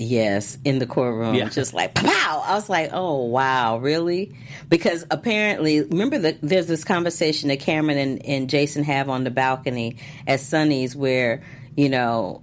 Yes, 0.00 0.58
in 0.64 0.78
the 0.78 0.86
courtroom, 0.86 1.34
Yeah. 1.34 1.48
just 1.48 1.74
like 1.74 1.94
pow. 1.94 2.42
I 2.46 2.54
was 2.54 2.68
like, 2.68 2.90
oh 2.92 3.24
wow, 3.24 3.78
really? 3.78 4.32
Because 4.68 5.04
apparently, 5.10 5.82
remember 5.82 6.18
that 6.18 6.38
there's 6.40 6.68
this 6.68 6.84
conversation 6.84 7.48
that 7.48 7.58
Cameron 7.58 7.98
and, 7.98 8.24
and 8.24 8.48
Jason 8.48 8.84
have 8.84 9.08
on 9.08 9.24
the 9.24 9.30
balcony 9.30 9.96
at 10.26 10.38
Sonny's, 10.38 10.94
where 10.94 11.42
you 11.76 11.88
know 11.88 12.42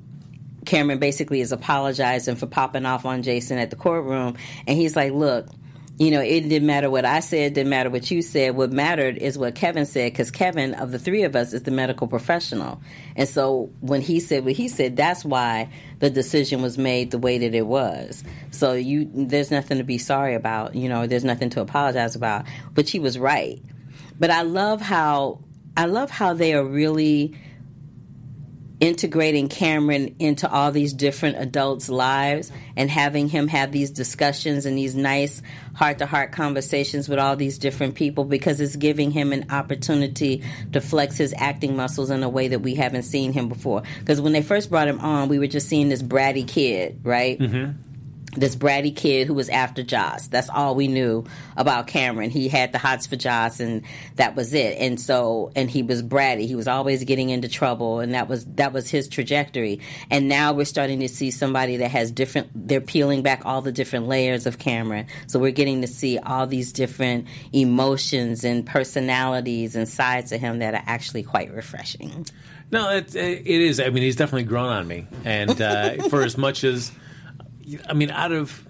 Cameron 0.65 0.99
basically 0.99 1.39
is 1.39 1.53
apologizing 1.53 2.35
for 2.35 2.45
popping 2.45 2.85
off 2.85 3.05
on 3.05 3.23
Jason 3.23 3.57
at 3.57 3.69
the 3.69 3.75
courtroom, 3.77 4.35
and 4.67 4.77
he's 4.77 4.95
like, 4.95 5.13
look. 5.13 5.47
You 5.97 6.11
know, 6.11 6.19
it 6.19 6.41
didn't 6.41 6.65
matter 6.65 6.89
what 6.89 7.05
I 7.05 7.21
said, 7.21 7.53
didn't 7.53 7.69
matter 7.69 7.89
what 7.89 8.11
you 8.11 8.21
said. 8.21 8.57
What 8.57 8.73
mattered 8.73 9.17
is 9.17 9.37
what 9.37 9.55
Kevin 9.55 9.85
said, 9.85 10.11
because 10.11 10.29
Kevin, 10.29 10.73
of 10.73 10.91
the 10.91 10.99
three 10.99 11.23
of 11.23 11.37
us, 11.37 11.53
is 11.53 11.63
the 11.63 11.71
medical 11.71 12.07
professional. 12.07 12.81
And 13.15 13.29
so 13.29 13.69
when 13.79 14.01
he 14.01 14.19
said 14.19 14.43
what 14.43 14.53
he 14.53 14.67
said, 14.67 14.97
that's 14.97 15.23
why 15.23 15.69
the 15.99 16.09
decision 16.09 16.61
was 16.61 16.77
made 16.77 17.11
the 17.11 17.17
way 17.17 17.37
that 17.37 17.55
it 17.55 17.65
was. 17.65 18.25
So 18.51 18.73
you, 18.73 19.09
there's 19.13 19.51
nothing 19.51 19.77
to 19.77 19.85
be 19.85 19.97
sorry 19.97 20.35
about. 20.35 20.75
You 20.75 20.89
know, 20.89 21.07
there's 21.07 21.23
nothing 21.23 21.49
to 21.51 21.61
apologize 21.61 22.17
about. 22.17 22.45
But 22.73 22.89
she 22.89 22.99
was 22.99 23.17
right. 23.17 23.61
But 24.19 24.31
I 24.31 24.41
love 24.41 24.81
how 24.81 25.39
I 25.77 25.85
love 25.85 26.09
how 26.09 26.33
they 26.33 26.53
are 26.53 26.63
really 26.63 27.37
integrating 28.79 29.47
Cameron 29.47 30.15
into 30.19 30.49
all 30.51 30.71
these 30.71 30.93
different 30.93 31.37
adults' 31.37 31.89
lives 31.89 32.51
and 32.75 32.89
having 32.89 33.29
him 33.29 33.47
have 33.47 33.71
these 33.71 33.91
discussions 33.91 34.65
and 34.65 34.77
these 34.77 34.95
nice 34.95 35.41
heart 35.73 35.99
to 35.99 36.05
heart 36.05 36.31
conversations 36.31 37.07
with 37.07 37.19
all 37.19 37.35
these 37.35 37.57
different 37.57 37.95
people 37.95 38.25
because 38.25 38.59
it's 38.59 38.75
giving 38.75 39.11
him 39.11 39.33
an 39.33 39.49
opportunity 39.51 40.43
to 40.73 40.81
flex 40.81 41.17
his 41.17 41.33
acting 41.37 41.75
muscles 41.75 42.09
in 42.09 42.23
a 42.23 42.29
way 42.29 42.49
that 42.49 42.59
we 42.59 42.75
haven't 42.75 43.03
seen 43.03 43.33
him 43.33 43.49
before. 43.49 43.83
Because 43.99 44.21
when 44.21 44.33
they 44.33 44.41
first 44.41 44.69
brought 44.69 44.87
him 44.87 44.99
on, 44.99 45.29
we 45.29 45.39
were 45.39 45.47
just 45.47 45.67
seeing 45.67 45.89
this 45.89 46.01
bratty 46.01 46.47
kid, 46.47 46.99
right? 47.03 47.39
Mm-hmm. 47.39 47.71
This 48.35 48.55
bratty 48.55 48.95
kid 48.95 49.27
who 49.27 49.33
was 49.33 49.49
after 49.49 49.83
Joss. 49.83 50.27
That's 50.27 50.49
all 50.49 50.75
we 50.75 50.87
knew 50.87 51.25
about 51.57 51.87
Cameron. 51.87 52.29
He 52.29 52.47
had 52.47 52.71
the 52.71 52.77
hots 52.77 53.07
for 53.07 53.15
Joss, 53.15 53.59
and 53.59 53.83
that 54.15 54.35
was 54.35 54.53
it. 54.53 54.77
And 54.79 54.99
so, 54.99 55.51
and 55.55 55.69
he 55.69 55.83
was 55.83 56.03
bratty. 56.03 56.47
He 56.47 56.55
was 56.55 56.67
always 56.67 57.03
getting 57.03 57.29
into 57.29 57.47
trouble, 57.47 57.99
and 57.99 58.13
that 58.13 58.27
was 58.27 58.45
that 58.45 58.73
was 58.73 58.89
his 58.89 59.07
trajectory. 59.07 59.79
And 60.09 60.27
now 60.27 60.53
we're 60.53 60.65
starting 60.65 60.99
to 60.99 61.09
see 61.09 61.31
somebody 61.31 61.77
that 61.77 61.91
has 61.91 62.11
different. 62.11 62.49
They're 62.53 62.81
peeling 62.81 63.21
back 63.21 63.45
all 63.45 63.61
the 63.61 63.71
different 63.71 64.07
layers 64.07 64.45
of 64.45 64.59
Cameron. 64.59 65.07
So 65.27 65.39
we're 65.39 65.51
getting 65.51 65.81
to 65.81 65.87
see 65.87 66.19
all 66.19 66.47
these 66.47 66.71
different 66.71 67.27
emotions 67.53 68.43
and 68.43 68.65
personalities 68.65 69.75
and 69.75 69.87
sides 69.87 70.29
to 70.29 70.37
him 70.37 70.59
that 70.59 70.73
are 70.73 70.83
actually 70.85 71.23
quite 71.23 71.53
refreshing. 71.53 72.25
No, 72.71 72.89
it, 72.89 73.15
it 73.15 73.47
is. 73.47 73.79
I 73.79 73.89
mean, 73.89 74.03
he's 74.03 74.15
definitely 74.15 74.43
grown 74.43 74.67
on 74.67 74.87
me. 74.87 75.07
And 75.23 75.61
uh, 75.61 75.95
for 76.09 76.23
as 76.23 76.37
much 76.37 76.63
as, 76.63 76.91
I 77.87 77.93
mean, 77.93 78.11
out 78.11 78.31
of 78.31 78.65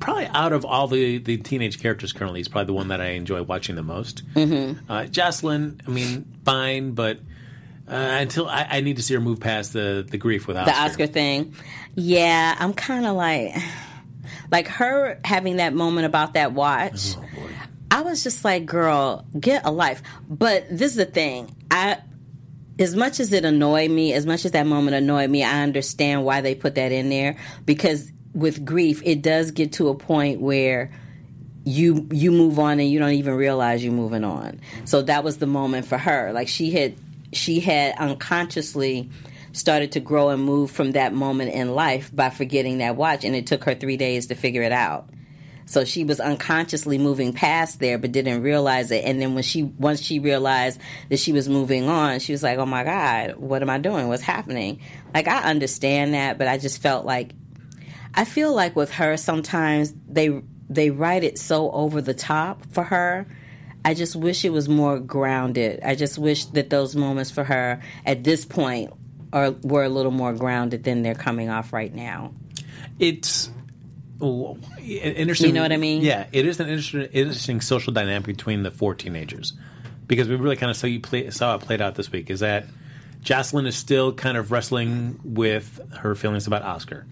probably 0.00 0.26
out 0.26 0.52
of 0.52 0.64
all 0.64 0.88
the, 0.88 1.18
the 1.18 1.36
teenage 1.36 1.80
characters 1.80 2.12
currently, 2.12 2.40
he's 2.40 2.48
probably 2.48 2.66
the 2.66 2.72
one 2.72 2.88
that 2.88 3.00
I 3.00 3.10
enjoy 3.10 3.42
watching 3.42 3.76
the 3.76 3.82
most. 3.82 4.22
Mm-hmm. 4.34 4.90
Uh, 4.90 5.04
Jocelyn, 5.04 5.80
I 5.86 5.90
mean, 5.90 6.26
fine, 6.44 6.92
but 6.92 7.18
uh, 7.88 7.94
until 7.94 8.48
I, 8.48 8.66
I 8.68 8.80
need 8.80 8.96
to 8.96 9.02
see 9.02 9.14
her 9.14 9.20
move 9.20 9.40
past 9.40 9.72
the, 9.72 10.06
the 10.08 10.18
grief 10.18 10.46
with 10.46 10.56
Oscar. 10.56 10.72
the 10.72 10.78
Oscar 10.78 11.06
thing. 11.06 11.54
Yeah, 11.94 12.56
I'm 12.58 12.74
kind 12.74 13.06
of 13.06 13.16
like, 13.16 13.54
like 14.50 14.66
her 14.68 15.20
having 15.24 15.56
that 15.56 15.72
moment 15.72 16.06
about 16.06 16.34
that 16.34 16.52
watch. 16.52 17.16
I 17.90 18.00
was 18.00 18.24
just 18.24 18.44
like, 18.44 18.64
girl, 18.66 19.26
get 19.38 19.66
a 19.66 19.70
life. 19.70 20.02
But 20.28 20.66
this 20.70 20.92
is 20.92 20.96
the 20.96 21.04
thing. 21.04 21.54
I, 21.70 21.98
as 22.78 22.96
much 22.96 23.20
as 23.20 23.32
it 23.32 23.44
annoyed 23.44 23.90
me, 23.90 24.12
as 24.12 24.26
much 24.26 24.44
as 24.44 24.52
that 24.52 24.66
moment 24.66 24.96
annoyed 24.96 25.30
me, 25.30 25.44
I 25.44 25.62
understand 25.62 26.24
why 26.24 26.40
they 26.40 26.54
put 26.54 26.74
that 26.76 26.92
in 26.92 27.08
there 27.08 27.36
because 27.66 28.10
with 28.34 28.64
grief, 28.64 29.02
it 29.04 29.22
does 29.22 29.50
get 29.50 29.72
to 29.74 29.88
a 29.88 29.94
point 29.94 30.40
where 30.40 30.90
you 31.64 32.08
you 32.10 32.32
move 32.32 32.58
on 32.58 32.80
and 32.80 32.90
you 32.90 32.98
don't 32.98 33.12
even 33.12 33.34
realize 33.34 33.84
you're 33.84 33.92
moving 33.92 34.24
on. 34.24 34.60
So 34.84 35.02
that 35.02 35.22
was 35.22 35.38
the 35.38 35.46
moment 35.46 35.86
for 35.86 35.98
her. 35.98 36.32
Like 36.32 36.48
she 36.48 36.70
had 36.72 36.96
she 37.32 37.60
had 37.60 37.94
unconsciously 37.98 39.10
started 39.52 39.92
to 39.92 40.00
grow 40.00 40.30
and 40.30 40.42
move 40.42 40.70
from 40.70 40.92
that 40.92 41.12
moment 41.12 41.52
in 41.52 41.74
life 41.74 42.10
by 42.14 42.30
forgetting 42.30 42.78
that 42.78 42.96
watch 42.96 43.22
and 43.24 43.36
it 43.36 43.46
took 43.46 43.64
her 43.64 43.74
3 43.74 43.96
days 43.96 44.26
to 44.28 44.34
figure 44.34 44.62
it 44.62 44.72
out. 44.72 45.10
So 45.66 45.84
she 45.84 46.04
was 46.04 46.20
unconsciously 46.20 46.98
moving 46.98 47.32
past 47.32 47.80
there, 47.80 47.98
but 47.98 48.12
didn't 48.12 48.42
realize 48.42 48.90
it. 48.90 49.04
And 49.04 49.20
then 49.20 49.34
when 49.34 49.42
she 49.42 49.62
once 49.62 50.00
she 50.00 50.18
realized 50.18 50.80
that 51.08 51.18
she 51.18 51.32
was 51.32 51.48
moving 51.48 51.88
on, 51.88 52.18
she 52.20 52.32
was 52.32 52.42
like, 52.42 52.58
"Oh 52.58 52.66
my 52.66 52.84
God, 52.84 53.36
what 53.36 53.62
am 53.62 53.70
I 53.70 53.78
doing? 53.78 54.08
What's 54.08 54.22
happening?" 54.22 54.80
Like 55.14 55.28
I 55.28 55.42
understand 55.50 56.14
that, 56.14 56.38
but 56.38 56.48
I 56.48 56.58
just 56.58 56.82
felt 56.82 57.06
like 57.06 57.32
I 58.14 58.24
feel 58.24 58.54
like 58.54 58.76
with 58.76 58.92
her 58.92 59.16
sometimes 59.16 59.94
they 60.08 60.42
they 60.68 60.90
write 60.90 61.24
it 61.24 61.38
so 61.38 61.70
over 61.70 62.00
the 62.00 62.14
top 62.14 62.64
for 62.70 62.84
her. 62.84 63.26
I 63.84 63.94
just 63.94 64.14
wish 64.14 64.44
it 64.44 64.50
was 64.50 64.68
more 64.68 65.00
grounded. 65.00 65.80
I 65.84 65.96
just 65.96 66.16
wish 66.16 66.44
that 66.46 66.70
those 66.70 66.94
moments 66.94 67.32
for 67.32 67.42
her 67.42 67.82
at 68.06 68.22
this 68.22 68.44
point 68.44 68.92
are 69.32 69.52
were 69.62 69.84
a 69.84 69.88
little 69.88 70.12
more 70.12 70.32
grounded 70.32 70.84
than 70.84 71.02
they're 71.02 71.14
coming 71.14 71.48
off 71.48 71.72
right 71.72 71.92
now. 71.94 72.32
it's 72.98 73.50
interesting. 74.22 75.48
You 75.48 75.52
know 75.54 75.62
what 75.62 75.72
I 75.72 75.76
mean? 75.76 76.02
Yeah, 76.02 76.26
it 76.32 76.46
is 76.46 76.60
an 76.60 76.68
interesting, 76.68 77.02
interesting 77.12 77.60
social 77.60 77.92
dynamic 77.92 78.26
between 78.26 78.62
the 78.62 78.70
four 78.70 78.94
teenagers 78.94 79.52
because 80.06 80.28
we 80.28 80.36
really 80.36 80.56
kind 80.56 80.70
of 80.70 80.76
saw 80.76 80.86
you 80.86 81.00
play, 81.00 81.30
saw 81.30 81.56
it 81.56 81.60
played 81.60 81.80
out 81.80 81.94
this 81.94 82.10
week. 82.12 82.30
Is 82.30 82.40
that 82.40 82.66
Jocelyn 83.20 83.66
is 83.66 83.76
still 83.76 84.12
kind 84.12 84.36
of 84.36 84.50
wrestling 84.50 85.20
with 85.24 85.80
her 85.98 86.14
feelings 86.14 86.46
about 86.46 86.62
Oscar, 86.62 87.06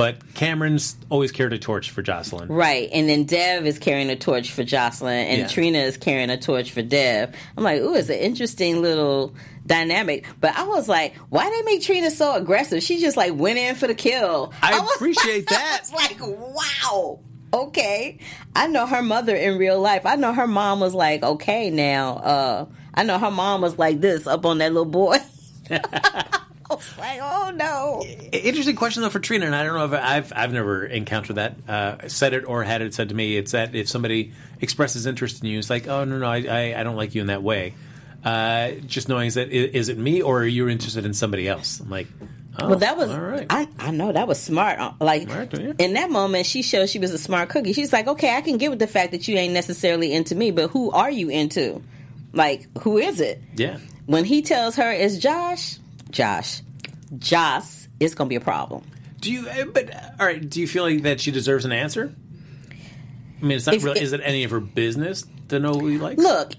but 0.00 0.32
Cameron's 0.32 0.96
always 1.10 1.30
carried 1.30 1.52
a 1.52 1.58
torch 1.58 1.90
for 1.90 2.00
Jocelyn. 2.00 2.48
Right. 2.48 2.88
And 2.90 3.06
then 3.06 3.24
Dev 3.24 3.66
is 3.66 3.78
carrying 3.78 4.08
a 4.08 4.16
torch 4.16 4.50
for 4.50 4.64
Jocelyn 4.64 5.26
and 5.26 5.38
Yeah. 5.40 5.46
Trina 5.48 5.76
is 5.76 5.98
carrying 5.98 6.30
a 6.30 6.38
torch 6.40 6.70
for 6.70 6.80
Dev. 6.80 7.34
I'm 7.54 7.62
like, 7.62 7.82
ooh, 7.82 7.94
it's 7.94 8.08
an 8.08 8.14
interesting 8.16 8.80
little 8.80 9.34
dynamic. 9.66 10.24
But 10.40 10.56
I 10.56 10.64
was 10.64 10.88
like, 10.88 11.16
why 11.28 11.50
they 11.50 11.60
make 11.70 11.82
Trina 11.82 12.10
so 12.10 12.34
aggressive? 12.34 12.82
She 12.82 12.98
just 12.98 13.18
like 13.18 13.34
went 13.34 13.58
in 13.58 13.74
for 13.74 13.88
the 13.88 13.94
kill. 13.94 14.54
I 14.62 14.80
was- 14.80 14.90
appreciate 14.96 15.46
that. 15.48 15.80
I 15.86 15.92
was 15.92 15.92
like, 15.92 16.18
wow. 16.22 17.20
Okay. 17.52 18.20
I 18.56 18.68
know 18.68 18.86
her 18.86 19.02
mother 19.02 19.36
in 19.36 19.58
real 19.58 19.78
life. 19.78 20.06
I 20.06 20.14
know 20.16 20.32
her 20.32 20.46
mom 20.46 20.80
was 20.80 20.94
like, 20.94 21.22
okay 21.22 21.68
now. 21.68 22.14
Uh 22.14 22.66
I 22.94 23.02
know 23.02 23.18
her 23.18 23.30
mom 23.30 23.60
was 23.60 23.76
like 23.78 24.00
this 24.00 24.26
up 24.26 24.46
on 24.46 24.56
that 24.58 24.72
little 24.72 24.86
boy. 24.90 25.18
Was 26.70 26.98
like, 26.98 27.18
oh 27.22 27.52
no. 27.54 28.02
Interesting 28.32 28.76
question 28.76 29.02
though 29.02 29.10
for 29.10 29.18
Trina, 29.20 29.46
and 29.46 29.54
I 29.54 29.64
don't 29.64 29.74
know 29.74 29.84
if 29.86 29.92
I've 29.92 30.32
I've 30.34 30.52
never 30.52 30.84
encountered 30.86 31.36
that, 31.36 31.56
uh, 31.68 32.08
said 32.08 32.32
it 32.32 32.44
or 32.44 32.62
had 32.62 32.80
it 32.82 32.94
said 32.94 33.08
to 33.08 33.14
me. 33.14 33.36
It's 33.36 33.52
that 33.52 33.74
if 33.74 33.88
somebody 33.88 34.32
expresses 34.60 35.06
interest 35.06 35.42
in 35.42 35.48
you, 35.48 35.58
it's 35.58 35.68
like, 35.70 35.88
oh 35.88 36.04
no 36.04 36.18
no, 36.18 36.26
I 36.26 36.36
I, 36.38 36.80
I 36.80 36.82
don't 36.84 36.96
like 36.96 37.14
you 37.14 37.20
in 37.22 37.26
that 37.26 37.42
way. 37.42 37.74
Uh, 38.24 38.72
just 38.86 39.08
knowing 39.08 39.26
is 39.28 39.34
that 39.34 39.48
is 39.50 39.88
it 39.88 39.98
me 39.98 40.22
or 40.22 40.40
are 40.42 40.46
you 40.46 40.68
interested 40.68 41.04
in 41.06 41.14
somebody 41.14 41.48
else? 41.48 41.80
I'm 41.80 41.88
like, 41.90 42.06
oh, 42.58 42.68
Well, 42.68 42.78
that 42.78 42.96
was 42.96 43.10
all 43.10 43.18
right. 43.18 43.46
I, 43.48 43.66
I 43.78 43.90
know 43.92 44.12
that 44.12 44.28
was 44.28 44.38
smart. 44.40 44.78
Uh, 44.78 44.92
Like 45.00 45.28
yeah. 45.28 45.72
in 45.78 45.94
that 45.94 46.10
moment, 46.10 46.44
she 46.46 46.62
showed 46.62 46.88
she 46.90 46.98
was 46.98 47.12
a 47.12 47.18
smart 47.18 47.48
cookie. 47.48 47.72
She's 47.72 47.92
like, 47.92 48.06
okay, 48.08 48.36
I 48.36 48.42
can 48.42 48.58
get 48.58 48.70
with 48.70 48.78
the 48.78 48.86
fact 48.86 49.12
that 49.12 49.26
you 49.26 49.36
ain't 49.36 49.54
necessarily 49.54 50.12
into 50.12 50.34
me, 50.34 50.50
but 50.50 50.68
who 50.70 50.90
are 50.90 51.10
you 51.10 51.30
into? 51.30 51.82
Like, 52.32 52.68
who 52.82 52.98
is 52.98 53.20
it? 53.20 53.40
yeah. 53.56 53.78
When 54.06 54.24
he 54.24 54.42
tells 54.42 54.76
her 54.76 54.90
it's 54.92 55.16
Josh, 55.18 55.78
Josh, 56.10 56.62
Joss, 57.18 57.88
it's 57.98 58.14
gonna 58.14 58.28
be 58.28 58.36
a 58.36 58.40
problem. 58.40 58.82
Do 59.20 59.30
you? 59.32 59.48
uh, 59.48 59.64
But 59.66 59.94
all 60.18 60.26
right. 60.26 60.48
Do 60.48 60.60
you 60.60 60.66
feel 60.66 60.82
like 60.84 61.02
that 61.02 61.20
she 61.20 61.30
deserves 61.30 61.64
an 61.64 61.72
answer? 61.72 62.14
I 63.40 63.44
mean, 63.44 63.56
it's 63.56 63.66
not 63.66 63.74
If- 63.76 63.84
really. 63.84 64.00
Is 64.00 64.12
it 64.12 64.20
any 64.24 64.44
of 64.44 64.50
her 64.50 64.60
business 64.60 65.24
to 65.48 65.58
know 65.58 65.72
who 65.74 65.86
he 65.88 65.98
likes? 65.98 66.20
Look, 66.22 66.52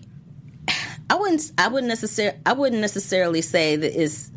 I 1.09 1.15
wouldn't. 1.15 1.51
I 1.57 1.67
wouldn't 1.67 1.87
necessarily. 1.89 2.37
I 2.45 2.53
wouldn't 2.53 2.81
necessarily 2.81 3.41
say 3.41 3.75
that 3.75 4.01
it's. 4.01 4.31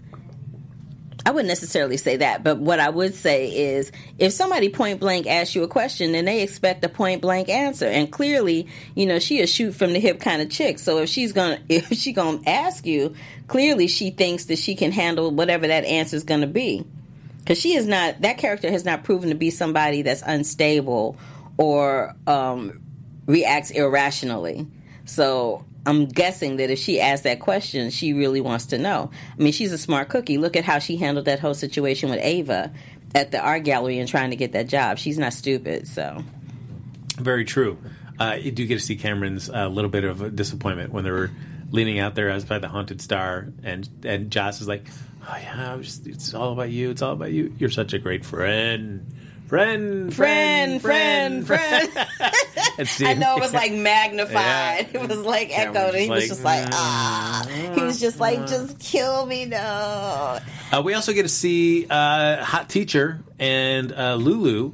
I 1.27 1.31
wouldn't 1.31 1.49
necessarily 1.49 1.97
say 1.97 2.19
that, 2.19 2.45
but 2.45 2.59
what 2.59 2.81
I 2.81 2.91
would 2.91 3.15
say 3.15 3.49
is, 3.75 3.91
if 4.19 4.33
somebody 4.33 4.69
point 4.69 5.01
blank 5.01 5.27
asks 5.27 5.55
you 5.55 5.63
a 5.63 5.69
question, 5.69 6.13
then 6.13 6.27
they 6.27 6.43
expect 6.43 6.85
a 6.85 6.89
point 6.89 7.23
blank 7.23 7.49
answer. 7.49 7.87
And 7.87 8.13
clearly, 8.13 8.69
you 8.95 9.07
know, 9.07 9.19
she 9.19 9.41
a 9.41 9.47
shoot 9.47 9.73
from 9.75 9.95
the 9.95 10.01
hip 10.01 10.21
kind 10.21 10.43
of 10.43 10.51
chick. 10.51 10.79
So 10.79 10.99
if 10.99 11.09
she's 11.09 11.33
gonna, 11.33 11.61
if 11.69 11.93
she 11.95 12.13
gonna 12.13 12.41
ask 12.47 12.85
you, 12.85 13.15
clearly 13.49 13.87
she 13.87 14.11
thinks 14.11 14.47
that 14.47 14.59
she 14.59 14.75
can 14.75 14.93
handle 14.93 15.31
whatever 15.31 15.67
that 15.67 15.85
answer 15.85 16.17
is 16.17 16.25
gonna 16.25 16.47
be. 16.47 16.85
Because 17.39 17.59
she 17.59 17.75
is 17.75 17.87
not. 17.87 18.21
That 18.21 18.37
character 18.37 18.71
has 18.71 18.85
not 18.85 19.05
proven 19.05 19.31
to 19.31 19.35
be 19.35 19.51
somebody 19.51 20.03
that's 20.03 20.23
unstable 20.23 21.17
or 21.57 22.15
um, 22.27 22.81
reacts 23.27 23.71
irrationally. 23.71 24.67
So 25.07 25.65
I'm 25.87 26.07
guessing 26.07 26.57
that 26.57 26.71
if 26.71 26.79
she 26.79 27.01
asks 27.01 27.25
that 27.25 27.41
question, 27.41 27.91
she 27.91 28.13
really 28.15 28.41
wants 28.41 28.67
to 28.67 28.79
know. 28.79 29.11
I 29.39 29.43
mean, 29.43 29.53
she's 29.53 29.73
a 29.73 29.79
smart 29.79 30.09
cookie. 30.09 30.39
Look 30.39 30.57
at 30.57 30.65
how 30.65 30.79
she 30.79 30.97
handled 30.97 31.27
that 31.27 31.41
whole 31.41 31.55
situation 31.55 32.09
with 32.11 32.21
Ava 32.23 32.73
at 33.15 33.31
the 33.31 33.39
art 33.41 33.65
gallery 33.65 33.99
and 33.99 34.09
trying 34.09 34.31
to 34.31 34.37
get 34.37 34.53
that 34.53 34.67
job. 34.69 34.99
She's 34.99 35.19
not 35.19 35.33
stupid. 35.35 35.87
So 35.87 36.25
Very 37.19 37.45
true. 37.45 37.79
Uh, 38.19 38.37
you 38.41 38.51
do 38.51 38.67
get 38.67 38.79
to 38.79 38.85
see 38.85 38.97
Cameron's 38.97 39.51
uh, 39.51 39.69
little 39.69 39.91
bit 39.91 40.05
of 40.05 40.23
a 40.23 40.31
disappointment 40.31 40.93
when 40.93 41.05
they 41.05 41.11
were 41.11 41.31
leaning 41.71 41.99
out 41.99 42.15
there 42.15 42.31
as 42.31 42.45
by 42.45 42.59
the 42.59 42.69
haunted 42.69 43.01
star, 43.01 43.49
and 43.65 43.89
and 44.05 44.31
Joss 44.31 44.61
is 44.61 44.69
like, 44.69 44.87
"Oh 45.29 45.37
yeah, 45.37 45.77
just, 45.81 46.07
it's 46.07 46.33
all 46.33 46.53
about 46.53 46.71
you. 46.71 46.91
It's 46.91 47.03
all 47.03 47.13
about 47.13 47.33
you. 47.33 47.53
You're 47.59 47.71
such 47.71 47.93
a 47.93 47.99
great 47.99 48.25
friend, 48.25 49.05
friend, 49.49 50.15
friend, 50.15 50.81
friend, 50.81 51.45
friend. 51.45 51.91
And 51.97 52.07
see- 52.07 52.51
I 53.01 53.15
know 53.15 53.37
it 53.37 53.41
was 53.41 53.53
like 53.53 53.73
magnified. 53.73 54.89
Yeah. 54.93 55.01
It 55.03 55.09
was 55.09 55.19
like 55.19 55.57
echoed. 55.57 55.95
And 55.95 56.05
he 56.05 56.11
was 56.11 56.29
just 56.29 56.45
like, 56.45 56.65
like, 56.65 56.75
ah. 56.75 57.47
He 57.75 57.83
was 57.83 58.01
just 58.01 58.19
like, 58.21 58.47
just 58.47 58.79
kill 58.79 59.27
me, 59.27 59.45
no. 59.47 59.59
Uh, 60.73 60.83
we 60.85 60.95
also 60.95 61.13
get 61.13 61.23
to 61.23 61.29
see 61.29 61.87
uh, 61.89 62.43
hot 62.45 62.69
teacher 62.69 63.21
and 63.39 63.93
uh, 63.93 64.15
Lulu 64.17 64.73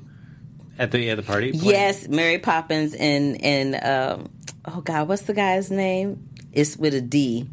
at 0.78 0.90
the 0.92 1.10
at 1.10 1.16
the 1.16 1.22
party. 1.22 1.52
playing- 1.52 1.64
Yes, 1.66 2.08
Mary 2.08 2.38
Poppins 2.38 2.94
and 2.94 3.42
and 3.44 3.74
um, 3.84 4.30
oh 4.64 4.80
god, 4.80 5.08
what's 5.08 5.22
the 5.22 5.34
guy's 5.34 5.70
name? 5.70 6.28
It's 6.52 6.76
with 6.76 6.94
a 6.94 7.00
D. 7.00 7.48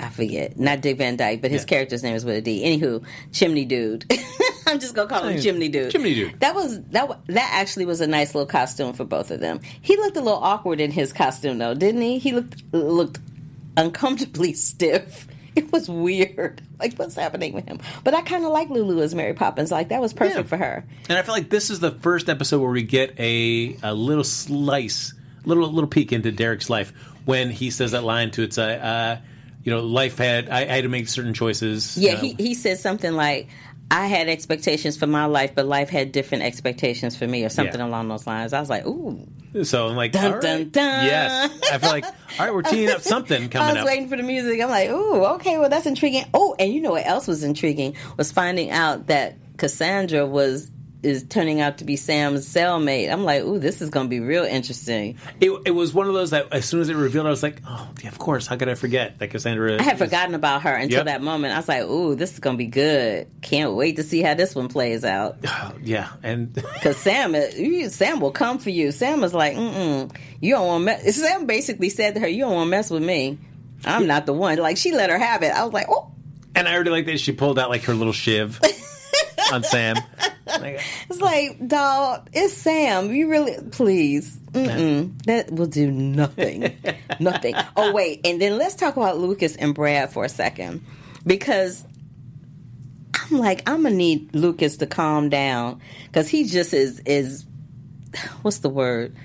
I 0.00 0.08
forget. 0.10 0.58
Not 0.58 0.80
Dick 0.80 0.98
Van 0.98 1.16
Dyke, 1.16 1.40
but 1.40 1.50
his 1.52 1.62
Yeah. 1.62 1.66
character's 1.68 2.02
name 2.02 2.16
is 2.16 2.24
with 2.24 2.36
a 2.36 2.40
D. 2.42 2.62
Anywho, 2.64 3.04
Chimney 3.32 3.64
Dude. 3.64 4.04
I'm 4.66 4.80
just 4.80 4.94
gonna 4.94 5.08
call 5.08 5.24
him 5.24 5.40
Chimney 5.40 5.68
Dude. 5.68 5.90
Chimney 5.90 6.14
Dude. 6.14 6.40
That 6.40 6.54
was 6.54 6.80
that. 6.90 7.08
That 7.26 7.50
actually 7.52 7.86
was 7.86 8.00
a 8.00 8.06
nice 8.06 8.34
little 8.34 8.46
costume 8.46 8.92
for 8.92 9.04
both 9.04 9.30
of 9.30 9.40
them. 9.40 9.60
He 9.82 9.96
looked 9.96 10.16
a 10.16 10.20
little 10.20 10.42
awkward 10.42 10.80
in 10.80 10.90
his 10.90 11.12
costume 11.12 11.58
though, 11.58 11.74
didn't 11.74 12.00
he? 12.02 12.18
He 12.18 12.32
looked 12.32 12.62
looked 12.72 13.18
uncomfortably 13.76 14.52
stiff 14.54 15.26
it 15.56 15.70
was 15.72 15.88
weird. 15.88 16.60
Like, 16.76 16.96
what's 16.96 17.14
happening 17.14 17.54
with 17.54 17.66
him? 17.66 17.78
But 18.02 18.12
I 18.12 18.20
kind 18.20 18.44
of 18.44 18.50
like 18.50 18.68
Lulu 18.68 19.00
as 19.00 19.14
Mary 19.14 19.32
Poppins. 19.32 19.70
Like, 19.70 19.88
that 19.88 20.02
was 20.02 20.12
perfect 20.12 20.36
Yeah. 20.36 20.42
for 20.42 20.56
her. 20.58 20.84
And 21.08 21.16
I 21.16 21.22
feel 21.22 21.32
like 21.32 21.48
this 21.48 21.70
is 21.70 21.80
the 21.80 21.92
first 21.92 22.28
episode 22.28 22.60
where 22.60 22.70
we 22.70 22.82
get 22.82 23.18
a 23.18 23.78
a 23.82 23.94
little 23.94 24.24
slice, 24.24 25.14
little 25.46 25.72
little 25.72 25.88
peek 25.88 26.12
into 26.12 26.30
Derek's 26.30 26.68
life 26.68 26.92
when 27.24 27.48
he 27.50 27.70
says 27.70 27.92
that 27.92 28.04
line 28.04 28.32
to 28.32 28.42
it's 28.42 28.58
a, 28.58 28.84
uh, 28.84 29.16
you 29.62 29.72
know, 29.72 29.80
life 29.80 30.18
had 30.18 30.50
I, 30.50 30.62
I 30.62 30.64
had 30.66 30.82
to 30.82 30.90
make 30.90 31.08
certain 31.08 31.32
choices. 31.32 31.96
Yeah, 31.96 32.10
you 32.10 32.16
know. 32.16 32.22
he, 32.36 32.48
he 32.48 32.54
said 32.54 32.78
something 32.80 33.14
like, 33.14 33.48
I 33.90 34.06
had 34.06 34.28
expectations 34.28 34.96
for 34.96 35.06
my 35.06 35.26
life, 35.26 35.52
but 35.54 35.66
life 35.66 35.88
had 35.88 36.10
different 36.10 36.42
expectations 36.44 37.14
for 37.16 37.26
me, 37.26 37.44
or 37.44 37.48
something 37.48 37.78
Yeah. 37.80 37.86
along 37.86 38.08
those 38.08 38.26
lines. 38.26 38.52
I 38.52 38.60
was 38.60 38.68
like, 38.70 38.84
ooh. 38.86 39.26
So 39.62 39.86
I'm 39.88 39.94
like, 39.96 40.10
Dun, 40.12 40.32
right. 40.32 40.42
dun, 40.42 40.70
dun. 40.70 41.04
yes. 41.04 41.50
I 41.72 41.78
feel 41.78 41.90
like, 41.90 42.04
all 42.04 42.12
right, 42.46 42.52
we're 42.52 42.62
teeing 42.62 42.90
up 42.90 43.02
something 43.02 43.44
I 43.44 43.48
coming 43.48 43.74
was 43.74 43.82
up. 43.82 43.86
waiting 43.86 44.08
for 44.08 44.16
the 44.16 44.22
music. 44.24 44.60
I'm 44.60 44.68
like, 44.70 44.90
ooh, 44.90 45.24
okay, 45.36 45.58
well, 45.58 45.68
that's 45.68 45.86
intriguing. 45.86 46.24
Oh, 46.34 46.56
and 46.58 46.72
you 46.72 46.80
know 46.80 46.90
what 46.92 47.06
else 47.06 47.28
was 47.28 47.44
intriguing? 47.44 47.94
Was 48.16 48.32
finding 48.32 48.70
out 48.70 49.06
that 49.06 49.36
Cassandra 49.58 50.26
was 50.26 50.70
is 51.04 51.24
turning 51.28 51.60
out 51.60 51.78
to 51.78 51.84
be 51.84 51.96
Sam's 51.96 52.46
cellmate. 52.48 53.12
I'm 53.12 53.24
like, 53.24 53.42
ooh, 53.42 53.58
this 53.58 53.82
is 53.82 53.90
going 53.90 54.06
to 54.06 54.10
be 54.10 54.20
real 54.20 54.44
interesting. 54.44 55.18
It, 55.40 55.50
it 55.66 55.70
was 55.70 55.92
one 55.94 56.08
of 56.08 56.14
those 56.14 56.30
that 56.30 56.52
as 56.52 56.64
soon 56.64 56.80
as 56.80 56.88
it 56.88 56.96
revealed, 56.96 57.26
I 57.26 57.30
was 57.30 57.42
like, 57.42 57.60
oh, 57.66 57.90
yeah, 58.02 58.08
of 58.08 58.18
course. 58.18 58.46
How 58.46 58.56
could 58.56 58.68
I 58.68 58.74
forget 58.74 59.18
that 59.18 59.28
Cassandra? 59.30 59.78
I 59.78 59.82
had 59.82 59.94
is- 59.94 59.98
forgotten 59.98 60.34
about 60.34 60.62
her 60.62 60.74
until 60.74 60.98
Yep. 60.98 61.06
that 61.06 61.22
moment. 61.22 61.54
I 61.54 61.58
was 61.58 61.68
like, 61.68 61.82
ooh, 61.82 62.14
this 62.14 62.32
is 62.32 62.38
going 62.40 62.56
to 62.56 62.58
be 62.58 62.66
good. 62.66 63.28
Can't 63.42 63.74
wait 63.74 63.96
to 63.96 64.02
see 64.02 64.22
how 64.22 64.34
this 64.34 64.54
one 64.54 64.68
plays 64.68 65.04
out. 65.04 65.36
Yeah, 65.82 66.08
and 66.22 66.52
Because 66.54 66.96
Sam, 66.96 67.34
Sam 67.90 68.20
will 68.20 68.30
come 68.32 68.58
for 68.58 68.70
you. 68.70 68.90
Sam 68.92 69.20
was 69.20 69.34
like, 69.34 69.54
mm-mm, 69.56 70.14
you 70.40 70.54
don't 70.54 70.66
want 70.66 70.80
to 70.82 70.84
mess. 70.86 71.16
Sam 71.16 71.46
basically 71.46 71.90
said 71.90 72.14
to 72.14 72.20
her, 72.20 72.28
you 72.28 72.40
don't 72.44 72.54
want 72.54 72.66
to 72.66 72.70
mess 72.70 72.90
with 72.90 73.02
me. 73.02 73.38
I'm 73.84 74.06
not 74.06 74.24
the 74.24 74.32
one. 74.32 74.56
Like, 74.58 74.76
she 74.78 74.92
let 74.92 75.10
her 75.10 75.18
have 75.18 75.42
it. 75.42 75.52
I 75.52 75.62
was 75.64 75.72
like, 75.74 75.86
oh. 75.90 76.10
and 76.54 76.66
I 76.66 76.74
already 76.74 76.90
like 76.90 77.04
that 77.06 77.20
she 77.20 77.32
pulled 77.32 77.58
out 77.58 77.68
like 77.68 77.82
her 77.84 77.92
little 77.94 78.12
shiv 78.14 78.58
on 79.52 79.62
Sam. 79.64 79.96
It's 80.46 81.20
like, 81.20 81.66
dog, 81.66 82.28
it's 82.32 82.54
Sam. 82.54 83.12
You 83.12 83.28
really, 83.30 83.56
please. 83.70 84.36
Mm-mm. 84.52 85.20
That 85.24 85.50
will 85.50 85.66
do 85.66 85.90
nothing. 85.90 86.76
nothing. 87.18 87.54
Oh, 87.76 87.92
wait. 87.92 88.20
And 88.24 88.40
then 88.40 88.58
let's 88.58 88.74
talk 88.74 88.96
about 88.96 89.18
Lucas 89.18 89.56
and 89.56 89.74
Brad 89.74 90.12
for 90.12 90.24
a 90.24 90.28
second. 90.28 90.84
Because 91.26 91.84
I'm 93.14 93.38
like, 93.38 93.68
I'm 93.68 93.82
going 93.82 93.94
to 93.94 93.96
need 93.96 94.34
Lucas 94.34 94.76
to 94.78 94.86
calm 94.86 95.28
down. 95.28 95.80
Because 96.06 96.28
he 96.28 96.44
just 96.44 96.74
is, 96.74 97.00
is, 97.00 97.46
what's 98.42 98.58
the 98.58 98.68
word? 98.68 99.16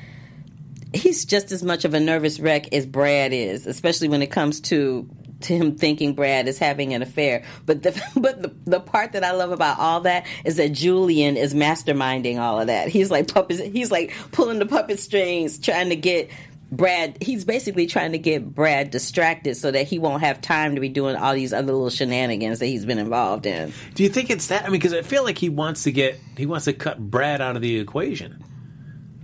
He's 0.93 1.25
just 1.25 1.51
as 1.51 1.61
much 1.61 1.85
of 1.85 1.93
a 1.93 1.99
nervous 1.99 2.39
wreck 2.39 2.73
as 2.73 2.85
Brad 2.85 3.33
is, 3.33 3.67
especially 3.67 4.07
when 4.07 4.23
it 4.23 4.31
comes 4.31 4.61
to 4.61 5.07
to 5.41 5.55
him 5.55 5.75
thinking 5.75 6.13
Brad 6.13 6.47
is 6.47 6.57
having 6.57 6.93
an 6.93 7.01
affair. 7.01 7.43
But 7.65 7.83
the 7.83 8.01
but 8.15 8.41
the, 8.41 8.53
the 8.65 8.79
part 8.79 9.13
that 9.13 9.23
I 9.23 9.31
love 9.31 9.51
about 9.51 9.79
all 9.79 10.01
that 10.01 10.25
is 10.45 10.57
that 10.57 10.69
Julian 10.69 11.37
is 11.37 11.53
masterminding 11.53 12.39
all 12.39 12.59
of 12.59 12.67
that. 12.67 12.89
He's 12.89 13.11
like 13.11 13.31
puppets. 13.31 13.59
He's 13.59 13.91
like 13.91 14.13
pulling 14.31 14.59
the 14.59 14.65
puppet 14.65 14.99
strings, 14.99 15.59
trying 15.59 15.89
to 15.89 15.95
get 15.95 16.29
Brad. 16.71 17.17
He's 17.21 17.45
basically 17.45 17.87
trying 17.87 18.11
to 18.11 18.17
get 18.17 18.53
Brad 18.53 18.91
distracted 18.91 19.55
so 19.55 19.71
that 19.71 19.87
he 19.87 19.99
won't 19.99 20.21
have 20.21 20.41
time 20.41 20.75
to 20.75 20.81
be 20.81 20.89
doing 20.89 21.15
all 21.15 21.33
these 21.33 21.53
other 21.53 21.73
little 21.73 21.89
shenanigans 21.89 22.59
that 22.59 22.67
he's 22.67 22.85
been 22.85 22.99
involved 22.99 23.45
in. 23.45 23.73
do 23.95 24.03
you 24.03 24.09
think 24.09 24.29
it's 24.29 24.47
that? 24.47 24.63
I 24.63 24.65
mean, 24.65 24.73
because 24.73 24.93
I 24.93 25.01
feel 25.01 25.23
like 25.23 25.37
he 25.37 25.49
wants 25.49 25.83
to 25.83 25.91
get 25.91 26.19
he 26.37 26.45
wants 26.45 26.65
to 26.65 26.73
cut 26.73 26.99
Brad 26.99 27.41
out 27.41 27.55
of 27.55 27.61
the 27.61 27.79
equation. 27.79 28.43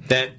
That 0.07 0.31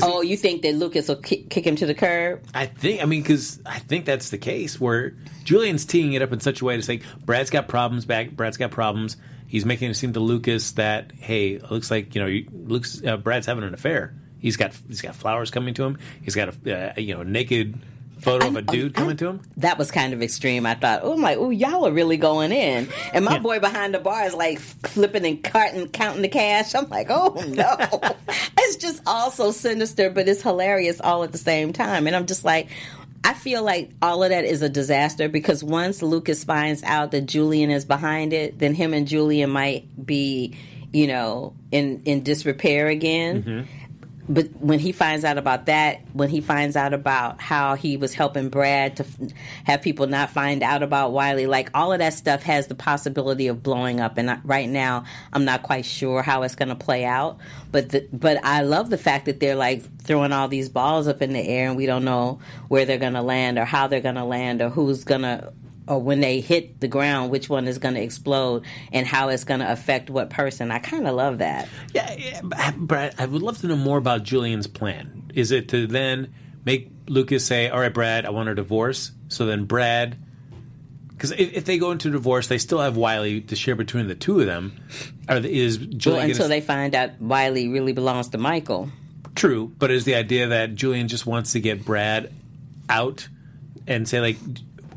Oh, 0.00 0.22
you 0.22 0.36
think 0.36 0.62
that 0.62 0.74
Lucas 0.74 1.08
will 1.08 1.16
kick, 1.16 1.50
kick 1.50 1.66
him 1.66 1.76
to 1.76 1.86
the 1.86 1.94
curb? 1.94 2.42
I 2.54 2.66
think 2.66 3.02
I 3.02 3.06
mean 3.06 3.22
because 3.22 3.60
I 3.66 3.78
think 3.78 4.04
that's 4.06 4.30
the 4.30 4.38
case 4.38 4.80
where 4.80 5.14
Julian's 5.44 5.84
teeing 5.84 6.12
it 6.14 6.22
up 6.22 6.32
in 6.32 6.40
such 6.40 6.60
a 6.60 6.64
way 6.64 6.76
to 6.76 6.82
say 6.82 7.00
Brad's 7.24 7.50
got 7.50 7.68
problems. 7.68 8.04
Back, 8.04 8.30
Brad's 8.30 8.56
got 8.56 8.70
problems. 8.70 9.16
He's 9.46 9.66
making 9.66 9.90
it 9.90 9.94
seem 9.94 10.14
to 10.14 10.20
Lucas 10.20 10.72
that 10.72 11.12
hey, 11.18 11.52
it 11.54 11.70
looks 11.70 11.90
like 11.90 12.14
you 12.14 12.20
know, 12.22 12.26
you- 12.26 12.48
Lucas 12.52 13.02
uh, 13.04 13.16
Brad's 13.18 13.46
having 13.46 13.64
an 13.64 13.74
affair. 13.74 14.14
He's 14.38 14.56
got 14.56 14.72
he's 14.88 15.02
got 15.02 15.14
flowers 15.14 15.50
coming 15.50 15.74
to 15.74 15.84
him. 15.84 15.98
He's 16.22 16.34
got 16.34 16.54
a 16.66 16.92
uh, 16.96 17.00
you 17.00 17.14
know 17.14 17.22
naked 17.22 17.78
photo 18.22 18.46
of 18.48 18.56
a 18.56 18.62
dude 18.62 18.94
coming 18.94 19.16
to 19.16 19.28
him. 19.28 19.40
That 19.56 19.78
was 19.78 19.90
kind 19.90 20.12
of 20.12 20.22
extreme. 20.22 20.64
I 20.64 20.74
thought, 20.74 21.00
oh, 21.02 21.14
I'm 21.14 21.20
like, 21.20 21.38
oh, 21.38 21.50
y'all 21.50 21.86
are 21.86 21.92
really 21.92 22.16
going 22.16 22.52
in. 22.52 22.88
And 23.12 23.24
my 23.24 23.38
boy 23.38 23.58
behind 23.58 23.94
the 23.94 23.98
bar 23.98 24.24
is 24.24 24.34
like 24.34 24.60
flipping 24.60 25.26
and 25.26 25.42
carting, 25.42 25.88
counting 25.88 26.22
the 26.22 26.28
cash. 26.28 26.74
I'm 26.74 26.88
like, 26.88 27.08
oh 27.10 27.34
no. 27.48 27.76
it's 28.58 28.76
just 28.76 29.02
all 29.06 29.30
so 29.30 29.50
sinister, 29.50 30.08
but 30.08 30.28
it's 30.28 30.42
hilarious 30.42 31.00
all 31.00 31.24
at 31.24 31.32
the 31.32 31.38
same 31.38 31.72
time. 31.72 32.06
And 32.06 32.14
I'm 32.14 32.26
just 32.26 32.44
like, 32.44 32.68
I 33.24 33.34
feel 33.34 33.62
like 33.62 33.90
all 34.00 34.22
of 34.22 34.30
that 34.30 34.44
is 34.44 34.62
a 34.62 34.68
disaster 34.68 35.28
because 35.28 35.62
once 35.62 36.02
Lucas 36.02 36.44
finds 36.44 36.82
out 36.82 37.12
that 37.12 37.22
Julian 37.22 37.70
is 37.70 37.84
behind 37.84 38.32
it, 38.32 38.58
then 38.58 38.74
him 38.74 38.94
and 38.94 39.06
Julian 39.06 39.50
might 39.50 40.04
be, 40.04 40.56
you 40.92 41.06
know, 41.06 41.54
in 41.70 42.02
in 42.04 42.22
disrepair 42.22 42.88
again 42.88 43.42
mm-hmm. 43.42 43.81
But 44.32 44.46
when 44.60 44.78
he 44.78 44.92
finds 44.92 45.26
out 45.26 45.36
about 45.36 45.66
that, 45.66 46.00
when 46.14 46.30
he 46.30 46.40
finds 46.40 46.74
out 46.74 46.94
about 46.94 47.38
how 47.38 47.74
he 47.74 47.98
was 47.98 48.14
helping 48.14 48.48
Brad 48.48 48.96
to 48.96 49.04
f- 49.04 49.32
have 49.64 49.82
people 49.82 50.06
not 50.06 50.30
find 50.30 50.62
out 50.62 50.82
about 50.82 51.12
Wiley, 51.12 51.46
like 51.46 51.68
all 51.74 51.92
of 51.92 51.98
that 51.98 52.14
stuff 52.14 52.42
has 52.44 52.66
the 52.66 52.74
possibility 52.74 53.48
of 53.48 53.62
blowing 53.62 54.00
up. 54.00 54.16
And 54.16 54.30
I, 54.30 54.38
right 54.42 54.68
now, 54.68 55.04
I'm 55.34 55.44
not 55.44 55.62
quite 55.62 55.84
sure 55.84 56.22
how 56.22 56.44
it's 56.44 56.54
going 56.54 56.70
to 56.70 56.74
play 56.74 57.04
out. 57.04 57.40
But 57.70 57.90
the, 57.90 58.08
but 58.10 58.42
I 58.42 58.62
love 58.62 58.88
the 58.88 58.96
fact 58.96 59.26
that 59.26 59.38
they're 59.38 59.54
like 59.54 59.82
throwing 60.00 60.32
all 60.32 60.48
these 60.48 60.70
balls 60.70 61.08
up 61.08 61.20
in 61.20 61.34
the 61.34 61.46
air, 61.46 61.68
and 61.68 61.76
we 61.76 61.84
don't 61.84 62.04
know 62.04 62.38
where 62.68 62.86
they're 62.86 62.96
going 62.96 63.12
to 63.12 63.22
land 63.22 63.58
or 63.58 63.66
how 63.66 63.86
they're 63.86 64.00
going 64.00 64.14
to 64.14 64.24
land 64.24 64.62
or 64.62 64.70
who's 64.70 65.04
going 65.04 65.22
to 65.22 65.52
or 65.92 66.00
when 66.00 66.20
they 66.20 66.40
hit 66.40 66.80
the 66.80 66.88
ground, 66.88 67.30
which 67.30 67.48
one 67.50 67.68
is 67.68 67.76
going 67.78 67.94
to 67.94 68.00
explode 68.02 68.64
and 68.92 69.06
how 69.06 69.28
it's 69.28 69.44
going 69.44 69.60
to 69.60 69.70
affect 69.70 70.08
what 70.08 70.30
person. 70.30 70.70
I 70.70 70.78
kind 70.78 71.06
of 71.06 71.14
love 71.14 71.38
that. 71.38 71.68
Yeah, 71.92 72.12
yeah, 72.18 72.40
but- 72.42 72.76
Brad, 72.76 73.14
I 73.18 73.26
would 73.26 73.42
love 73.42 73.58
to 73.58 73.66
know 73.66 73.76
more 73.76 73.98
about 73.98 74.22
Julian's 74.22 74.66
plan. 74.66 75.30
Is 75.34 75.50
it 75.50 75.68
to 75.70 75.86
then 75.86 76.32
make 76.64 76.90
Lucas 77.08 77.44
say, 77.44 77.68
"All 77.68 77.78
right, 77.80 77.92
Brad, 77.92 78.24
I 78.24 78.30
want 78.30 78.48
a 78.48 78.54
divorce"? 78.54 79.12
So 79.28 79.44
then 79.46 79.64
Brad, 79.64 80.16
because 81.10 81.32
if, 81.32 81.52
if 81.52 81.64
they 81.66 81.78
go 81.78 81.90
into 81.90 82.10
divorce, 82.10 82.48
they 82.48 82.58
still 82.58 82.80
have 82.80 82.96
Wiley 82.96 83.40
to 83.42 83.56
share 83.56 83.74
between 83.76 84.08
the 84.08 84.14
two 84.14 84.40
of 84.40 84.46
them. 84.46 84.72
Or 85.28 85.40
the- 85.40 85.52
is 85.52 85.78
Well, 85.78 85.88
Julian 85.90 86.24
until 86.30 86.38
gonna, 86.44 86.48
they 86.48 86.60
find 86.62 86.94
out 86.94 87.20
Wiley 87.20 87.68
really 87.68 87.92
belongs 87.92 88.28
to 88.30 88.38
Michael. 88.38 88.90
true? 89.34 89.72
But 89.78 89.90
is 89.90 90.04
the 90.04 90.14
idea 90.14 90.48
that 90.48 90.74
Julian 90.74 91.08
just 91.08 91.26
wants 91.26 91.52
to 91.52 91.60
get 91.60 91.84
Brad 91.84 92.32
out 92.88 93.28
and 93.86 94.06
say 94.08 94.20
like, 94.20 94.36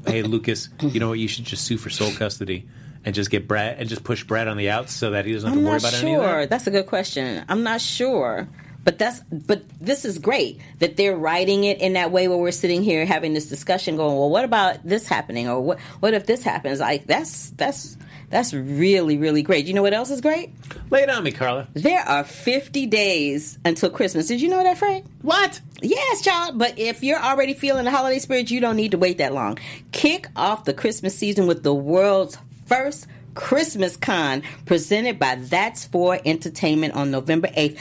"Hey, 0.07 0.23
Lucas, 0.23 0.69
you 0.81 0.99
know 0.99 1.09
what? 1.09 1.19
You 1.19 1.27
should 1.27 1.45
just 1.45 1.65
sue 1.65 1.77
for 1.77 1.89
sole 1.89 2.11
custody." 2.13 2.67
And 3.03 3.13
just 3.13 3.29
get 3.29 3.47
Brad 3.47 3.79
and 3.79 3.87
just 3.87 4.03
push 4.03 4.23
Brad 4.23 4.47
on 4.47 4.57
the 4.57 4.71
outs 4.71 4.91
so 4.91 5.11
that 5.11 5.25
he 5.25 5.33
doesn't 5.33 5.47
have 5.47 5.57
I'm 5.59 5.63
to 5.63 5.69
worry 5.69 5.79
not 5.79 5.89
about 5.89 6.01
any 6.01 6.15
of 6.15 6.23
sure. 6.23 6.39
that. 6.39 6.49
That's 6.49 6.65
a 6.65 6.71
good 6.71 6.87
question. 6.87 7.45
I'm 7.47 7.61
not 7.61 7.79
sure. 7.79 8.47
But 8.85 8.99
that's 8.99 9.19
but 9.31 9.63
this 9.81 10.05
is 10.05 10.19
great 10.19 10.61
that 10.77 10.95
they're 10.95 11.17
writing 11.17 11.63
it 11.63 11.81
in 11.81 11.93
that 11.93 12.11
way 12.11 12.27
where 12.27 12.37
we're 12.37 12.51
sitting 12.51 12.83
here 12.83 13.05
having 13.05 13.33
this 13.33 13.47
discussion 13.47 13.95
going, 13.97 14.15
well, 14.15 14.29
what 14.29 14.45
about 14.45 14.77
this 14.83 15.07
happening? 15.07 15.47
Or 15.47 15.59
what 15.59 15.79
what 15.99 16.13
if 16.13 16.27
this 16.27 16.43
happens? 16.43 16.79
Like 16.79 17.07
that's 17.07 17.49
that's 17.51 17.97
that's 18.29 18.53
really, 18.53 19.17
really 19.17 19.41
great. 19.41 19.65
You 19.65 19.73
know 19.73 19.81
what 19.81 19.93
else 19.93 20.09
is 20.09 20.21
great? 20.21 20.51
Lay 20.89 21.03
it 21.03 21.09
on 21.09 21.23
me, 21.23 21.31
Carla. 21.31 21.67
There 21.73 22.01
are 22.01 22.23
50 22.23 22.85
days 22.87 23.57
until 23.65 23.89
Christmas. 23.89 24.27
Did 24.27 24.41
you 24.41 24.49
know 24.49 24.63
that, 24.63 24.77
Frank? 24.77 25.05
What? 25.21 25.59
Yes, 25.81 26.21
child. 26.21 26.57
But 26.57 26.79
if 26.79 27.03
you're 27.03 27.19
already 27.19 27.53
feeling 27.53 27.85
the 27.85 27.91
holiday 27.91 28.19
spirit, 28.19 28.51
you 28.51 28.59
don't 28.59 28.75
need 28.75 28.91
to 28.91 28.97
wait 28.97 29.19
that 29.19 29.33
long. 29.33 29.57
Kick 29.91 30.27
off 30.35 30.65
the 30.65 30.73
Christmas 30.73 31.17
season 31.17 31.47
with 31.47 31.63
the 31.63 31.73
world's 31.73 32.37
first 32.65 33.07
Christmas 33.35 33.97
con 33.97 34.41
presented 34.65 35.19
by 35.19 35.35
That's 35.35 35.85
For 35.85 36.19
Entertainment 36.25 36.93
on 36.93 37.11
November 37.11 37.49
8th 37.49 37.77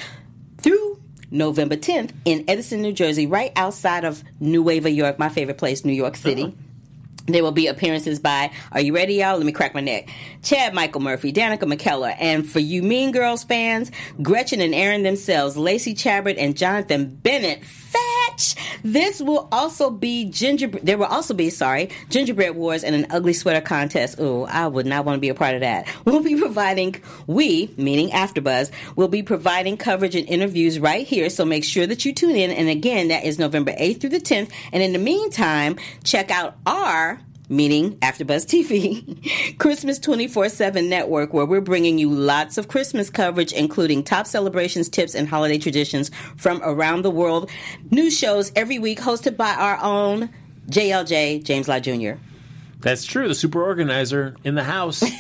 through 0.59 1.01
November 1.31 1.77
10th 1.77 2.11
in 2.25 2.45
Edison, 2.49 2.83
New 2.83 2.93
Jersey, 2.93 3.27
right 3.27 3.53
outside 3.57 4.05
of 4.05 4.23
Nueva 4.41 4.91
York, 4.91 5.19
my 5.19 5.29
favorite 5.29 5.59
place, 5.59 5.85
New 5.85 5.93
York 5.93 6.17
City. 6.17 6.45
Uh-huh. 6.45 6.53
There 7.27 7.43
will 7.43 7.53
be 7.53 7.69
appearances 7.69 8.21
by, 8.21 8.51
are 8.73 8.81
you 8.81 8.95
ready, 8.95 9.15
y'all? 9.15 9.37
Let 9.37 9.47
me 9.47 9.53
crack 9.53 9.75
my 9.75 9.81
neck. 9.81 10.11
Chad 10.43 10.75
Michael 10.75 11.01
Murphy, 11.01 11.33
Danica 11.33 11.61
McKellar, 11.61 12.15
and 12.21 12.49
for 12.49 12.61
you 12.61 12.83
Mean 12.83 13.13
Girls 13.13 13.45
fans, 13.45 13.91
Gretchen 14.21 14.61
and 14.61 14.75
Aaron 14.75 15.03
themselves, 15.05 15.57
Lacey 15.57 15.95
Chabert 15.95 16.37
and 16.39 16.57
Jonathan 16.57 17.17
Bennett. 17.23 17.63
Fetch! 18.29 18.55
This 18.83 19.21
will 19.21 19.49
also 19.51 19.91
be 19.91 20.27
gingerbread, 20.27 20.85
there 20.85 20.99
will 20.99 21.07
also 21.07 21.35
be, 21.35 21.51
sorry, 21.51 21.91
gingerbread 22.11 22.55
wars 22.55 22.85
and 22.85 22.95
an 22.95 23.07
ugly 23.11 23.33
sweater 23.33 23.61
contest. 23.61 24.19
Ooh, 24.21 24.45
I 24.45 24.67
would 24.67 24.87
not 24.87 25.05
want 25.05 25.17
to 25.17 25.21
be 25.21 25.29
a 25.29 25.35
part 25.35 25.55
of 25.55 25.61
that. 25.61 25.89
We'll 26.05 26.23
be 26.23 26.39
providing, 26.39 26.97
we, 27.27 27.73
meaning 27.77 28.11
AfterBuzz, 28.11 28.71
will 28.95 29.09
be 29.09 29.23
providing 29.23 29.77
coverage 29.77 30.15
and 30.15 30.29
interviews 30.29 30.79
right 30.79 31.07
here, 31.07 31.29
so 31.29 31.45
make 31.45 31.65
sure 31.65 31.87
that 31.87 32.05
you 32.05 32.13
tune 32.13 32.37
in. 32.37 32.51
And 32.51 32.69
again, 32.69 33.09
that 33.09 33.25
is 33.25 33.39
November 33.39 33.73
8th 33.73 34.01
through 34.01 34.11
the 34.11 34.21
10th. 34.21 34.51
And 34.73 34.83
in 34.83 34.93
the 34.93 34.99
meantime, 34.99 35.77
check 36.05 36.31
out 36.31 36.57
our 36.67 37.21
meaning 37.49 37.97
AfterBuzz 37.99 38.47
TV, 38.47 39.59
Christmas 39.59 39.99
24/7 39.99 40.89
network 40.89 41.33
where 41.33 41.45
we're 41.47 41.61
bringing 41.61 41.99
you 41.99 42.11
lots 42.11 42.59
of 42.59 42.69
Christmas 42.69 43.11
coverage 43.11 43.53
including 43.53 44.03
top 44.03 44.27
celebrations, 44.27 44.89
tips 44.89 45.15
and 45.15 45.29
holiday 45.29 45.59
traditions 45.59 46.11
from 46.37 46.61
around 46.63 47.03
the 47.03 47.11
world. 47.11 47.51
New 47.91 48.11
shows 48.11 48.53
every 48.57 48.79
week 48.79 48.99
hosted 48.99 49.37
by 49.37 49.53
our 49.55 49.79
own 49.83 50.31
JLJ 50.71 51.45
James 51.45 51.69
Lott 51.69 51.83
Jr. 51.83 52.13
That's 52.81 53.05
true. 53.05 53.29
The 53.29 53.35
super 53.35 53.63
organizer 53.63 54.37
in 54.45 54.55
the 54.55 54.65
house. 54.65 55.03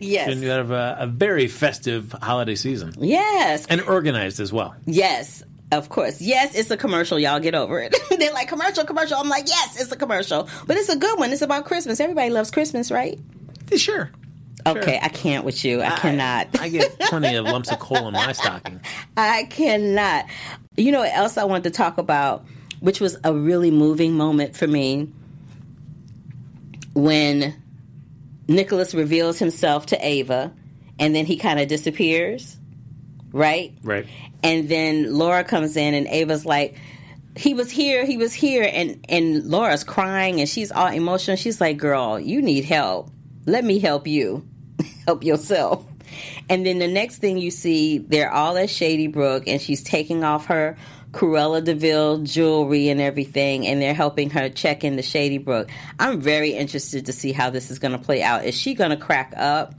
Yes. 0.00 0.28
and 0.28 0.42
you 0.42 0.48
have 0.50 0.70
a, 0.70 0.96
a 1.00 1.06
very 1.06 1.46
festive 1.46 2.12
holiday 2.20 2.56
season. 2.56 2.92
Yes. 2.98 3.64
And 3.66 3.80
organized 3.82 4.38
as 4.40 4.52
well. 4.52 4.74
Yes. 4.84 5.42
Of 5.74 5.88
course. 5.88 6.20
Yes, 6.20 6.54
it's 6.54 6.70
a 6.70 6.76
commercial. 6.76 7.18
Y'all 7.18 7.40
get 7.40 7.54
over 7.54 7.80
it. 7.80 7.94
They're 8.18 8.32
like, 8.32 8.48
commercial, 8.48 8.84
commercial. 8.84 9.16
I'm 9.16 9.28
like, 9.28 9.48
yes, 9.48 9.80
it's 9.80 9.92
a 9.92 9.96
commercial. 9.96 10.48
But 10.66 10.76
it's 10.76 10.88
a 10.88 10.96
good 10.96 11.18
one. 11.18 11.32
It's 11.32 11.42
about 11.42 11.64
Christmas. 11.64 12.00
Everybody 12.00 12.30
loves 12.30 12.50
Christmas, 12.50 12.90
right? 12.90 13.18
Sure. 13.76 14.10
Okay, 14.66 14.98
I 15.02 15.08
can't 15.08 15.44
with 15.44 15.64
you. 15.64 15.82
I 15.82 15.90
cannot. 15.90 16.58
I 16.58 16.68
get 16.70 16.98
plenty 17.00 17.34
of 17.36 17.44
lumps 17.44 17.70
of 17.70 17.78
coal 17.78 18.08
in 18.08 18.14
my 18.14 18.32
stocking. 18.32 18.80
I 19.16 19.44
cannot. 19.44 20.26
You 20.76 20.90
know 20.90 21.00
what 21.00 21.12
else 21.12 21.36
I 21.36 21.44
wanted 21.44 21.64
to 21.64 21.70
talk 21.70 21.98
about, 21.98 22.46
which 22.80 23.00
was 23.00 23.18
a 23.24 23.34
really 23.34 23.70
moving 23.70 24.16
moment 24.16 24.56
for 24.56 24.66
me 24.66 25.10
when 26.94 27.54
Nicholas 28.48 28.94
reveals 28.94 29.38
himself 29.38 29.86
to 29.86 30.06
Ava 30.06 30.52
and 30.98 31.14
then 31.14 31.26
he 31.26 31.36
kind 31.36 31.60
of 31.60 31.68
disappears, 31.68 32.56
right? 33.32 33.76
Right. 33.82 34.06
And 34.44 34.68
then 34.68 35.14
Laura 35.14 35.42
comes 35.42 35.76
in 35.76 35.94
and 35.94 36.06
Ava's 36.06 36.46
like, 36.46 36.76
he 37.36 37.54
was 37.54 37.70
here, 37.70 38.04
he 38.04 38.16
was 38.16 38.32
here, 38.32 38.68
and 38.72 39.04
and 39.08 39.44
Laura's 39.44 39.82
crying 39.82 40.38
and 40.38 40.48
she's 40.48 40.70
all 40.70 40.86
emotional. 40.86 41.36
She's 41.36 41.60
like, 41.60 41.78
"Girl, 41.78 42.20
you 42.20 42.40
need 42.40 42.64
help. 42.64 43.10
Let 43.44 43.64
me 43.64 43.80
help 43.80 44.06
you. 44.06 44.46
help 45.06 45.24
yourself." 45.24 45.84
And 46.48 46.64
then 46.64 46.78
the 46.78 46.86
next 46.86 47.18
thing 47.18 47.38
you 47.38 47.50
see, 47.50 47.98
they're 47.98 48.32
all 48.32 48.56
at 48.56 48.70
Shady 48.70 49.08
Brook, 49.08 49.44
and 49.48 49.60
she's 49.60 49.82
taking 49.82 50.22
off 50.22 50.46
her 50.46 50.76
Cruella 51.10 51.64
de 51.64 51.74
Vil 51.74 52.18
jewelry 52.18 52.88
and 52.88 53.00
everything, 53.00 53.66
and 53.66 53.80
they're 53.80 53.94
helping 53.94 54.30
her 54.30 54.48
check 54.48 54.84
into 54.84 55.02
Shady 55.02 55.38
Brook. 55.38 55.70
I'm 55.98 56.20
very 56.20 56.50
interested 56.50 57.06
to 57.06 57.12
see 57.12 57.32
how 57.32 57.50
this 57.50 57.70
is 57.70 57.78
going 57.78 57.92
to 57.92 57.98
play 57.98 58.22
out. 58.22 58.44
Is 58.44 58.54
she 58.54 58.74
going 58.74 58.90
to 58.90 58.96
crack 58.96 59.32
up? 59.36 59.74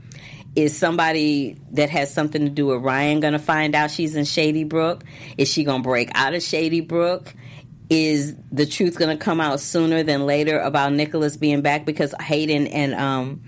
Is 0.56 0.78
somebody 0.78 1.58
that 1.72 1.90
has 1.90 2.14
something 2.14 2.46
to 2.46 2.50
do 2.50 2.68
with 2.68 2.82
Ryan 2.82 3.20
going 3.20 3.34
to 3.34 3.40
find 3.40 3.76
out 3.76 3.92
she's 3.92 4.16
in 4.16 4.24
Shady 4.26 4.64
Brook? 4.64 5.04
Is 5.38 5.50
she 5.50 5.64
going 5.64 5.84
to 5.84 5.88
break 5.88 6.10
out 6.16 6.34
of 6.34 6.42
Shady 6.42 6.82
Brook? 6.82 7.34
Is 7.90 8.36
the 8.52 8.66
truth 8.66 8.98
going 8.98 9.16
to 9.16 9.22
come 9.24 9.42
out 9.42 9.60
sooner 9.60 10.02
than 10.02 10.26
later 10.26 10.60
about 10.60 10.94
Nicholas 10.94 11.38
being 11.38 11.62
back? 11.62 11.86
Because 11.86 12.16
Hayden 12.22 12.68
and 12.68 12.96
um, 12.96 13.44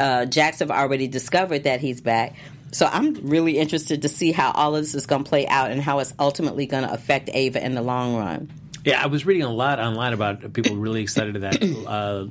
uh, 0.00 0.26
Jax 0.26 0.58
have 0.58 0.70
already 0.70 1.08
discovered 1.08 1.64
that 1.64 1.80
he's 1.80 2.00
back. 2.00 2.34
So 2.72 2.86
I'm 2.86 3.14
really 3.26 3.58
interested 3.58 4.02
to 4.02 4.08
see 4.08 4.32
how 4.32 4.52
all 4.52 4.76
of 4.76 4.82
this 4.82 4.94
is 4.94 5.06
going 5.06 5.24
to 5.24 5.28
play 5.28 5.46
out 5.48 5.70
and 5.70 5.80
how 5.80 5.98
it's 5.98 6.14
ultimately 6.18 6.66
going 6.66 6.84
to 6.84 6.92
affect 6.92 7.30
Ava 7.32 7.64
in 7.64 7.74
the 7.74 7.82
long 7.82 8.16
run. 8.16 8.50
Yeah, 8.84 9.02
I 9.02 9.06
was 9.06 9.26
reading 9.26 9.42
a 9.42 9.52
lot 9.52 9.78
online 9.78 10.12
about 10.12 10.52
people 10.52 10.76
really 10.76 11.02
excited 11.02 11.34
that 11.36 11.62
uh, 11.86 12.26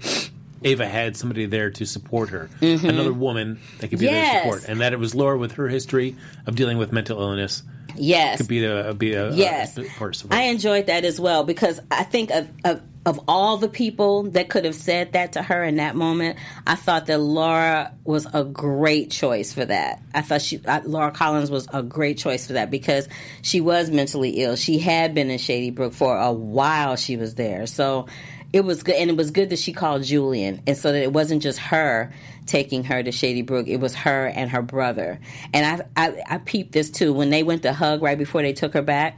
Ava 0.64 0.88
had 0.88 1.16
somebody 1.16 1.46
there 1.46 1.72
to 1.72 1.86
support 1.86 2.30
her, 2.30 2.50
another 2.62 3.14
woman 3.14 3.60
that 3.80 3.90
could 3.90 4.00
be 4.00 4.06
there 4.06 4.24
to 4.24 4.30
Mm-hmm. 4.30 4.50
Support, 4.50 4.70
and 4.70 4.82
that 4.82 4.94
it 4.94 5.00
was 5.00 5.16
Laura 5.16 5.38
with 5.38 5.54
her 5.54 5.68
history 5.68 6.16
of 6.46 6.56
dealing 6.56 6.78
with 6.78 6.92
mental 6.92 7.20
illness 7.20 7.64
Yes. 7.96 8.38
could 8.38 8.48
be 8.48 8.64
a 8.66 8.94
be 8.94 9.14
a 9.14 9.32
Yes, 9.32 9.78
a, 9.78 9.82
of 9.82 10.28
I 10.32 10.44
enjoyed 10.44 10.88
that 10.88 11.06
as 11.06 11.20
well 11.20 11.44
because 11.44 11.80
I 11.92 12.04
think 12.04 12.32
of, 12.32 12.48
of 12.64 12.82
of 13.06 13.20
all 13.28 13.58
the 13.58 13.70
people 13.70 14.24
that 14.32 14.50
could 14.50 14.66
have 14.66 14.76
said 14.76 15.14
that 15.14 15.34
to 15.34 15.42
her 15.42 15.64
in 15.64 15.78
that 15.78 15.96
moment, 15.96 16.38
I 16.68 16.76
thought 16.76 17.08
that 17.08 17.18
Laura 17.20 17.94
was 18.04 18.28
a 18.34 18.44
great 18.44 19.10
choice 19.10 19.54
for 19.54 19.66
that. 19.66 20.02
I 20.14 20.22
thought 20.22 20.42
she 20.42 20.62
I, 20.68 20.80
Laura 20.82 21.12
Collins 21.12 21.50
was 21.50 21.68
a 21.74 21.82
great 21.82 22.18
choice 22.18 22.46
for 22.48 22.54
that 22.54 22.70
because 22.70 23.08
she 23.42 23.62
was 23.62 23.90
mentally 23.90 24.42
ill. 24.42 24.56
She 24.56 24.80
had 24.80 25.16
been 25.16 25.30
in 25.30 25.40
Shady 25.40 25.72
Brook 25.72 25.94
for 25.94 26.18
a 26.18 26.32
while. 26.32 26.96
She 26.96 27.18
was 27.18 27.36
there, 27.36 27.66
so 27.68 28.08
it 28.52 28.62
was 28.62 28.82
good, 28.84 28.96
and 28.96 29.10
it 29.10 29.18
was 29.18 29.32
good 29.32 29.50
that 29.52 29.60
she 29.60 29.74
called 29.74 30.04
Julian, 30.04 30.62
and 30.66 30.76
so 30.76 30.92
that 30.92 31.02
it 31.02 31.14
wasn't 31.14 31.44
just 31.44 31.60
her 31.60 32.12
taking 32.48 32.84
her 32.86 33.04
to 33.04 33.12
Shady 33.12 33.44
Brook. 33.44 33.68
It 33.68 33.78
was 33.78 33.94
her 33.94 34.26
and 34.28 34.50
her 34.50 34.64
brother. 34.64 35.20
And 35.54 35.84
I, 35.96 36.08
I, 36.08 36.22
I 36.28 36.38
peeped 36.40 36.72
this 36.72 36.90
too 36.90 37.14
when 37.14 37.30
they 37.30 37.44
went 37.44 37.62
to 37.64 37.74
hug 37.74 38.02
right 38.02 38.18
before 38.18 38.42
they 38.42 38.54
took 38.54 38.74
her 38.74 38.82
back. 38.82 39.18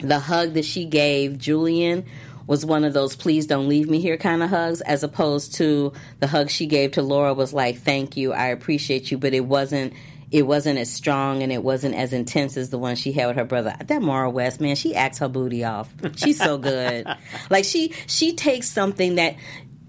The 0.00 0.18
hug 0.18 0.54
that 0.54 0.64
she 0.64 0.84
gave 0.84 1.38
Julian 1.38 2.04
was 2.46 2.64
one 2.64 2.84
of 2.84 2.92
those 2.92 3.14
"please 3.14 3.46
don't 3.46 3.68
leave 3.68 3.88
me 3.88 4.00
here" 4.00 4.16
kind 4.16 4.42
of 4.42 4.50
hugs, 4.50 4.80
as 4.80 5.04
opposed 5.04 5.54
to 5.56 5.92
the 6.18 6.26
hug 6.26 6.50
she 6.50 6.66
gave 6.66 6.92
to 6.92 7.02
Laura 7.02 7.34
was 7.34 7.52
like 7.52 7.78
"thank 7.78 8.16
you, 8.16 8.32
I 8.32 8.46
appreciate 8.46 9.10
you," 9.10 9.18
but 9.18 9.32
it 9.32 9.44
wasn't. 9.44 9.92
It 10.30 10.46
wasn't 10.46 10.78
as 10.78 10.92
strong 10.92 11.42
and 11.42 11.50
it 11.50 11.62
wasn't 11.62 11.94
as 11.94 12.12
intense 12.12 12.56
as 12.56 12.70
the 12.70 12.78
one 12.78 12.96
she 12.96 13.12
had 13.12 13.28
with 13.28 13.36
her 13.36 13.44
brother. 13.44 13.74
That 13.86 14.02
Maura 14.02 14.28
West, 14.30 14.60
man, 14.60 14.76
she 14.76 14.94
acts 14.94 15.18
her 15.18 15.28
booty 15.28 15.64
off. 15.64 15.92
She's 16.16 16.38
so 16.38 16.58
good. 16.58 17.06
like 17.50 17.64
she 17.64 17.94
she 18.06 18.34
takes 18.34 18.68
something 18.68 19.14
that 19.14 19.36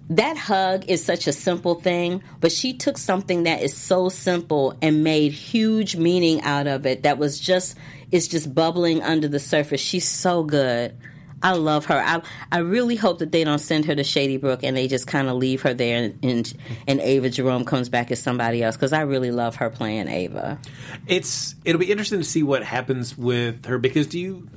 that 0.09 0.37
hug 0.37 0.85
is 0.87 1.05
such 1.05 1.27
a 1.27 1.33
simple 1.33 1.75
thing, 1.75 2.23
but 2.39 2.51
she 2.51 2.73
took 2.73 2.97
something 2.97 3.43
that 3.43 3.61
is 3.61 3.77
so 3.77 4.09
simple 4.09 4.75
and 4.81 5.03
made 5.03 5.33
huge 5.33 5.95
meaning 5.95 6.41
out 6.41 6.65
of 6.65 6.85
it 6.85 7.03
that 7.03 7.17
was 7.19 7.39
just 7.39 7.77
it's 8.11 8.27
just 8.27 8.53
bubbling 8.53 9.03
under 9.03 9.27
the 9.27 9.39
surface. 9.39 9.81
She's 9.81 10.07
so 10.07 10.43
good. 10.43 10.97
I 11.41 11.53
love 11.53 11.85
her. 11.85 11.97
I 11.97 12.21
I 12.51 12.59
really 12.59 12.95
hope 12.95 13.19
that 13.19 13.31
they 13.31 13.43
don't 13.43 13.59
send 13.59 13.85
her 13.85 13.95
to 13.95 14.03
Shady 14.03 14.37
Brook 14.37 14.63
and 14.63 14.75
they 14.75 14.87
just 14.87 15.07
kind 15.07 15.29
of 15.29 15.37
leave 15.37 15.61
her 15.61 15.73
there 15.73 16.03
and, 16.03 16.19
and 16.23 16.53
and 16.87 16.99
Ava 16.99 17.29
Jerome 17.29 17.65
comes 17.65 17.89
back 17.89 18.11
as 18.11 18.21
somebody 18.21 18.63
else 18.63 18.75
because 18.75 18.93
I 18.93 19.01
really 19.01 19.31
love 19.31 19.55
her 19.57 19.69
playing 19.69 20.07
Ava. 20.07 20.59
It's 21.07 21.55
it'll 21.63 21.79
be 21.79 21.91
interesting 21.91 22.19
to 22.19 22.25
see 22.25 22.43
what 22.43 22.63
happens 22.63 23.17
with 23.17 23.65
her 23.65 23.77
because 23.77 24.07
do 24.07 24.19
you 24.19 24.49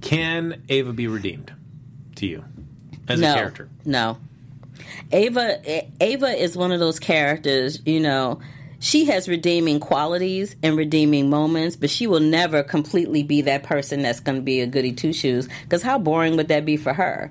can 0.00 0.62
Ava 0.68 0.92
be 0.92 1.08
redeemed 1.08 1.52
to 2.16 2.26
you 2.26 2.44
as 3.08 3.20
no, 3.20 3.32
a 3.32 3.34
character? 3.34 3.68
No. 3.84 4.18
Ava 5.10 5.60
Ava 6.00 6.28
is 6.28 6.56
one 6.56 6.70
of 6.72 6.80
those 6.80 7.00
characters, 7.00 7.80
you 7.84 8.00
know, 8.00 8.40
she 8.78 9.06
has 9.06 9.28
redeeming 9.28 9.80
qualities 9.80 10.54
and 10.62 10.76
redeeming 10.76 11.30
moments, 11.30 11.76
but 11.76 11.90
she 11.90 12.06
will 12.06 12.20
never 12.20 12.62
completely 12.62 13.22
be 13.22 13.42
that 13.42 13.62
person 13.62 14.02
that's 14.02 14.20
going 14.20 14.36
to 14.36 14.42
be 14.42 14.60
a 14.60 14.66
goody 14.66 14.92
two 14.92 15.12
shoes 15.12 15.48
because 15.62 15.82
how 15.82 15.98
boring 15.98 16.36
would 16.36 16.48
that 16.48 16.64
be 16.64 16.76
for 16.76 16.92
her? 16.92 17.30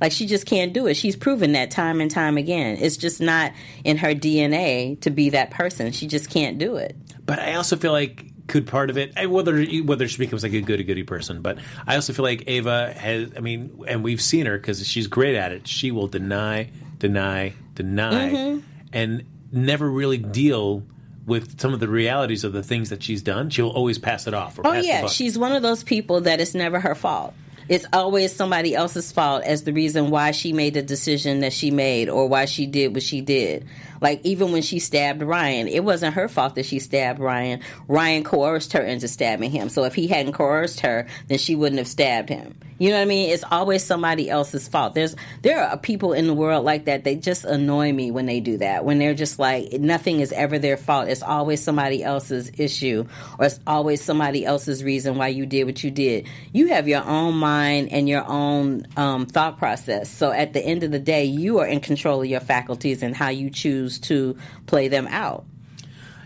Like 0.00 0.12
she 0.12 0.26
just 0.26 0.46
can't 0.46 0.72
do 0.72 0.86
it. 0.86 0.94
She's 0.94 1.16
proven 1.16 1.52
that 1.52 1.70
time 1.70 2.00
and 2.00 2.10
time 2.10 2.36
again. 2.36 2.78
It's 2.80 2.96
just 2.96 3.20
not 3.20 3.52
in 3.84 3.96
her 3.98 4.14
DNA 4.14 5.00
to 5.02 5.10
be 5.10 5.30
that 5.30 5.50
person. 5.50 5.92
She 5.92 6.06
just 6.06 6.30
can't 6.30 6.58
do 6.58 6.76
it. 6.76 6.96
But 7.24 7.38
I 7.38 7.54
also 7.54 7.76
feel 7.76 7.92
like 7.92 8.26
could 8.46 8.66
part 8.66 8.90
of 8.90 8.98
it 8.98 9.14
whether 9.30 9.64
whether 9.84 10.06
she 10.06 10.18
becomes 10.18 10.42
like 10.42 10.52
a 10.52 10.60
goody 10.60 10.84
goody 10.84 11.02
person, 11.04 11.40
but 11.40 11.58
I 11.86 11.94
also 11.94 12.12
feel 12.12 12.24
like 12.24 12.44
Ava 12.46 12.92
has. 12.92 13.30
I 13.36 13.40
mean, 13.40 13.82
and 13.88 14.04
we've 14.04 14.20
seen 14.20 14.44
her 14.46 14.58
because 14.58 14.86
she's 14.86 15.06
great 15.06 15.34
at 15.34 15.50
it. 15.52 15.66
She 15.66 15.90
will 15.90 16.08
deny, 16.08 16.70
deny, 16.98 17.54
deny, 17.74 18.30
Mm-hmm. 18.32 18.60
and 18.92 19.24
never 19.54 19.88
really 19.88 20.18
deal 20.18 20.82
with 21.26 21.58
some 21.60 21.72
of 21.72 21.80
the 21.80 21.88
realities 21.88 22.44
of 22.44 22.52
the 22.52 22.62
things 22.62 22.90
that 22.90 23.02
she's 23.02 23.22
done. 23.22 23.50
She'll 23.50 23.70
always 23.70 23.98
pass 23.98 24.26
it 24.26 24.34
off. 24.34 24.58
Or 24.58 24.66
Oh 24.66 24.72
pass 24.72 24.84
yeah, 24.84 25.06
she's 25.06 25.38
one 25.38 25.52
of 25.52 25.62
those 25.62 25.82
people 25.82 26.22
that 26.22 26.40
it's 26.40 26.54
never 26.54 26.80
her 26.80 26.94
fault. 26.94 27.34
It's 27.66 27.86
always 27.94 28.34
somebody 28.34 28.74
else's 28.74 29.10
fault 29.10 29.42
as 29.42 29.64
the 29.64 29.72
reason 29.72 30.10
why 30.10 30.32
she 30.32 30.52
made 30.52 30.74
the 30.74 30.82
decision 30.82 31.40
that 31.40 31.54
she 31.54 31.70
made 31.70 32.10
or 32.10 32.28
why 32.28 32.44
she 32.44 32.66
did 32.66 32.92
what 32.92 33.02
she 33.02 33.22
did. 33.22 33.66
Like 34.02 34.20
even 34.22 34.52
when 34.52 34.60
she 34.60 34.78
stabbed 34.78 35.22
Ryan, 35.22 35.66
it 35.68 35.82
wasn't 35.82 36.14
her 36.14 36.28
fault 36.28 36.56
that 36.56 36.66
she 36.66 36.78
stabbed 36.78 37.20
Ryan. 37.20 37.60
Ryan 37.88 38.22
coerced 38.22 38.74
her 38.74 38.82
into 38.82 39.08
stabbing 39.08 39.50
him. 39.50 39.70
So 39.70 39.84
if 39.84 39.94
he 39.94 40.08
hadn't 40.08 40.34
coerced 40.34 40.80
her, 40.80 41.06
then 41.28 41.38
she 41.38 41.54
wouldn't 41.54 41.78
have 41.78 41.88
stabbed 41.88 42.28
him. 42.28 42.54
You 42.78 42.90
know 42.90 42.96
what 42.96 43.02
I 43.02 43.06
mean? 43.06 43.30
It's 43.30 43.44
always 43.50 43.84
somebody 43.84 44.28
else's 44.28 44.66
fault. 44.66 44.94
There's 44.94 45.14
there 45.42 45.62
are 45.62 45.76
people 45.76 46.12
in 46.12 46.26
the 46.26 46.34
world 46.34 46.64
like 46.64 46.86
that. 46.86 47.04
They 47.04 47.14
just 47.14 47.44
annoy 47.44 47.92
me 47.92 48.10
when 48.10 48.26
they 48.26 48.40
do 48.40 48.58
that. 48.58 48.84
When 48.84 48.98
they're 48.98 49.14
just 49.14 49.38
like 49.38 49.72
nothing 49.74 50.20
is 50.20 50.32
ever 50.32 50.58
their 50.58 50.76
fault. 50.76 51.08
It's 51.08 51.22
always 51.22 51.62
somebody 51.62 52.02
else's 52.02 52.50
issue 52.58 53.06
or 53.38 53.46
it's 53.46 53.60
always 53.66 54.02
somebody 54.02 54.44
else's 54.44 54.82
reason 54.82 55.16
why 55.16 55.28
you 55.28 55.46
did 55.46 55.64
what 55.64 55.84
you 55.84 55.90
did. 55.90 56.26
You 56.52 56.68
have 56.68 56.88
your 56.88 57.04
own 57.04 57.34
mind 57.34 57.92
and 57.92 58.08
your 58.08 58.24
own 58.26 58.86
um, 58.96 59.26
thought 59.26 59.58
process. 59.58 60.10
So 60.10 60.32
at 60.32 60.52
the 60.52 60.60
end 60.60 60.82
of 60.82 60.90
the 60.90 60.98
day, 60.98 61.26
you 61.26 61.58
are 61.60 61.66
in 61.66 61.80
control 61.80 62.22
of 62.22 62.26
your 62.26 62.40
faculties 62.40 63.02
and 63.02 63.14
how 63.14 63.28
you 63.28 63.50
choose 63.50 64.00
to 64.00 64.36
play 64.66 64.88
them 64.88 65.06
out. 65.06 65.44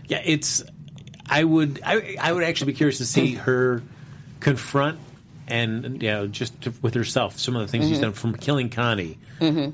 Yeah, 0.07 0.21
it's. 0.25 0.63
I 1.29 1.43
would. 1.43 1.79
I, 1.85 2.17
I 2.19 2.31
would 2.31 2.43
actually 2.43 2.71
be 2.71 2.77
curious 2.77 2.97
to 2.97 3.05
see 3.05 3.35
her 3.35 3.83
confront 4.39 4.97
and 5.49 6.01
you 6.01 6.09
know 6.09 6.27
just 6.27 6.59
to, 6.61 6.73
with 6.81 6.93
herself 6.93 7.37
some 7.37 7.55
of 7.55 7.61
the 7.61 7.67
things 7.67 7.85
Mm-hmm. 7.85 7.93
she's 7.93 8.01
done 8.01 8.13
from 8.13 8.35
killing 8.35 8.69
Connie 8.69 9.17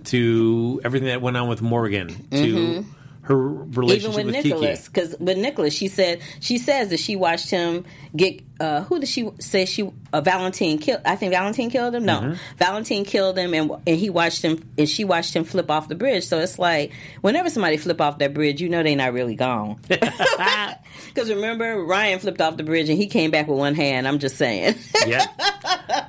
to 0.06 0.82
everything 0.84 1.08
that 1.08 1.22
went 1.22 1.38
on 1.38 1.48
with 1.50 1.62
Morgan 1.62 2.10
to 2.32 2.86
her 3.26 3.36
relationship. 3.36 4.12
Even 4.12 4.26
with 4.28 4.36
Kiki. 4.36 4.50
Nicholas, 4.50 4.88
because 4.88 5.16
with 5.20 5.38
Nicholas, 5.38 5.74
she 5.74 5.88
said 5.88 6.22
she 6.40 6.58
says 6.58 6.90
that 6.90 7.00
she 7.00 7.16
watched 7.16 7.50
him 7.50 7.86
get. 8.16 8.42
Uh, 8.58 8.84
who 8.84 9.00
did 9.00 9.10
she 9.10 9.30
say 9.40 9.66
she? 9.66 9.90
Uh, 10.14 10.22
Valentine 10.22 10.78
killed. 10.78 11.02
I 11.06 11.16
think 11.18 11.34
Valentine 11.34 11.70
killed 11.70 11.94
him. 11.94 12.06
No, 12.06 12.20
Mm-hmm. 12.22 12.58
Valentine 12.58 13.04
killed 13.04 13.38
him, 13.38 13.54
and 13.54 13.72
and 13.86 13.98
he 13.98 14.10
watched 14.10 14.42
him, 14.44 14.64
and 14.78 14.88
she 14.88 15.04
watched 15.04 15.36
him 15.36 15.44
flip 15.44 15.70
off 15.70 15.88
the 15.90 15.96
bridge. 15.96 16.24
So 16.26 16.40
it's 16.40 16.58
like 16.58 16.94
whenever 17.22 17.50
somebody 17.50 17.78
flip 17.78 18.00
off 18.00 18.20
that 18.20 18.34
bridge, 18.34 18.62
you 18.62 18.70
know 18.70 18.84
they're 18.84 18.96
not 18.96 19.14
really 19.14 19.36
gone. 19.36 19.80
Because 21.14 21.30
remember, 21.30 21.84
Ryan 21.84 22.20
flipped 22.20 22.42
off 22.42 22.58
the 22.58 22.64
bridge 22.64 22.90
and 22.90 22.98
he 22.98 23.08
came 23.08 23.32
back 23.32 23.48
with 23.48 23.58
one 23.58 23.76
hand. 23.76 24.08
I'm 24.08 24.20
just 24.20 24.38
saying. 24.38 24.76
Yeah. 25.08 25.26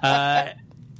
Uh, 0.03 0.51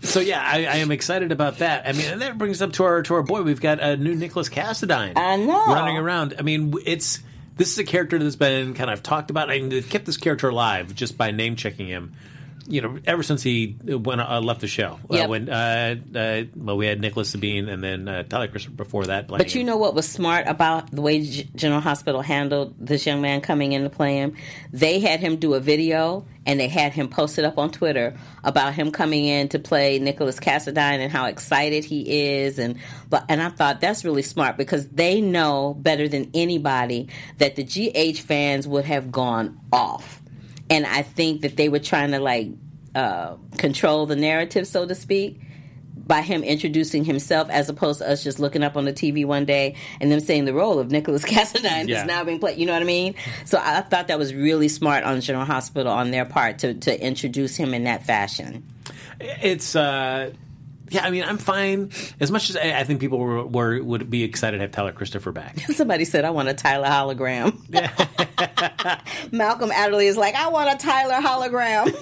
So 0.07 0.21
yeah, 0.21 0.43
I, 0.43 0.67
I 0.67 0.77
am 0.77 0.91
excited 0.91 1.33
about 1.33 1.59
that. 1.59 1.87
I 1.87 1.93
mean, 1.93 2.07
and 2.07 2.23
that 2.23 2.39
brings 2.39 2.63
us 2.63 2.69
up 2.69 2.73
to 2.75 2.85
our 2.85 3.03
to 3.03 3.15
our 3.15 3.23
boy. 3.23 3.43
We've 3.43 3.61
got 3.61 3.81
a 3.81 3.97
new 3.97 4.15
Nicholas 4.15 4.49
Cassadine. 4.49 5.13
I 5.17 5.37
know. 5.37 5.67
running 5.67 5.99
around. 5.99 6.35
I 6.39 6.43
mean, 6.43 6.75
it's 6.85 7.21
this 7.57 7.73
is 7.73 7.79
a 7.79 7.85
character 7.85 8.19
that's 8.19 8.37
been 8.37 8.75
kind 8.75 8.91
of 8.91 9.03
talked 9.03 9.31
about. 9.31 9.51
I 9.51 9.59
mean, 9.59 9.71
they've 9.71 9.89
kept 9.89 10.07
this 10.07 10.17
character 10.17 10.49
alive 10.49 10.95
just 10.95 11.19
by 11.19 11.31
name 11.31 11.57
checking 11.57 11.87
him. 11.87 12.15
You 12.69 12.81
know, 12.81 12.99
ever 13.07 13.23
since 13.23 13.43
he 13.43 13.77
went 13.85 14.21
uh, 14.21 14.41
left 14.41 14.61
the 14.61 14.67
show. 14.67 14.99
Uh, 15.09 15.27
when 15.27 15.49
uh, 15.49 15.97
uh, 16.15 16.43
well, 16.57 16.77
we 16.77 16.87
had 16.87 17.01
Nicholas 17.01 17.31
Sabine 17.31 17.69
and 17.69 17.83
then 17.83 18.09
uh, 18.09 18.23
Tyler 18.25 18.49
Christopher 18.49 18.77
before 18.77 19.05
that. 19.07 19.29
But 19.29 19.55
you 19.55 19.61
him. 19.61 19.69
know 19.69 19.77
what 19.77 19.95
was 19.95 20.09
smart 20.09 20.47
about 20.47 20.91
the 20.91 21.03
way 21.03 21.23
G- 21.23 21.49
General 21.55 21.81
Hospital 21.81 22.23
handled 22.23 22.75
this 22.79 23.07
young 23.07 23.21
man 23.21 23.41
coming 23.41 23.73
in 23.73 23.83
to 23.83 23.91
play 23.91 24.17
him? 24.17 24.37
They 24.73 25.01
had 25.01 25.21
him 25.21 25.37
do 25.37 25.55
a 25.55 25.61
video 25.61 26.27
and 26.47 26.61
they 26.61 26.69
had 26.69 26.93
him 26.93 27.09
posted 27.09 27.45
up 27.45 27.59
on 27.59 27.71
Twitter 27.71 28.17
about 28.45 28.73
him 28.75 28.93
coming 28.93 29.25
in 29.25 29.49
to 29.49 29.59
play 29.59 29.99
Nicholas 29.99 30.39
Cassadine 30.39 31.01
and 31.01 31.13
how 31.13 31.27
excited 31.27 31.85
he 31.85 32.29
is 32.29 32.59
and 32.59 32.79
but 33.11 33.25
and 33.29 33.43
I 33.43 33.49
thought 33.51 33.81
that's 33.81 34.05
really 34.05 34.23
smart 34.23 34.57
because 34.57 34.89
they 34.89 35.21
know 35.21 35.75
better 35.75 36.09
than 36.09 36.31
anybody 36.33 37.09
that 37.39 37.57
the 37.57 37.65
GH 37.65 38.21
fans 38.21 38.67
would 38.67 38.85
have 38.85 39.11
gone 39.11 39.61
off. 39.73 40.23
And 40.71 40.87
I 40.87 41.03
think 41.03 41.43
that 41.43 41.57
they 41.57 41.69
were 41.69 41.79
trying 41.79 42.11
to 42.13 42.19
like 42.19 42.49
uh, 42.95 43.37
control 43.59 44.07
the 44.07 44.17
narrative, 44.17 44.67
so 44.67 44.87
to 44.87 44.95
speak 44.95 45.41
by 46.09 46.23
him 46.23 46.45
introducing 46.45 47.05
himself 47.05 47.51
as 47.51 47.69
opposed 47.69 47.99
to 47.99 48.09
us 48.09 48.23
just 48.23 48.39
looking 48.39 48.63
up 48.63 48.77
on 48.77 48.85
the 48.85 48.93
TV 48.93 49.27
one 49.27 49.45
day 49.45 49.75
and 50.01 50.11
them 50.13 50.21
saying 50.21 50.45
the 50.45 50.55
role 50.55 50.79
of 50.79 50.89
Nicholas 50.93 51.25
Cassadine 51.27 51.89
Yeah. 51.89 52.03
is 52.03 52.07
now 52.07 52.23
being 52.23 52.39
played. 52.39 52.59
You 52.59 52.67
know 52.67 52.75
what 52.75 52.83
I 52.83 52.87
mean? 52.87 53.17
So 53.45 53.59
I 53.61 53.81
thought 53.81 54.07
that 54.09 54.19
was 54.19 54.33
really 54.33 54.69
smart 54.69 55.03
on 55.03 55.21
General 55.21 55.45
Hospital 55.45 55.93
on 55.93 56.13
their 56.13 56.25
part 56.25 56.61
to, 56.61 56.75
to 56.75 57.05
introduce 57.05 57.57
him 57.57 57.75
in 57.75 57.85
that 57.85 58.05
fashion. 58.05 58.63
it's 59.21 59.75
uh 59.75 60.31
yeah 60.91 61.05
i 61.05 61.11
mean 61.11 61.25
i'm 61.25 61.39
fine 61.39 61.91
as 62.21 62.31
much 62.31 62.51
as 62.51 62.57
i, 62.57 62.81
I 62.81 62.85
think 62.85 63.01
people 63.01 63.19
were, 63.19 63.45
were 63.45 63.83
would 63.83 64.11
be 64.11 64.25
excited 64.25 64.59
to 64.59 64.63
have 64.63 64.73
tyler 64.73 64.93
christopher 64.93 65.33
back 65.33 65.57
Somebody 65.77 66.05
said, 66.05 66.25
I 66.25 66.31
want 66.31 66.49
a 66.49 66.55
Tyler 66.55 66.87
hologram. 66.87 67.55
Malcolm 69.33 69.71
Adderley 69.71 70.07
is 70.07 70.17
like, 70.17 70.35
I 70.35 70.49
want 70.49 70.73
a 70.73 70.77
Tyler 70.77 71.15
hologram. 71.15 71.93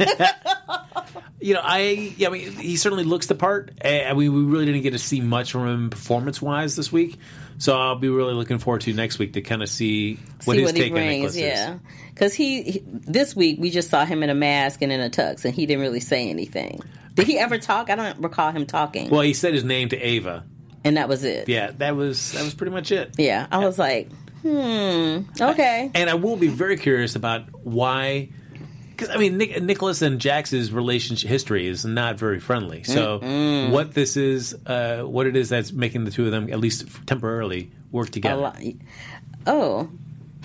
you 1.41 1.53
know 1.53 1.61
i 1.63 2.15
yeah 2.17 2.29
i 2.29 2.31
mean 2.31 2.53
he 2.53 2.77
certainly 2.77 3.05
looks 3.05 3.27
the 3.27 3.35
part 3.35 3.71
and 3.83 4.17
we, 4.17 4.31
we 4.31 4.43
really 4.43 4.65
didn't 4.65 4.81
get 4.81 4.93
to 4.93 4.99
see 4.99 5.21
much 5.21 5.53
from 5.53 5.67
him 5.67 5.91
performance 5.91 6.41
wise 6.41 6.75
this 6.75 6.91
week 6.91 7.19
so 7.59 7.77
i'll 7.77 7.97
be 7.97 8.09
really 8.09 8.33
looking 8.33 8.59
forward 8.59 8.81
to 8.81 8.95
next 8.95 9.19
week 9.19 9.35
to 9.35 9.43
kind 9.43 9.63
of 9.63 9.69
see 9.69 10.15
what 10.45 10.55
See 10.55 10.63
his 10.63 10.73
what 10.73 10.77
take 10.77 10.93
on 10.93 11.01
Nicholas 11.01 11.37
yeah. 11.37 11.79
Because 12.15 12.33
he, 12.33 12.63
he, 12.63 12.85
this 12.87 13.35
week 13.35 13.59
we 13.61 13.71
just 13.71 13.91
saw 13.91 14.05
him 14.05 14.23
in 14.23 14.31
a 14.31 14.35
mask 14.35 14.83
and 14.83 14.93
in 14.93 15.01
a 15.01 15.11
tux, 15.11 15.45
and 15.45 15.53
he 15.53 15.67
didn't 15.67 15.83
really 15.83 15.99
say 15.99 16.31
anything. 16.31 16.81
Did 17.15 17.27
he 17.27 17.39
ever 17.39 17.59
talk? 17.59 17.91
I 17.91 17.95
don't 17.97 18.19
recall 18.21 18.51
him 18.53 18.67
talking. 18.67 19.11
well 19.11 19.21
he 19.23 19.35
said 19.35 19.55
his 19.55 19.65
name 19.65 19.89
to 19.91 19.97
ava 20.01 20.45
and 20.85 20.97
that 20.97 21.09
was 21.09 21.25
it. 21.25 21.49
yeah 21.49 21.71
that 21.79 21.97
was 21.97 22.33
that 22.33 22.43
was 22.45 22.55
pretty 22.55 22.73
much 22.73 22.93
it 22.93 23.15
Yeah, 23.19 23.47
I 23.51 23.59
was 23.65 23.79
like, 23.79 24.11
hmm, 24.43 25.21
okay. 25.41 25.91
and 25.95 26.11
I 26.11 26.15
will 26.15 26.37
be 26.37 26.49
very 26.49 26.77
curious 26.77 27.17
about 27.17 27.45
why. 27.65 28.29
Because 28.91 29.09
I 29.11 29.17
mean, 29.17 29.39
Nick, 29.39 29.61
Nicholas 29.61 30.03
and 30.03 30.21
Jax's 30.21 30.71
relationship 30.71 31.29
history 31.29 31.67
is 31.67 31.85
not 31.85 32.17
very 32.17 32.39
friendly. 32.39 32.85
So, 32.85 33.19
what 33.73 33.93
this 33.93 34.17
is, 34.17 34.55
uh, 34.67 35.03
what 35.03 35.27
it 35.27 35.35
is 35.35 35.49
that's 35.49 35.73
making 35.73 36.05
the 36.05 36.13
two 36.13 36.27
of 36.27 36.31
them 36.31 36.53
at 36.53 36.61
least 36.61 36.87
temporarily 37.05 37.73
work 37.91 38.11
together. 38.11 38.53
Oh, 39.49 39.91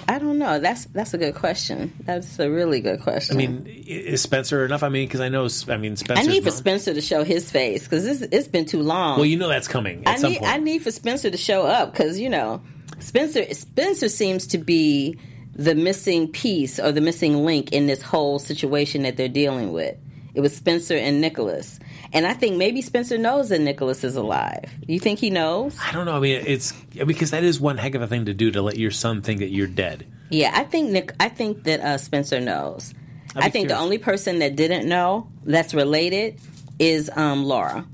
I 0.08 0.20
don't 0.20 0.38
know. 0.38 0.60
That's 0.60 0.86
that's 0.86 1.14
a 1.14 1.18
good 1.18 1.36
question. 1.36 1.94
That's 2.06 2.40
a 2.40 2.50
really 2.50 2.80
good 2.82 3.02
question. 3.02 3.36
I 3.36 3.38
mean, 3.38 3.66
is 3.68 4.22
Spencer 4.22 4.66
enough? 4.66 4.84
I 4.84 4.90
mean, 4.90 5.08
because 5.08 5.22
I 5.22 5.30
know, 5.30 5.48
I 5.68 5.78
mean, 5.78 5.94
I 5.94 5.96
Spencer. 5.96 6.30
need 6.30 6.44
for 6.44 6.52
Spencer 6.52 6.94
to 6.94 7.02
show 7.02 7.24
his 7.24 7.52
face 7.52 7.84
because 7.84 8.22
it's 8.22 8.48
been 8.48 8.66
too 8.66 8.82
long. 8.82 9.18
Well, 9.18 9.26
you 9.26 9.38
know 9.38 9.48
that's 9.50 9.68
coming 9.68 10.04
at 10.06 10.16
I 10.16 10.16
some 10.18 10.32
need 10.32 10.40
point. 10.40 10.52
I 10.52 10.58
need 10.58 10.82
for 10.82 10.92
Spencer 10.92 11.30
to 11.30 11.38
show 11.38 11.64
up 11.64 11.92
because 11.92 12.20
you 12.20 12.30
know 12.30 12.62
Spencer 13.00 13.46
Spencer 13.54 14.10
seems 14.10 14.48
to 14.48 14.58
be 14.58 15.18
the 15.54 15.76
missing 15.76 16.28
piece 16.28 16.80
or 16.80 16.92
the 16.92 17.02
missing 17.02 17.46
link 17.46 17.72
in 17.72 17.86
this 17.88 18.02
whole 18.02 18.40
situation 18.40 19.04
that 19.04 19.18
they're 19.18 19.28
dealing 19.28 19.74
with. 19.74 19.98
It 20.34 20.42
was 20.42 20.56
Spencer 20.56 20.96
and 20.96 21.20
Nicholas, 21.22 21.80
and 22.13 22.28
I 22.28 22.34
think 22.34 22.58
maybe 22.58 22.82
Spencer 22.82 23.18
knows 23.18 23.50
that 23.50 23.60
Nicholas 23.60 24.04
is 24.04 24.15
alive. 24.15 24.70
You 24.88 25.00
think 25.00 25.20
he 25.20 25.30
knows? 25.30 25.78
I 25.84 25.92
don't 25.92 26.06
know. 26.06 26.15
I 26.15 26.20
mean, 26.20 26.44
it's 26.46 26.72
because 26.94 27.32
that 27.32 27.44
is 27.44 27.60
one 27.60 27.78
heck 27.78 27.96
of 27.96 28.02
a 28.02 28.08
thing 28.08 28.26
to 28.26 28.34
do 28.34 28.52
to 28.52 28.62
let 28.62 28.78
your 28.78 28.92
son 28.92 29.22
think 29.22 29.39
that 29.39 29.50
you're 29.50 29.68
dead. 29.68 30.06
Yeah, 30.30 30.52
I 30.54 30.63
think 30.65 30.92
Nick. 30.92 31.13
I 31.20 31.30
think 31.30 31.63
that 31.63 31.80
uh, 31.80 31.98
Spencer 31.98 32.39
knows. 32.39 32.94
I 33.36 33.50
think 33.50 33.68
the 33.68 33.78
only 33.78 33.98
person 34.00 34.39
that 34.39 34.56
didn't 34.56 34.88
know 34.88 35.28
that's 35.44 35.74
related 35.74 36.39
is 36.80 37.12
um, 37.15 37.44
Laura 37.46 37.86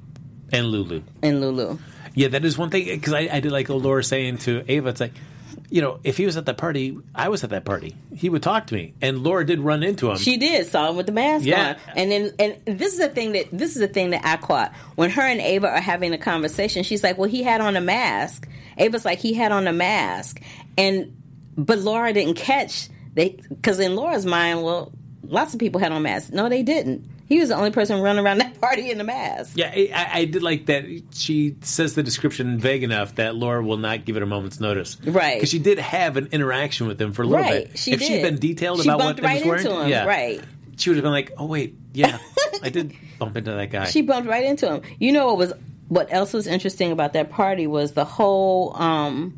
And 0.53 0.67
Lulu. 0.67 1.01
and 1.21 1.41
Lulu. 1.41 1.77
Yeah, 2.13 2.29
that 2.29 2.45
is 2.45 2.57
one 2.57 2.69
thing 2.69 2.85
because 2.85 3.11
I, 3.13 3.27
I 3.31 3.39
did 3.41 3.51
like 3.51 3.67
Laura 3.69 4.03
saying 4.03 4.37
to 4.39 4.63
Ava, 4.69 4.89
it's 4.89 5.01
like, 5.01 5.13
you 5.69 5.81
know, 5.81 5.99
if 6.03 6.17
he 6.17 6.25
was 6.25 6.37
at 6.37 6.45
that 6.45 6.57
party, 6.57 6.97
I 7.13 7.29
was 7.29 7.43
at 7.43 7.49
that 7.49 7.65
party. 7.65 7.95
He 8.15 8.29
would 8.29 8.43
talk 8.43 8.67
to 8.67 8.75
me, 8.75 8.93
and 9.01 9.23
Laura 9.23 9.45
did 9.45 9.59
run 9.59 9.83
into 9.83 10.09
him. 10.11 10.17
She 10.17 10.37
did 10.37 10.67
saw 10.67 10.89
him 10.89 10.95
with 10.97 11.05
the 11.05 11.11
mask 11.11 11.45
Yeah. 11.45 11.69
on, 11.69 11.75
and 11.97 12.11
then 12.11 12.31
and 12.39 12.79
this 12.79 12.93
is 12.93 12.99
the 12.99 13.09
thing 13.09 13.31
that 13.33 13.47
this 13.51 13.75
is 13.75 13.79
the 13.81 13.87
thing 13.87 14.11
that 14.11 14.21
I 14.25 14.37
caught 14.37 14.73
when 14.95 15.09
her 15.09 15.21
and 15.21 15.41
Ava 15.41 15.67
are 15.69 15.81
having 15.81 16.13
a 16.13 16.17
conversation. 16.17 16.83
She's 16.83 17.03
like, 17.03 17.17
"Well, 17.17 17.29
he 17.29 17.43
had 17.43 17.61
on 17.61 17.75
a 17.75 17.81
mask." 17.81 18.47
Ava's 18.77 19.05
like, 19.05 19.19
"He 19.19 19.33
had 19.33 19.51
on 19.51 19.67
a 19.67 19.73
mask," 19.73 20.41
and 20.77 21.15
but 21.57 21.79
Laura 21.79 22.11
didn't 22.13 22.35
catch 22.35 22.89
they 23.13 23.37
because 23.49 23.79
in 23.79 23.95
Laura's 23.95 24.25
mind, 24.25 24.61
well, 24.63 24.91
lots 25.23 25.53
of 25.53 25.59
people 25.59 25.79
had 25.79 25.91
on 25.91 26.03
masks. 26.03 26.31
No, 26.31 26.49
they 26.49 26.63
didn't. 26.63 27.05
He 27.27 27.39
was 27.39 27.49
the 27.49 27.55
only 27.55 27.71
person 27.71 28.01
running 28.01 28.23
around 28.23 28.37
that 28.37 28.61
party 28.61 28.91
in 28.91 29.01
a 29.01 29.03
mask. 29.03 29.53
yeah, 29.55 29.71
I, 29.73 30.09
I- 30.21 30.25
did 30.25 30.43
like 30.43 30.67
that. 30.67 30.85
She 31.11 31.55
says 31.61 31.95
the 31.95 32.03
description 32.03 32.59
vague 32.59 32.83
enough 32.83 33.15
that 33.15 33.35
Laura 33.35 33.63
will 33.63 33.77
not 33.77 34.05
give 34.05 34.15
it 34.15 34.21
a 34.23 34.25
moment's 34.27 34.59
notice, 34.59 34.97
Right. 35.03 35.35
Because 35.35 35.49
she 35.49 35.57
did 35.59 35.79
have 35.79 36.17
an 36.17 36.27
interaction 36.31 36.87
with 36.87 37.01
him 37.01 37.13
for 37.13 37.23
a 37.23 37.25
little 37.25 37.43
Right, 37.43 37.67
bit. 37.69 37.79
she 37.79 37.93
if 37.93 38.01
she'd 38.01 38.21
been 38.21 38.37
detailed 38.37 38.81
She 38.83 38.87
about 38.89 38.99
what 38.99 39.05
bumped 39.17 39.19
he 39.21 39.25
was 39.25 39.31
right 39.41 39.45
wearing, 39.45 39.65
into 39.65 39.81
him, 39.83 39.89
yeah, 39.89 40.05
right. 40.05 40.41
she 40.77 40.89
would 40.91 40.97
have 40.97 41.03
been 41.03 41.11
like, 41.11 41.31
"Oh 41.37 41.45
wait, 41.47 41.75
yeah, 41.93 42.19
I 42.61 42.69
did 42.69 42.93
bump 43.19 43.35
into 43.37 43.51
that 43.53 43.71
guy." 43.71 43.85
She 43.85 44.01
bumped 44.03 44.29
right 44.29 44.45
into 44.45 44.71
him. 44.71 44.81
You 44.99 45.11
know 45.11 45.25
what 45.27 45.37
was 45.37 45.53
what 45.87 46.11
else 46.13 46.31
was 46.33 46.45
interesting 46.47 46.91
about 46.91 47.13
that 47.13 47.29
party 47.31 47.65
was 47.65 47.93
the 47.93 48.05
whole 48.05 48.75
um 48.79 49.37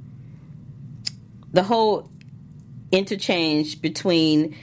the 1.54 1.64
whole 1.64 2.10
interchange 2.92 3.82
between 3.82 4.56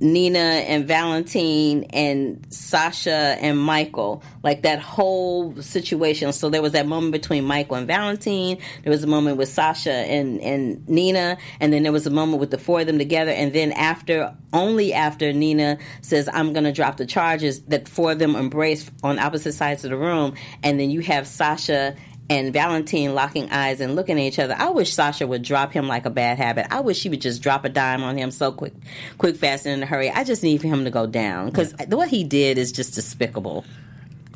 Nina 0.00 0.38
and 0.38 0.86
Valentine 0.86 1.84
and 1.90 2.46
Sasha 2.48 3.36
and 3.40 3.58
Michael, 3.58 4.22
like 4.42 4.62
that 4.62 4.80
whole 4.80 5.54
situation. 5.60 6.32
So 6.32 6.48
there 6.48 6.62
was 6.62 6.72
that 6.72 6.86
moment 6.86 7.12
between 7.12 7.44
Michael 7.44 7.76
and 7.76 7.86
Valentine. 7.86 8.58
There 8.82 8.90
was 8.90 9.04
a 9.04 9.06
moment 9.06 9.36
with 9.36 9.50
Sasha 9.50 9.92
and, 9.92 10.40
and 10.40 10.88
Nina, 10.88 11.36
and 11.60 11.72
then 11.72 11.82
there 11.82 11.92
was 11.92 12.06
a 12.06 12.10
moment 12.10 12.40
with 12.40 12.50
the 12.50 12.58
four 12.58 12.80
of 12.80 12.86
them 12.86 12.98
together. 12.98 13.30
And 13.30 13.52
then 13.52 13.72
after, 13.72 14.34
only 14.52 14.94
after 14.94 15.32
Nina 15.32 15.78
says, 16.00 16.28
"I'm 16.32 16.52
going 16.52 16.64
to 16.64 16.72
drop 16.72 16.96
the 16.96 17.06
charges," 17.06 17.62
that 17.64 17.86
four 17.88 18.12
of 18.12 18.18
them 18.18 18.34
embrace 18.36 18.90
on 19.02 19.18
opposite 19.18 19.52
sides 19.52 19.84
of 19.84 19.90
the 19.90 19.96
room, 19.96 20.34
and 20.62 20.80
then 20.80 20.90
you 20.90 21.00
have 21.00 21.26
Sasha 21.26 21.94
and 22.30 22.52
Valentine 22.52 23.12
locking 23.12 23.50
eyes 23.50 23.80
and 23.80 23.96
looking 23.96 24.16
at 24.16 24.22
each 24.22 24.38
other. 24.38 24.54
I 24.56 24.70
wish 24.70 24.94
Sasha 24.94 25.26
would 25.26 25.42
drop 25.42 25.72
him 25.72 25.88
like 25.88 26.06
a 26.06 26.10
bad 26.10 26.38
habit. 26.38 26.68
I 26.70 26.80
wish 26.80 26.96
she 26.98 27.08
would 27.08 27.20
just 27.20 27.42
drop 27.42 27.64
a 27.64 27.68
dime 27.68 28.04
on 28.04 28.16
him 28.16 28.30
so 28.30 28.52
quick, 28.52 28.72
quick, 29.18 29.36
fast, 29.36 29.66
and 29.66 29.74
in 29.74 29.82
a 29.82 29.86
hurry. 29.86 30.10
I 30.10 30.22
just 30.22 30.44
need 30.44 30.60
for 30.60 30.68
him 30.68 30.84
to 30.84 30.90
go 30.90 31.06
down 31.08 31.46
because 31.46 31.74
what 31.88 32.08
he 32.08 32.22
did 32.22 32.56
is 32.56 32.70
just 32.70 32.94
despicable. 32.94 33.64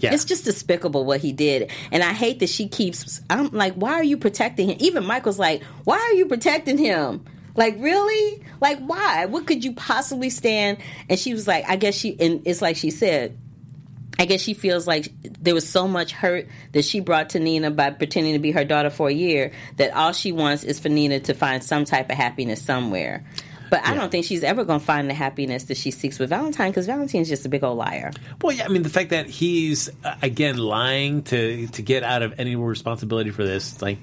yeah, 0.01 0.13
It's 0.13 0.25
just 0.25 0.45
despicable 0.45 1.05
what 1.05 1.21
he 1.21 1.33
did. 1.33 1.71
And 1.93 2.03
I 2.03 2.13
hate 2.13 2.41
that 2.41 2.49
she 2.49 2.69
keeps, 2.69 3.23
I'm 3.31 3.51
like, 3.53 3.75
why 3.75 3.93
are 3.93 4.05
you 4.05 4.17
protecting 4.17 4.71
him? 4.71 4.77
Even 4.81 5.07
Michael's 5.07 5.39
like, 5.39 5.63
why 5.85 5.97
are 5.99 6.15
you 6.15 6.27
protecting 6.27 6.77
him? 6.79 7.25
Like, 7.55 7.77
really? 7.79 8.43
Like, 8.61 8.81
why? 8.81 9.27
What 9.27 9.47
could 9.47 9.65
you 9.65 9.73
possibly 9.73 10.31
stand? 10.31 10.79
And 11.09 11.17
she 11.17 11.33
was 11.33 11.47
like, 11.47 11.65
I 11.69 11.77
guess 11.77 11.95
she, 11.95 12.19
and 12.19 12.43
it's 12.45 12.61
like 12.61 12.75
she 12.75 12.91
said, 12.91 13.39
I 14.19 14.27
guess 14.27 14.41
she 14.41 14.55
feels 14.55 14.87
like 14.87 15.13
there 15.23 15.55
was 15.55 15.69
so 15.69 15.89
much 15.89 16.13
hurt 16.13 16.47
that 16.73 16.85
she 16.85 17.01
brought 17.01 17.31
to 17.31 17.41
Nina 17.41 17.71
by 17.71 17.91
pretending 17.91 18.35
to 18.35 18.39
be 18.39 18.53
her 18.53 18.65
daughter 18.65 18.91
for 18.91 19.09
a 19.09 19.13
year 19.13 19.53
that 19.77 19.95
all 19.95 20.13
she 20.13 20.33
wants 20.33 20.65
is 20.65 20.79
for 20.79 20.89
Nina 20.89 21.21
to 21.21 21.35
find 21.35 21.65
some 21.65 21.85
type 21.85 22.11
of 22.11 22.17
happiness 22.17 22.63
somewhere. 22.63 23.25
But 23.71 23.85
I 23.85 23.95
don't 23.95 24.11
think 24.11 24.25
she's 24.25 24.45
ever 24.45 24.65
going 24.65 24.79
to 24.79 24.87
find 24.87 25.11
the 25.11 25.15
happiness 25.15 25.65
that 25.65 25.77
she 25.77 25.91
seeks 25.91 26.21
with 26.21 26.31
Valentine 26.31 26.71
because 26.71 26.87
Valentine's 26.87 27.29
just 27.29 27.45
a 27.45 27.49
big 27.49 27.65
old 27.65 27.77
liar. 27.77 28.13
Well, 28.41 28.55
yeah, 28.55 28.67
I 28.67 28.69
mean 28.69 28.85
the 28.85 28.89
fact 28.89 29.11
that 29.11 29.27
he's 29.27 29.91
uh, 30.05 30.15
again 30.23 30.59
lying 30.59 31.23
to 31.25 31.67
to 31.69 31.83
get 31.83 32.05
out 32.05 32.23
of 32.23 32.39
any 32.39 32.55
responsibility 32.55 33.31
for 33.31 33.43
this. 33.43 33.73
It's 33.73 33.83
like 33.83 33.99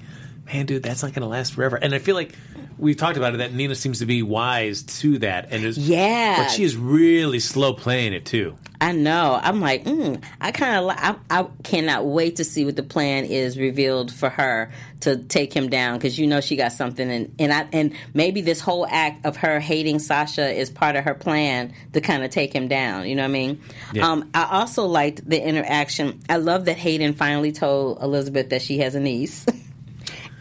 man, 0.52 0.66
dude, 0.66 0.82
that's 0.82 1.02
not 1.02 1.12
going 1.12 1.22
to 1.22 1.28
last 1.28 1.54
forever. 1.54 1.76
And 1.76 1.94
I 1.94 1.98
feel 1.98 2.14
like 2.14 2.34
we've 2.78 2.96
talked 2.96 3.16
about 3.16 3.34
it 3.34 3.38
that 3.38 3.52
Nina 3.52 3.74
seems 3.74 3.98
to 4.00 4.06
be 4.06 4.22
wise 4.22 4.82
to 5.00 5.18
that, 5.18 5.48
and 5.52 5.64
is 5.64 5.78
Yeah. 5.78 6.42
but 6.44 6.50
she 6.50 6.64
is 6.64 6.76
really 6.76 7.40
slow 7.40 7.72
playing 7.72 8.12
it 8.12 8.24
too. 8.24 8.56
I 8.80 8.90
know. 8.90 9.38
I'm 9.40 9.60
like, 9.60 9.84
mm, 9.84 10.20
I 10.40 10.50
kind 10.50 10.76
of, 10.76 10.90
I, 10.90 11.14
I 11.30 11.46
cannot 11.62 12.04
wait 12.04 12.36
to 12.36 12.44
see 12.44 12.64
what 12.64 12.74
the 12.74 12.82
plan 12.82 13.24
is 13.26 13.56
revealed 13.56 14.12
for 14.12 14.28
her 14.28 14.72
to 15.02 15.16
take 15.18 15.52
him 15.52 15.68
down 15.68 15.98
because 15.98 16.18
you 16.18 16.26
know 16.26 16.40
she 16.40 16.56
got 16.56 16.72
something, 16.72 17.08
and 17.08 17.32
and 17.38 17.52
I 17.52 17.68
and 17.72 17.92
maybe 18.12 18.40
this 18.40 18.60
whole 18.60 18.84
act 18.88 19.24
of 19.24 19.36
her 19.36 19.60
hating 19.60 20.00
Sasha 20.00 20.50
is 20.52 20.68
part 20.68 20.96
of 20.96 21.04
her 21.04 21.14
plan 21.14 21.72
to 21.92 22.00
kind 22.00 22.24
of 22.24 22.30
take 22.30 22.52
him 22.52 22.66
down. 22.66 23.08
You 23.08 23.14
know 23.14 23.22
what 23.22 23.28
I 23.28 23.32
mean? 23.32 23.60
Yeah. 23.92 24.08
Um, 24.10 24.28
I 24.34 24.48
also 24.50 24.86
liked 24.86 25.28
the 25.28 25.40
interaction. 25.40 26.20
I 26.28 26.36
love 26.38 26.64
that 26.64 26.76
Hayden 26.76 27.12
finally 27.14 27.52
told 27.52 28.02
Elizabeth 28.02 28.50
that 28.50 28.62
she 28.62 28.78
has 28.78 28.96
a 28.96 29.00
niece. 29.00 29.46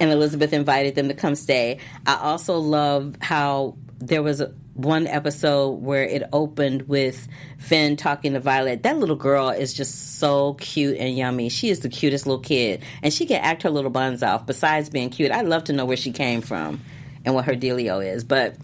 and 0.01 0.11
Elizabeth 0.11 0.51
invited 0.51 0.95
them 0.95 1.09
to 1.09 1.13
come 1.13 1.35
stay. 1.35 1.77
I 2.07 2.15
also 2.15 2.57
love 2.57 3.15
how 3.21 3.77
there 3.99 4.23
was 4.23 4.41
a, 4.41 4.51
one 4.73 5.05
episode 5.05 5.83
where 5.83 6.03
it 6.03 6.23
opened 6.33 6.87
with 6.87 7.27
Finn 7.59 7.95
talking 7.97 8.33
to 8.33 8.39
Violet. 8.39 8.81
That 8.81 8.97
little 8.97 9.15
girl 9.15 9.49
is 9.49 9.75
just 9.75 10.17
so 10.17 10.55
cute 10.55 10.97
and 10.97 11.15
yummy. 11.15 11.49
She 11.49 11.69
is 11.69 11.81
the 11.81 11.89
cutest 11.89 12.25
little 12.25 12.41
kid, 12.41 12.81
and 13.03 13.13
she 13.13 13.27
can 13.27 13.41
act 13.43 13.61
her 13.61 13.69
little 13.69 13.91
buns 13.91 14.23
off. 14.23 14.47
Besides 14.47 14.89
being 14.89 15.11
cute, 15.11 15.31
I'd 15.31 15.45
love 15.45 15.65
to 15.65 15.73
know 15.73 15.85
where 15.85 15.97
she 15.97 16.11
came 16.11 16.41
from 16.41 16.81
and 17.23 17.35
what 17.35 17.45
her 17.45 17.53
dealio 17.53 18.03
is. 18.03 18.23
But 18.23 18.55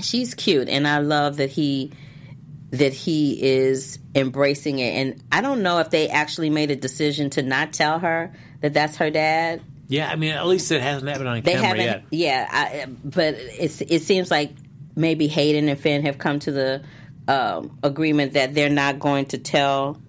she's 0.00 0.34
cute, 0.34 0.68
and 0.68 0.86
I 0.86 0.98
love 0.98 1.38
that 1.38 1.50
he 1.50 1.90
that 2.70 2.92
he 2.92 3.42
is 3.42 3.98
embracing 4.14 4.78
it. 4.78 4.92
And 4.92 5.22
I 5.32 5.40
don't 5.40 5.64
know 5.64 5.80
if 5.80 5.90
they 5.90 6.08
actually 6.08 6.50
made 6.50 6.70
a 6.70 6.76
decision 6.76 7.30
to 7.30 7.42
not 7.42 7.72
tell 7.72 7.98
her 7.98 8.32
that 8.60 8.72
that's 8.72 8.96
her 8.96 9.10
dad. 9.10 9.60
Yeah, 9.88 10.10
I 10.10 10.16
mean, 10.16 10.32
at 10.32 10.46
least 10.46 10.70
it 10.72 10.80
hasn't 10.80 11.08
happened 11.08 11.28
on 11.28 11.42
They 11.42 11.54
camera 11.54 11.78
yet. 11.78 12.04
yeah. 12.10 12.48
I, 12.50 12.86
but 13.04 13.34
it's 13.34 13.80
it 13.80 14.02
seems 14.02 14.30
like 14.30 14.52
maybe 14.96 15.26
Hayden 15.26 15.68
and 15.68 15.78
Finn 15.78 16.04
have 16.04 16.18
come 16.18 16.38
to 16.40 16.52
the 16.52 16.84
um, 17.28 17.78
agreement 17.82 18.34
that 18.34 18.54
they're 18.54 18.70
not 18.70 18.98
going 18.98 19.26
to 19.26 19.38
tell 19.38 20.00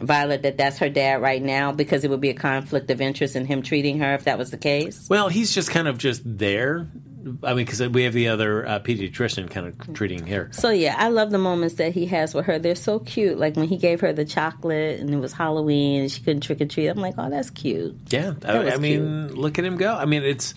Violet 0.00 0.42
that 0.42 0.58
that's 0.58 0.78
her 0.78 0.88
dad 0.88 1.22
right 1.22 1.42
now 1.42 1.72
because 1.72 2.04
it 2.04 2.10
would 2.10 2.20
be 2.20 2.30
a 2.30 2.34
conflict 2.34 2.90
of 2.90 3.00
interest 3.00 3.36
in 3.36 3.46
him 3.46 3.62
treating 3.62 3.98
her 4.00 4.14
if 4.14 4.24
that 4.24 4.38
was 4.38 4.50
the 4.50 4.58
case. 4.58 5.06
Well, 5.08 5.28
he's 5.28 5.54
just 5.54 5.70
kind 5.70 5.88
of 5.88 5.98
just 5.98 6.22
there. 6.24 6.88
I 7.42 7.54
mean, 7.54 7.64
because 7.64 7.80
we 7.88 8.04
have 8.04 8.12
the 8.12 8.28
other 8.28 8.66
uh, 8.66 8.80
pediatrician 8.80 9.50
kind 9.50 9.66
of 9.68 9.94
treating 9.94 10.26
her. 10.26 10.50
So 10.52 10.70
yeah, 10.70 10.94
I 10.98 11.08
love 11.08 11.30
the 11.30 11.38
moments 11.38 11.76
that 11.76 11.92
he 11.92 12.06
has 12.06 12.34
with 12.34 12.46
her. 12.46 12.58
They're 12.58 12.74
so 12.74 12.98
cute. 12.98 13.38
Like 13.38 13.56
when 13.56 13.66
he 13.66 13.76
gave 13.76 14.00
her 14.02 14.12
the 14.12 14.24
chocolate 14.24 15.00
and 15.00 15.10
it 15.10 15.16
was 15.18 15.32
Halloween 15.32 16.02
and 16.02 16.10
she 16.10 16.20
couldn't 16.22 16.42
trick 16.42 16.60
or 16.60 16.66
treat. 16.66 16.88
I'm 16.88 16.98
like, 16.98 17.14
oh, 17.18 17.30
that's 17.30 17.50
cute. 17.50 17.96
Yeah, 18.10 18.34
That 18.40 18.68
I, 18.68 18.74
I 18.74 18.76
mean, 18.76 19.34
look 19.34 19.58
at 19.58 19.64
him 19.64 19.76
go. 19.76 19.94
I 19.94 20.04
mean, 20.04 20.22
it's 20.22 20.54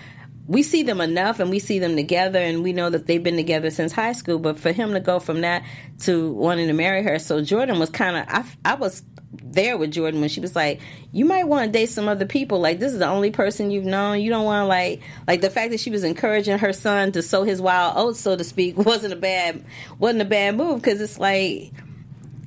we 0.47 0.63
see 0.63 0.83
them 0.83 0.99
enough, 1.01 1.39
and 1.39 1.49
we 1.49 1.59
see 1.59 1.79
them 1.79 1.95
together, 1.95 2.39
and 2.39 2.63
we 2.63 2.73
know 2.73 2.89
that 2.89 3.07
they've 3.07 3.23
been 3.23 3.35
together 3.35 3.71
since 3.71 3.91
high 3.91 4.13
school. 4.13 4.39
But 4.39 4.57
for 4.57 4.71
him 4.71 4.93
to 4.93 5.01
go 5.01 5.19
from 5.19 5.41
that 5.41 5.63
to 6.01 6.31
wanting 6.31 6.67
to 6.67 6.73
marry 6.73 7.03
her, 7.03 7.19
so 7.19 7.41
Jordan 7.41 7.77
was 7.77 7.89
kind 7.89 8.15
of 8.15 8.25
I 8.29 8.71
I 8.71 8.75
was 8.75 9.03
there 9.41 9.77
with 9.77 9.91
Jordan 9.91 10.19
when 10.19 10.29
she 10.29 10.39
was 10.39 10.55
like, 10.55 10.81
"You 11.11 11.25
might 11.25 11.45
want 11.45 11.65
to 11.65 11.71
date 11.71 11.89
some 11.89 12.07
other 12.07 12.25
people. 12.25 12.59
Like 12.59 12.79
this 12.79 12.93
is 12.93 12.99
the 12.99 13.07
only 13.07 13.31
person 13.31 13.71
you've 13.71 13.85
known. 13.85 14.21
You 14.21 14.29
don't 14.29 14.45
want 14.45 14.63
to 14.63 14.67
like 14.67 15.01
like 15.27 15.41
the 15.41 15.49
fact 15.49 15.71
that 15.71 15.79
she 15.79 15.89
was 15.89 16.03
encouraging 16.03 16.57
her 16.59 16.73
son 16.73 17.11
to 17.13 17.21
sow 17.21 17.43
his 17.43 17.61
wild 17.61 17.97
oats, 17.97 18.19
so 18.19 18.35
to 18.35 18.43
speak, 18.43 18.77
wasn't 18.85 19.13
a 19.13 19.17
bad 19.17 19.63
wasn't 19.99 20.21
a 20.21 20.25
bad 20.25 20.55
move 20.55 20.81
because 20.81 21.01
it's 21.01 21.19
like." 21.19 21.71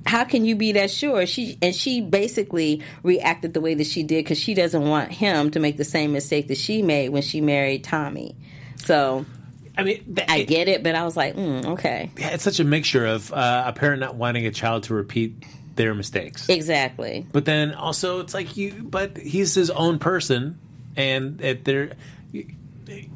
How 0.04 0.22
can 0.22 0.44
you 0.44 0.54
be 0.54 0.70
that 0.70 0.92
sure? 0.92 1.26
She 1.26 1.58
and 1.60 1.74
she 1.74 2.00
basically 2.00 2.80
reacted 3.02 3.54
the 3.54 3.60
way 3.60 3.74
that 3.74 3.88
she 3.88 4.04
did 4.04 4.24
because 4.24 4.38
she 4.38 4.54
doesn't 4.54 4.88
want 4.88 5.10
him 5.10 5.50
to 5.50 5.58
make 5.58 5.78
the 5.78 5.84
same 5.84 6.12
mistake 6.12 6.46
that 6.46 6.58
she 6.58 6.80
made 6.80 7.08
when 7.08 7.22
she 7.22 7.40
married 7.40 7.82
Tommy. 7.82 8.36
So 8.76 9.26
I 9.78 9.82
mean, 9.82 10.14
th- 10.14 10.28
I 10.28 10.42
get 10.42 10.68
it, 10.68 10.82
but 10.82 10.94
I 10.94 11.04
was 11.04 11.16
like, 11.16 11.34
mm, 11.34 11.64
okay, 11.66 12.10
yeah, 12.18 12.30
it's 12.30 12.44
such 12.44 12.60
a 12.60 12.64
mixture 12.64 13.04
of 13.04 13.32
uh, 13.32 13.64
a 13.66 13.72
parent 13.72 14.00
not 14.00 14.14
wanting 14.14 14.46
a 14.46 14.50
child 14.50 14.84
to 14.84 14.94
repeat 14.94 15.44
their 15.76 15.94
mistakes. 15.94 16.48
exactly. 16.48 17.26
But 17.32 17.44
then 17.44 17.74
also, 17.74 18.20
it's 18.20 18.34
like 18.34 18.56
you. 18.56 18.72
But 18.72 19.16
he's 19.16 19.54
his 19.54 19.70
own 19.70 19.98
person, 19.98 20.58
and 20.96 21.40
at 21.42 21.64
their 21.64 21.92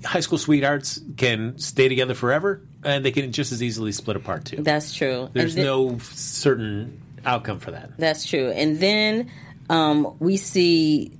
high 0.04 0.20
school 0.20 0.38
sweethearts 0.38 1.00
can 1.16 1.58
stay 1.58 1.88
together 1.88 2.14
forever, 2.14 2.60
and 2.84 3.04
they 3.04 3.12
can 3.12 3.32
just 3.32 3.52
as 3.52 3.62
easily 3.62 3.92
split 3.92 4.16
apart 4.16 4.44
too. 4.44 4.62
That's 4.62 4.94
true. 4.94 5.30
There's 5.32 5.54
then- 5.54 5.64
no 5.64 5.98
certain 5.98 7.00
outcome 7.24 7.58
for 7.60 7.72
that. 7.72 7.90
That's 7.98 8.26
true. 8.26 8.50
And 8.50 8.78
then 8.80 9.30
um, 9.68 10.16
we 10.18 10.36
see 10.36 11.12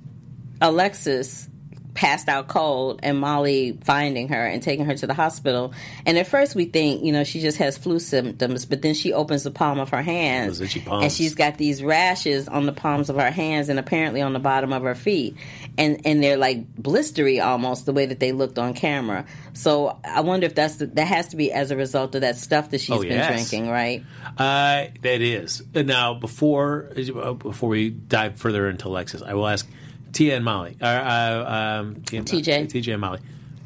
Alexis 0.61 1.47
passed 1.93 2.29
out 2.29 2.47
cold 2.47 2.99
and 3.03 3.19
Molly 3.19 3.77
finding 3.83 4.29
her 4.29 4.45
and 4.45 4.63
taking 4.63 4.85
her 4.85 4.95
to 4.95 5.07
the 5.07 5.13
hospital. 5.13 5.73
And 6.05 6.17
at 6.17 6.25
first 6.27 6.55
we 6.55 6.65
think, 6.65 7.03
you 7.03 7.11
know, 7.11 7.23
she 7.23 7.41
just 7.41 7.57
has 7.57 7.77
flu 7.77 7.99
symptoms, 7.99 8.65
but 8.65 8.81
then 8.81 8.93
she 8.93 9.11
opens 9.13 9.43
the 9.43 9.51
palm 9.51 9.79
of 9.79 9.89
her 9.89 10.01
hands 10.01 10.61
itchy 10.61 10.83
and 10.89 11.11
she's 11.11 11.35
got 11.35 11.57
these 11.57 11.83
rashes 11.83 12.47
on 12.47 12.65
the 12.65 12.71
palms 12.71 13.09
of 13.09 13.17
her 13.17 13.29
hands 13.31 13.67
and 13.69 13.77
apparently 13.77 14.21
on 14.21 14.33
the 14.33 14.39
bottom 14.39 14.71
of 14.71 14.83
her 14.83 14.95
feet. 14.95 15.35
And 15.77 16.01
and 16.05 16.23
they're 16.23 16.37
like 16.37 16.73
blistery 16.75 17.43
almost 17.45 17.85
the 17.85 17.93
way 17.93 18.05
that 18.05 18.19
they 18.19 18.31
looked 18.31 18.57
on 18.57 18.73
camera. 18.73 19.25
So 19.53 19.99
I 20.05 20.21
wonder 20.21 20.45
if 20.45 20.55
that's 20.55 20.77
the, 20.77 20.85
that 20.87 21.07
has 21.07 21.27
to 21.29 21.35
be 21.35 21.51
as 21.51 21.71
a 21.71 21.75
result 21.75 22.15
of 22.15 22.21
that 22.21 22.37
stuff 22.37 22.69
that 22.69 22.79
she's 22.79 22.95
Oh, 22.95 23.01
been 23.01 23.11
yes. 23.11 23.49
drinking, 23.49 23.69
right? 23.69 24.03
Uh, 24.37 24.85
that 25.01 25.21
is 25.21 25.61
now 25.73 26.13
before 26.13 26.91
uh, 26.97 27.33
before 27.33 27.69
we 27.69 27.89
dive 27.89 28.37
further 28.37 28.69
into 28.69 28.85
Lexus, 28.87 29.21
I 29.25 29.33
will 29.33 29.47
ask 29.47 29.67
Tia 30.13 30.35
and 30.35 30.45
Molly. 30.45 30.77
Uh, 30.81 30.85
uh, 30.85 31.79
um, 31.81 31.95
Tia 32.03 32.19
and 32.19 32.27
TJ. 32.27 32.67
TJ 32.71 32.91
and 32.93 33.01
Molly. 33.01 33.19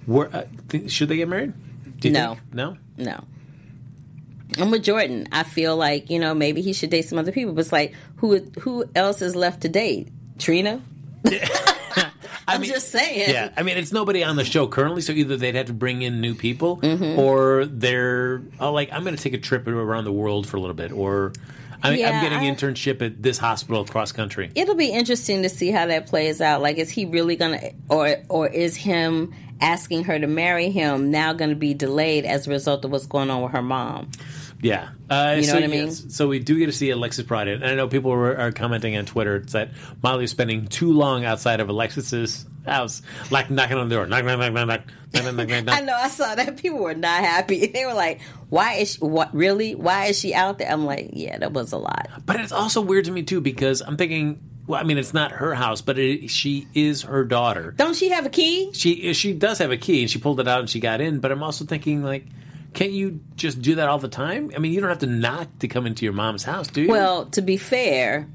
Were, 0.08 0.30
uh, 0.32 0.43
th- 0.70 0.91
should 0.91 1.10
they 1.10 1.18
get 1.18 1.28
married? 1.28 1.54
Do 2.00 2.08
you 2.10 2.14
No. 2.14 2.36
think? 2.36 2.54
No. 2.54 2.78
No. 2.98 3.24
I'm 4.58 4.72
with 4.72 4.84
Jordan. 4.84 5.28
I 5.32 5.43
feel 5.43 5.76
like 5.76 6.10
you 6.10 6.20
know 6.20 6.34
maybe 6.34 6.62
he 6.62 6.72
should 6.74 6.89
date 6.89 7.04
some 7.04 7.18
other 7.18 7.32
people, 7.32 7.54
but 7.54 7.62
it's 7.62 7.72
like 7.72 7.93
who 8.18 8.38
who 8.62 8.86
else 8.96 9.22
is 9.22 9.36
left 9.36 9.62
to 9.62 9.70
date? 9.70 10.10
Trina. 10.38 10.82
I'm 12.48 12.62
mean, 12.62 12.70
just 12.70 12.89
saying. 12.89 13.30
Yeah, 13.32 13.50
I 13.58 13.64
mean, 13.64 13.76
it's 13.78 13.91
nobody 13.91 14.24
on 14.24 14.36
the 14.36 14.46
show 14.46 14.68
currently, 14.68 15.02
so 15.02 15.14
either 15.14 15.36
they'd 15.36 15.56
have 15.56 15.66
to 15.66 15.74
bring 15.74 16.04
in 16.04 16.22
new 16.22 16.36
people, 16.36 16.78
Mm-hmm. 16.78 17.18
or 17.20 17.66
they're 17.66 18.43
oh, 18.60 18.72
like, 18.72 18.91
I'm 18.93 19.04
going 19.04 19.16
to 19.16 19.22
take 19.22 19.34
a 19.34 19.39
trip 19.39 19.68
around 19.68 20.04
the 20.06 20.12
world 20.12 20.48
for 20.48 20.58
a 20.58 20.60
little 20.60 20.76
bit, 20.76 20.91
or 20.91 21.34
I 21.84 21.91
mean, 21.91 22.05
I'm 22.05 22.21
getting 22.23 22.39
I- 22.39 22.51
internship 22.53 23.01
at 23.01 23.21
this 23.21 23.38
hospital 23.38 23.82
across 23.82 24.11
country. 24.11 24.51
It'll 24.55 24.76
be 24.76 24.89
interesting 24.89 25.43
to 25.43 25.49
see 25.49 25.71
how 25.71 25.86
that 25.88 26.07
plays 26.07 26.41
out. 26.41 26.61
Like, 26.61 26.78
is 26.78 26.89
he 26.89 27.05
really 27.05 27.36
gonna, 27.36 27.59
or 27.89 28.17
or 28.30 28.47
is 28.47 28.76
him 28.76 29.34
asking 29.61 30.03
her 30.05 30.19
to 30.19 30.28
marry 30.28 30.69
him 30.69 31.11
now 31.11 31.32
going 31.34 31.49
to 31.49 31.55
be 31.55 31.73
delayed 31.73 32.26
as 32.26 32.45
a 32.45 32.49
result 32.49 32.84
of 32.84 32.91
what's 32.91 33.07
going 33.07 33.30
on 33.30 33.41
with 33.41 33.53
her 33.53 33.61
mom? 33.61 34.11
Yeah, 34.61 34.89
uh, 35.09 35.36
You 35.36 35.41
know 35.41 35.47
so, 35.47 35.53
what 35.55 35.63
I 35.63 35.67
mean? 35.67 35.86
yes, 35.88 36.05
so 36.09 36.28
we 36.28 36.39
do 36.39 36.57
get 36.57 36.65
to 36.67 36.71
see 36.71 36.89
Alexis 36.89 37.26
Pride, 37.26 37.47
and 37.49 37.63
I 37.63 37.76
know 37.76 37.88
people 37.88 38.11
are, 38.11 38.36
are 38.38 38.51
commenting 38.51 38.97
on 38.97 39.05
Twitter 39.05 39.39
that 39.51 39.71
Molly's 40.01 40.32
spending 40.32 40.67
too 40.67 40.91
long 40.91 41.23
outside 41.23 41.59
of 41.59 41.69
Alexis's 41.69 42.45
house, 42.65 43.01
like 43.32 43.51
knocking 43.51 43.78
on 43.78 43.89
the 43.89 43.95
door, 43.95 44.07
knock, 44.07 44.26
knock, 44.26 44.39
knock, 44.39 44.53
knock, 44.53 44.67
knock, 45.13 45.36
knock, 45.36 45.36
knock, 45.47 45.65
knock. 45.65 45.78
I 45.78 45.82
know 45.82 45.93
I 45.93 46.07
saw 46.07 46.34
that 46.36 46.57
people 46.57 46.80
were 46.80 46.95
not 46.95 47.19
happy. 47.23 47.67
They 47.76 47.86
were 47.86 47.93
like, 47.93 48.21
"Why 48.56 48.74
is 48.76 48.93
she? 48.93 48.99
What 48.99 49.36
really? 49.36 49.76
Why 49.76 50.06
is 50.06 50.20
she 50.20 50.34
out 50.34 50.58
there?" 50.58 50.72
I'm 50.72 50.86
like, 50.86 51.10
"Yeah, 51.14 51.38
that 51.38 51.53
was 51.53 51.72
a 51.72 51.78
lot." 51.78 52.10
But 52.26 52.39
it's 52.39 52.51
also 52.51 52.82
weird 52.82 53.06
to 53.06 53.12
me 53.12 53.24
too 53.24 53.41
because 53.41 53.82
I'm 53.82 53.97
thinking, 53.97 54.39
well, 54.68 54.80
I 54.80 54.84
mean, 54.84 54.97
it's 54.97 55.14
not 55.14 55.32
her 55.32 55.53
house, 55.53 55.82
but 55.82 55.99
it, 55.99 56.30
she 56.30 56.68
is 56.74 57.03
her 57.03 57.24
daughter. 57.24 57.72
Don't 57.72 57.95
she 57.95 58.10
have 58.10 58.26
a 58.26 58.30
key? 58.30 58.72
She 58.74 59.14
she 59.14 59.34
does 59.34 59.60
have 59.60 59.72
a 59.72 59.78
key, 59.78 60.01
and 60.01 60.10
she 60.10 60.20
pulled 60.20 60.39
it 60.39 60.47
out 60.47 60.60
and 60.60 60.70
she 60.70 60.80
got 60.80 61.01
in. 61.01 61.20
But 61.20 61.32
I'm 61.32 61.43
also 61.43 61.66
thinking, 61.66 62.03
like, 62.03 62.26
can't 62.74 62.91
you 62.91 63.22
just 63.36 63.62
do 63.62 63.76
that 63.76 63.88
all 63.88 63.99
the 63.99 64.08
time? 64.08 64.51
I 64.56 64.60
mean, 64.60 64.74
you 64.74 64.82
don't 64.82 64.89
have 64.89 64.99
to 64.99 65.08
knock 65.08 65.47
to 65.60 65.68
come 65.68 65.86
into 65.86 66.03
your 66.06 66.14
mom's 66.14 66.43
house, 66.43 66.68
do 66.68 66.82
you? 66.82 66.89
Well, 66.89 67.28
to 67.28 67.41
be 67.41 67.58
fair, 67.58 68.28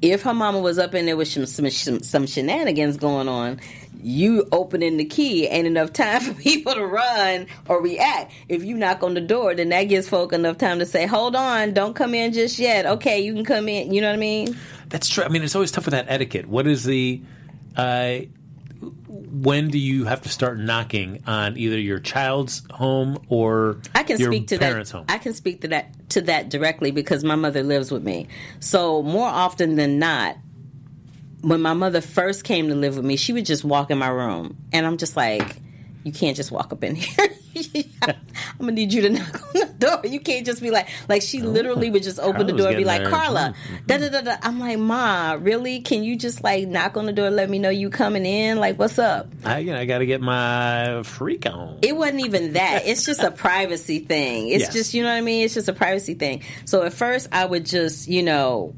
if 0.00 0.22
her 0.22 0.34
mama 0.34 0.60
was 0.60 0.78
up 0.78 0.94
in 0.94 1.06
there 1.06 1.16
with 1.16 1.28
some 1.28 1.46
some, 1.46 1.68
some, 1.70 2.00
some 2.00 2.26
shenanigans 2.26 2.96
going 2.96 3.28
on, 3.28 3.60
you 4.06 4.46
opening 4.52 4.98
the 4.98 5.04
key 5.04 5.48
ain't 5.48 5.66
enough 5.66 5.92
time 5.92 6.20
for 6.22 6.34
people 6.34 6.72
to 6.74 6.86
run 6.86 7.46
or 7.68 7.82
react. 7.82 8.32
If 8.48 8.64
you 8.64 8.76
knock 8.76 9.02
on 9.02 9.14
the 9.14 9.20
door, 9.20 9.54
then 9.54 9.70
that 9.70 9.84
gives 9.84 10.08
folk 10.08 10.32
enough 10.32 10.58
time 10.58 10.78
to 10.78 10.86
say, 10.86 11.06
"Hold 11.06 11.34
on, 11.34 11.74
don't 11.74 11.94
come 11.94 12.14
in 12.14 12.32
just 12.32 12.58
yet." 12.58 12.86
Okay, 12.86 13.20
you 13.20 13.34
can 13.34 13.44
come 13.44 13.68
in. 13.68 13.92
You 13.92 14.00
know 14.00 14.08
what 14.08 14.14
I 14.14 14.18
mean? 14.18 14.56
That's 14.88 15.08
true. 15.08 15.24
I 15.24 15.28
mean, 15.28 15.42
it's 15.42 15.56
always 15.56 15.72
tough 15.72 15.86
with 15.86 15.92
that 15.92 16.06
etiquette. 16.08 16.46
What 16.46 16.66
is 16.68 16.84
the? 16.84 17.20
Uh, 17.76 18.20
when 19.08 19.68
do 19.68 19.78
you 19.78 20.04
have 20.04 20.22
to 20.22 20.28
start 20.28 20.58
knocking 20.58 21.22
on 21.26 21.56
either 21.56 21.78
your 21.78 21.98
child's 21.98 22.62
home 22.70 23.18
or 23.28 23.80
I 23.94 24.02
can 24.02 24.18
your 24.18 24.30
speak 24.30 24.46
to 24.48 24.58
parents' 24.58 24.92
that. 24.92 24.98
home? 24.98 25.06
I 25.08 25.18
can 25.18 25.34
speak 25.34 25.62
to 25.62 25.68
that 25.68 26.08
to 26.10 26.20
that 26.22 26.48
directly 26.48 26.92
because 26.92 27.24
my 27.24 27.34
mother 27.34 27.62
lives 27.62 27.90
with 27.90 28.04
me. 28.04 28.28
So 28.60 29.02
more 29.02 29.28
often 29.28 29.74
than 29.74 29.98
not, 29.98 30.36
when 31.42 31.60
my 31.60 31.74
mother 31.74 32.00
first 32.00 32.44
came 32.44 32.68
to 32.68 32.74
live 32.74 32.96
with 32.96 33.04
me, 33.04 33.16
she 33.16 33.32
would 33.32 33.46
just 33.46 33.64
walk 33.64 33.90
in 33.90 33.98
my 33.98 34.08
room, 34.08 34.56
and 34.72 34.86
I'm 34.86 34.96
just 34.96 35.16
like, 35.16 35.56
"You 36.04 36.12
can't 36.12 36.36
just 36.36 36.50
walk 36.50 36.72
up 36.72 36.82
in 36.84 36.96
here. 36.96 37.28
I'm 38.06 38.14
gonna 38.58 38.72
need 38.72 38.92
you 38.92 39.02
to 39.02 39.10
knock 39.10 39.34
on 39.34 39.60
the 39.60 39.74
door. 39.78 40.00
You 40.04 40.20
can't 40.20 40.44
just 40.44 40.60
be 40.60 40.70
like, 40.70 40.88
like 41.08 41.22
she 41.22 41.42
oh, 41.42 41.46
literally 41.46 41.90
would 41.90 42.02
just 42.02 42.18
open 42.18 42.46
the 42.46 42.52
door 42.52 42.68
and 42.68 42.76
be 42.76 42.84
like, 42.84 43.02
there. 43.02 43.10
Carla, 43.10 43.54
mm-hmm. 43.54 43.86
da 43.86 43.98
da 43.98 44.08
da 44.08 44.20
da. 44.22 44.36
I'm 44.42 44.58
like, 44.58 44.78
Ma, 44.78 45.36
really? 45.38 45.80
Can 45.80 46.04
you 46.04 46.16
just 46.16 46.42
like 46.44 46.66
knock 46.68 46.96
on 46.96 47.06
the 47.06 47.12
door, 47.12 47.26
and 47.28 47.36
let 47.36 47.50
me 47.50 47.58
know 47.58 47.70
you 47.70 47.90
coming 47.90 48.26
in? 48.26 48.58
Like, 48.58 48.78
what's 48.78 48.98
up? 48.98 49.28
I, 49.44 49.58
you 49.58 49.72
know, 49.72 49.78
I 49.78 49.84
got 49.84 49.98
to 49.98 50.06
get 50.06 50.20
my 50.20 51.02
freak 51.04 51.46
on. 51.46 51.78
It 51.82 51.96
wasn't 51.96 52.24
even 52.24 52.54
that. 52.54 52.86
It's 52.86 53.04
just 53.04 53.20
a 53.22 53.30
privacy 53.30 54.00
thing. 54.00 54.48
It's 54.48 54.64
Yes. 54.64 54.72
just, 54.72 54.94
you 54.94 55.02
know 55.02 55.10
what 55.10 55.16
I 55.16 55.20
mean? 55.20 55.44
It's 55.44 55.54
just 55.54 55.68
a 55.68 55.72
privacy 55.72 56.14
thing. 56.14 56.42
So 56.64 56.82
at 56.82 56.92
first, 56.92 57.28
I 57.32 57.44
would 57.44 57.66
just, 57.66 58.08
you 58.08 58.22
know, 58.22 58.74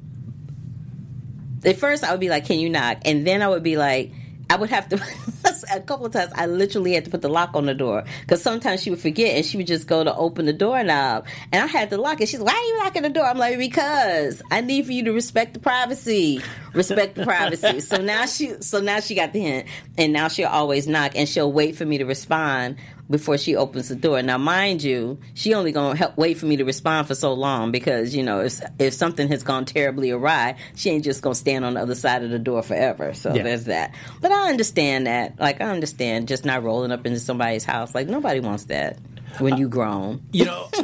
at 1.64 1.76
first 1.76 2.04
I 2.04 2.10
would 2.10 2.20
be 2.20 2.28
like, 2.28 2.46
"Can 2.46 2.58
you 2.58 2.68
knock?" 2.68 2.98
And 3.04 3.26
then 3.26 3.42
I 3.42 3.48
would 3.48 3.62
be 3.62 3.76
like, 3.76 4.12
I 4.50 4.56
would 4.56 4.70
have 4.70 4.88
to. 4.88 4.96
a 5.74 5.80
couple 5.80 6.06
of 6.06 6.12
times, 6.12 6.32
I 6.34 6.46
literally 6.46 6.94
had 6.94 7.04
to 7.04 7.10
put 7.10 7.20
the 7.20 7.28
lock 7.28 7.50
on 7.54 7.66
the 7.66 7.74
door 7.74 8.04
because 8.20 8.42
sometimes 8.42 8.82
she 8.82 8.90
would 8.90 9.00
forget 9.00 9.36
and 9.36 9.44
she 9.44 9.56
would 9.56 9.66
just 9.66 9.86
go 9.86 10.02
to 10.02 10.14
open 10.14 10.46
the 10.46 10.52
doorknob, 10.52 11.26
and 11.52 11.62
I 11.62 11.66
had 11.66 11.90
to 11.90 11.98
lock 11.98 12.20
it. 12.20 12.28
She's, 12.28 12.40
like, 12.40 12.54
"Why 12.54 12.58
are 12.58 12.64
you 12.64 12.78
locking 12.84 13.02
the 13.02 13.10
door?" 13.10 13.24
I'm 13.24 13.38
like, 13.38 13.58
"Because 13.58 14.42
I 14.50 14.60
need 14.60 14.86
for 14.86 14.92
you 14.92 15.04
to 15.04 15.12
respect 15.12 15.54
the 15.54 15.60
privacy, 15.60 16.40
respect 16.72 17.14
the 17.14 17.24
privacy." 17.24 17.80
So 17.88 17.96
now 17.96 18.26
she, 18.26 18.60
so 18.60 18.80
now 18.80 19.00
she 19.00 19.14
got 19.14 19.32
the 19.32 19.40
hint, 19.40 19.66
and 19.96 20.12
now 20.12 20.28
she'll 20.28 20.48
always 20.48 20.86
knock 20.86 21.12
and 21.14 21.28
she'll 21.28 21.50
wait 21.50 21.76
for 21.76 21.86
me 21.86 21.98
to 21.98 22.04
respond 22.04 22.76
before 23.10 23.38
she 23.38 23.56
opens 23.56 23.88
the 23.88 23.96
door. 23.96 24.20
Now, 24.22 24.36
mind 24.38 24.82
you, 24.82 25.18
she 25.34 25.54
only 25.54 25.72
gonna 25.72 25.96
help 25.96 26.16
wait 26.18 26.38
for 26.38 26.46
me 26.46 26.56
to 26.58 26.64
respond 26.64 27.08
for 27.08 27.14
so 27.14 27.32
long 27.32 27.70
because 27.72 28.14
you 28.14 28.22
know 28.22 28.40
if 28.40 28.60
if 28.78 28.92
something 28.94 29.28
has 29.28 29.42
gone 29.42 29.64
terribly 29.64 30.10
awry, 30.10 30.56
she 30.76 30.90
ain't 30.90 31.04
just 31.04 31.22
gonna 31.22 31.34
stand 31.34 31.64
on 31.64 31.74
the 31.74 31.80
other 31.80 31.94
side 31.94 32.22
of 32.22 32.30
the 32.30 32.38
door 32.38 32.62
forever. 32.62 33.14
So 33.14 33.34
Yeah. 33.34 33.42
there's 33.44 33.64
that. 33.64 33.94
But 34.20 34.32
I 34.32 34.48
understand 34.50 35.06
that. 35.06 35.38
Like 35.40 35.60
I 35.60 35.70
understand 35.70 36.28
just 36.28 36.44
not 36.44 36.62
rolling 36.62 36.92
up 36.92 37.06
into 37.06 37.20
somebody's 37.20 37.64
house. 37.64 37.94
Like 37.94 38.08
nobody 38.08 38.40
wants 38.40 38.64
that 38.64 38.98
when 39.38 39.56
you 39.56 39.68
grown. 39.68 40.22
You 40.32 40.46
know, 40.46 40.68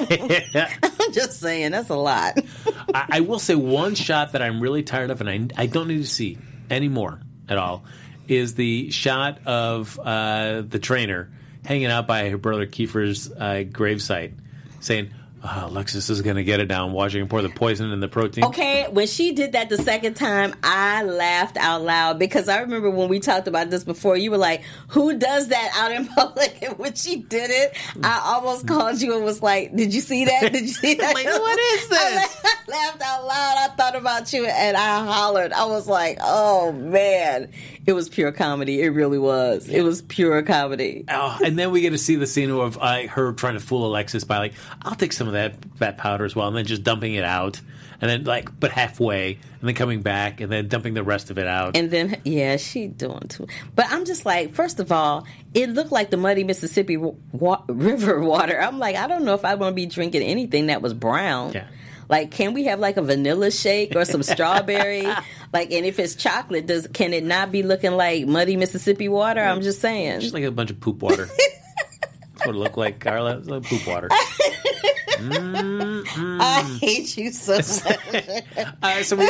I'm 0.00 1.12
just 1.12 1.40
saying 1.40 1.72
that's 1.72 1.90
a 1.90 1.96
lot. 1.96 2.38
I, 2.94 3.06
I 3.10 3.20
will 3.20 3.38
say 3.38 3.54
one 3.54 3.94
shot 3.94 4.32
that 4.32 4.42
I'm 4.42 4.60
really 4.60 4.82
tired 4.82 5.10
of, 5.10 5.20
and 5.20 5.30
I, 5.30 5.62
I 5.62 5.66
don't 5.66 5.88
need 5.88 5.98
to 5.98 6.06
see 6.06 6.38
anymore 6.70 7.20
at 7.48 7.58
all, 7.58 7.84
is 8.28 8.54
the 8.54 8.90
shot 8.90 9.38
of 9.46 9.98
uh, 9.98 10.62
the 10.62 10.78
trainer 10.78 11.30
hanging 11.64 11.86
out 11.86 12.06
by 12.06 12.28
her 12.28 12.38
brother 12.38 12.66
Kiefer's 12.66 13.30
uh, 13.30 13.64
gravesite, 13.70 14.32
saying, 14.80 15.10
oh, 15.44 15.66
"Alexis 15.66 16.10
is 16.10 16.22
going 16.22 16.36
to 16.36 16.44
get 16.44 16.60
it 16.60 16.66
down, 16.66 16.92
watching 16.92 17.20
him 17.22 17.28
pour 17.28 17.42
the 17.42 17.48
poison 17.48 17.90
and 17.90 18.02
the 18.02 18.08
protein." 18.08 18.44
Okay, 18.44 18.86
when 18.90 19.06
she 19.06 19.32
did 19.32 19.52
that 19.52 19.68
the 19.68 19.78
second 19.78 20.14
time, 20.14 20.54
I 20.62 21.02
laughed 21.04 21.56
out 21.56 21.82
loud 21.82 22.18
because 22.18 22.48
I 22.48 22.60
remember 22.60 22.90
when 22.90 23.08
we 23.08 23.20
talked 23.20 23.48
about 23.48 23.70
this 23.70 23.84
before, 23.84 24.16
you 24.16 24.30
were 24.30 24.38
like, 24.38 24.62
Who 24.88 25.18
does 25.18 25.48
that 25.48 25.70
out 25.76 25.92
in 25.92 26.06
public? 26.14 26.58
And 26.62 26.78
when 26.78 26.94
she 26.94 27.16
did 27.16 27.50
it, 27.50 27.76
I 28.02 28.20
almost 28.24 28.66
called 28.66 29.00
you 29.00 29.14
and 29.16 29.24
was 29.24 29.42
like, 29.42 29.74
Did 29.76 29.92
you 29.94 30.00
see 30.00 30.24
that? 30.26 30.52
Did 30.52 30.62
you 30.62 30.68
see 30.68 30.94
that? 30.96 31.14
Like, 31.14 31.26
what 31.26 31.58
is 31.58 31.88
this? 31.88 32.44
I 32.44 32.56
laughed 32.68 33.02
out 33.02 33.24
loud. 33.24 33.56
I 33.58 33.68
thought 33.76 33.96
about 33.96 34.32
you 34.32 34.46
and 34.46 34.76
I 34.76 35.04
hollered. 35.04 35.52
I 35.52 35.66
was 35.66 35.86
like, 35.86 36.18
Oh 36.20 36.72
man. 36.72 37.50
It 37.86 37.92
was 37.94 38.08
pure 38.08 38.30
comedy. 38.32 38.82
It 38.82 38.88
really 38.90 39.18
was. 39.18 39.68
It 39.68 39.82
was 39.82 40.02
pure 40.02 40.42
comedy. 40.42 41.04
Oh, 41.08 41.38
and 41.44 41.58
then 41.58 41.70
we 41.70 41.80
get 41.80 41.90
to 41.90 41.98
see 41.98 42.16
the 42.16 42.26
scene 42.26 42.50
of 42.50 42.78
uh, 42.80 43.06
her 43.08 43.32
trying 43.32 43.54
to 43.54 43.60
fool 43.60 43.86
Alexis 43.86 44.24
by 44.24 44.38
like, 44.38 44.52
"I'll 44.82 44.94
take 44.94 45.12
some 45.12 45.26
of 45.26 45.32
that 45.32 45.54
that 45.78 45.96
powder 45.98 46.24
as 46.24 46.36
well," 46.36 46.48
and 46.48 46.56
then 46.56 46.66
just 46.66 46.82
dumping 46.82 47.14
it 47.14 47.24
out, 47.24 47.60
and 48.00 48.10
then 48.10 48.24
like, 48.24 48.58
but 48.60 48.70
halfway, 48.70 49.32
and 49.32 49.68
then 49.68 49.74
coming 49.74 50.02
back, 50.02 50.40
and 50.40 50.52
then 50.52 50.68
dumping 50.68 50.94
the 50.94 51.02
rest 51.02 51.30
of 51.30 51.38
it 51.38 51.46
out. 51.46 51.76
And 51.76 51.90
then, 51.90 52.20
yeah, 52.24 52.56
she 52.58 52.86
doing 52.86 53.20
too. 53.28 53.46
But 53.74 53.86
I'm 53.90 54.04
just 54.04 54.24
like, 54.26 54.52
first 54.52 54.78
of 54.78 54.92
all, 54.92 55.26
it 55.54 55.70
looked 55.70 55.90
like 55.92 56.10
the 56.10 56.16
muddy 56.16 56.44
Mississippi 56.44 56.96
wa- 56.98 57.62
River 57.66 58.20
water. 58.20 58.60
I'm 58.60 58.78
like, 58.78 58.96
I 58.96 59.06
don't 59.06 59.24
know 59.24 59.34
if 59.34 59.44
I 59.44 59.54
want 59.54 59.72
to 59.72 59.76
be 59.76 59.86
drinking 59.86 60.22
anything 60.22 60.66
that 60.66 60.82
was 60.82 60.92
brown. 60.94 61.52
Yeah. 61.54 61.66
Like, 62.10 62.32
can 62.32 62.54
we 62.54 62.64
have 62.64 62.80
like 62.80 62.96
a 62.96 63.02
vanilla 63.02 63.52
shake 63.52 63.94
or 63.94 64.04
some 64.04 64.22
strawberry? 64.22 65.06
Like, 65.52 65.72
and 65.72 65.84
if 65.84 65.98
it's 65.98 66.14
chocolate, 66.14 66.66
does 66.66 66.86
can 66.86 67.12
it 67.12 67.24
not 67.24 67.50
be 67.50 67.64
looking 67.64 67.90
like 67.90 68.24
muddy 68.24 68.56
Mississippi 68.56 69.08
water? 69.08 69.40
I'm 69.40 69.62
just 69.62 69.80
saying. 69.80 70.20
just 70.20 70.32
like 70.32 70.44
a 70.44 70.52
bunch 70.52 70.70
of 70.70 70.78
poop 70.78 71.02
water. 71.02 71.26
That's 71.26 72.46
what 72.46 72.54
it 72.54 72.58
looked 72.58 72.78
like, 72.78 73.00
Carla. 73.00 73.38
It's 73.38 73.48
like 73.48 73.64
poop 73.64 73.84
water. 73.84 74.08
I 75.22 76.78
hate 76.80 77.16
you 77.16 77.32
so 77.32 77.56
much. 77.56 78.44
Uh, 78.82 79.02
so 79.02 79.16
we, 79.16 79.28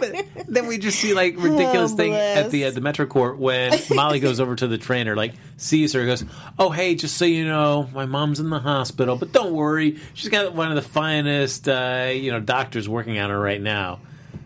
but 0.00 0.26
then 0.48 0.66
we 0.66 0.78
just 0.78 0.98
see 0.98 1.14
like 1.14 1.36
ridiculous 1.36 1.92
Oh, 1.92 1.96
thing 1.96 2.14
at 2.14 2.50
the 2.50 2.66
uh, 2.66 2.70
the 2.70 2.80
Metro 2.80 3.06
Court 3.06 3.38
when 3.38 3.72
Molly 3.90 4.20
goes 4.20 4.40
over 4.40 4.54
to 4.56 4.66
the 4.66 4.78
trainer, 4.78 5.16
like 5.16 5.34
sees 5.56 5.92
her, 5.92 6.04
goes, 6.06 6.24
"Oh 6.58 6.70
hey, 6.70 6.94
just 6.94 7.16
so 7.16 7.24
you 7.24 7.46
know, 7.46 7.88
my 7.92 8.06
mom's 8.06 8.40
in 8.40 8.50
the 8.50 8.58
hospital, 8.60 9.16
but 9.16 9.32
don't 9.32 9.52
worry, 9.52 9.98
she's 10.14 10.28
got 10.28 10.54
one 10.54 10.68
of 10.70 10.74
the 10.76 10.82
finest 10.82 11.68
uh, 11.68 12.10
you 12.12 12.30
know 12.30 12.40
doctors 12.40 12.88
working 12.88 13.18
on 13.18 13.30
her 13.30 13.38
right 13.40 13.60
now." 13.60 14.00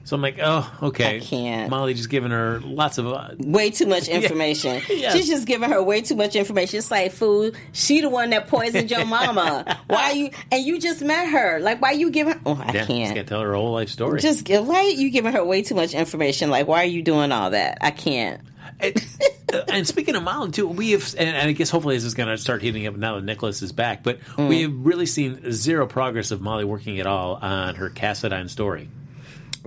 So 0.06 0.14
I'm 0.14 0.22
like, 0.22 0.38
"Oh 0.40 0.72
okay." 0.84 1.16
I 1.16 1.20
can't. 1.20 1.68
Molly 1.68 1.92
just 1.92 2.08
giving 2.08 2.30
her 2.30 2.60
lots 2.60 2.98
of. 2.98 3.08
Uh, 3.08 3.30
way 3.40 3.70
too 3.70 3.86
much 3.86 4.06
information. 4.20 4.80
She's 4.86 5.26
just 5.26 5.48
giving 5.48 5.68
her 5.68 5.82
way 5.82 6.00
too 6.00 6.14
much 6.14 6.36
information. 6.36 6.78
It's 6.78 6.92
like, 6.92 7.10
food. 7.10 7.56
She 7.72 8.00
the 8.02 8.08
one 8.08 8.30
that 8.30 8.46
poisoned 8.46 8.88
your 8.88 9.04
mama. 9.04 9.80
Why 9.88 10.12
you? 10.12 10.30
And 10.52 10.64
you 10.64 10.78
just 10.78 11.02
met 11.02 11.28
her. 11.30 11.58
Like, 11.58 11.82
why 11.82 11.90
you 11.90 12.10
giving? 12.12 12.34
Her 12.34 12.40
oh, 12.46 12.54
I 12.64 12.72
yeah, 12.72 12.86
can't. 12.86 13.14
can't 13.16 13.26
tell 13.28 13.40
her 13.40 13.52
whole 13.54 13.72
life 13.72 13.88
story. 13.88 14.20
Just 14.20 14.44
give. 14.44 14.64
Why 14.64 14.82
you 14.96 15.10
giving 15.10 15.32
her 15.32 15.44
way 15.44 15.62
too 15.62 15.74
much 15.74 15.92
information? 15.92 16.50
Like, 16.50 16.68
why 16.68 16.82
are 16.82 16.86
you 16.86 17.02
doing 17.02 17.32
all 17.32 17.50
that? 17.50 17.78
I 17.80 17.90
can't. 17.90 18.40
and, 18.78 19.06
uh, 19.52 19.62
and 19.72 19.88
speaking 19.88 20.14
of 20.14 20.22
Molly 20.22 20.52
too, 20.52 20.68
we 20.68 20.92
have, 20.92 21.14
and, 21.18 21.30
and 21.30 21.48
I 21.48 21.52
guess 21.52 21.70
hopefully 21.70 21.96
this 21.96 22.04
is 22.04 22.14
going 22.14 22.28
to 22.28 22.38
start 22.38 22.62
heating 22.62 22.86
up 22.86 22.94
now 22.94 23.16
that 23.16 23.24
Nicholas 23.24 23.60
is 23.60 23.72
back. 23.72 24.04
But 24.04 24.20
Mm. 24.36 24.48
we 24.48 24.62
have 24.62 24.72
really 24.72 25.06
seen 25.06 25.50
zero 25.50 25.86
progress 25.88 26.30
of 26.30 26.40
Molly 26.40 26.64
working 26.64 27.00
at 27.00 27.06
all 27.08 27.34
on 27.42 27.74
her 27.74 27.90
Cassadine 27.90 28.48
story. 28.48 28.88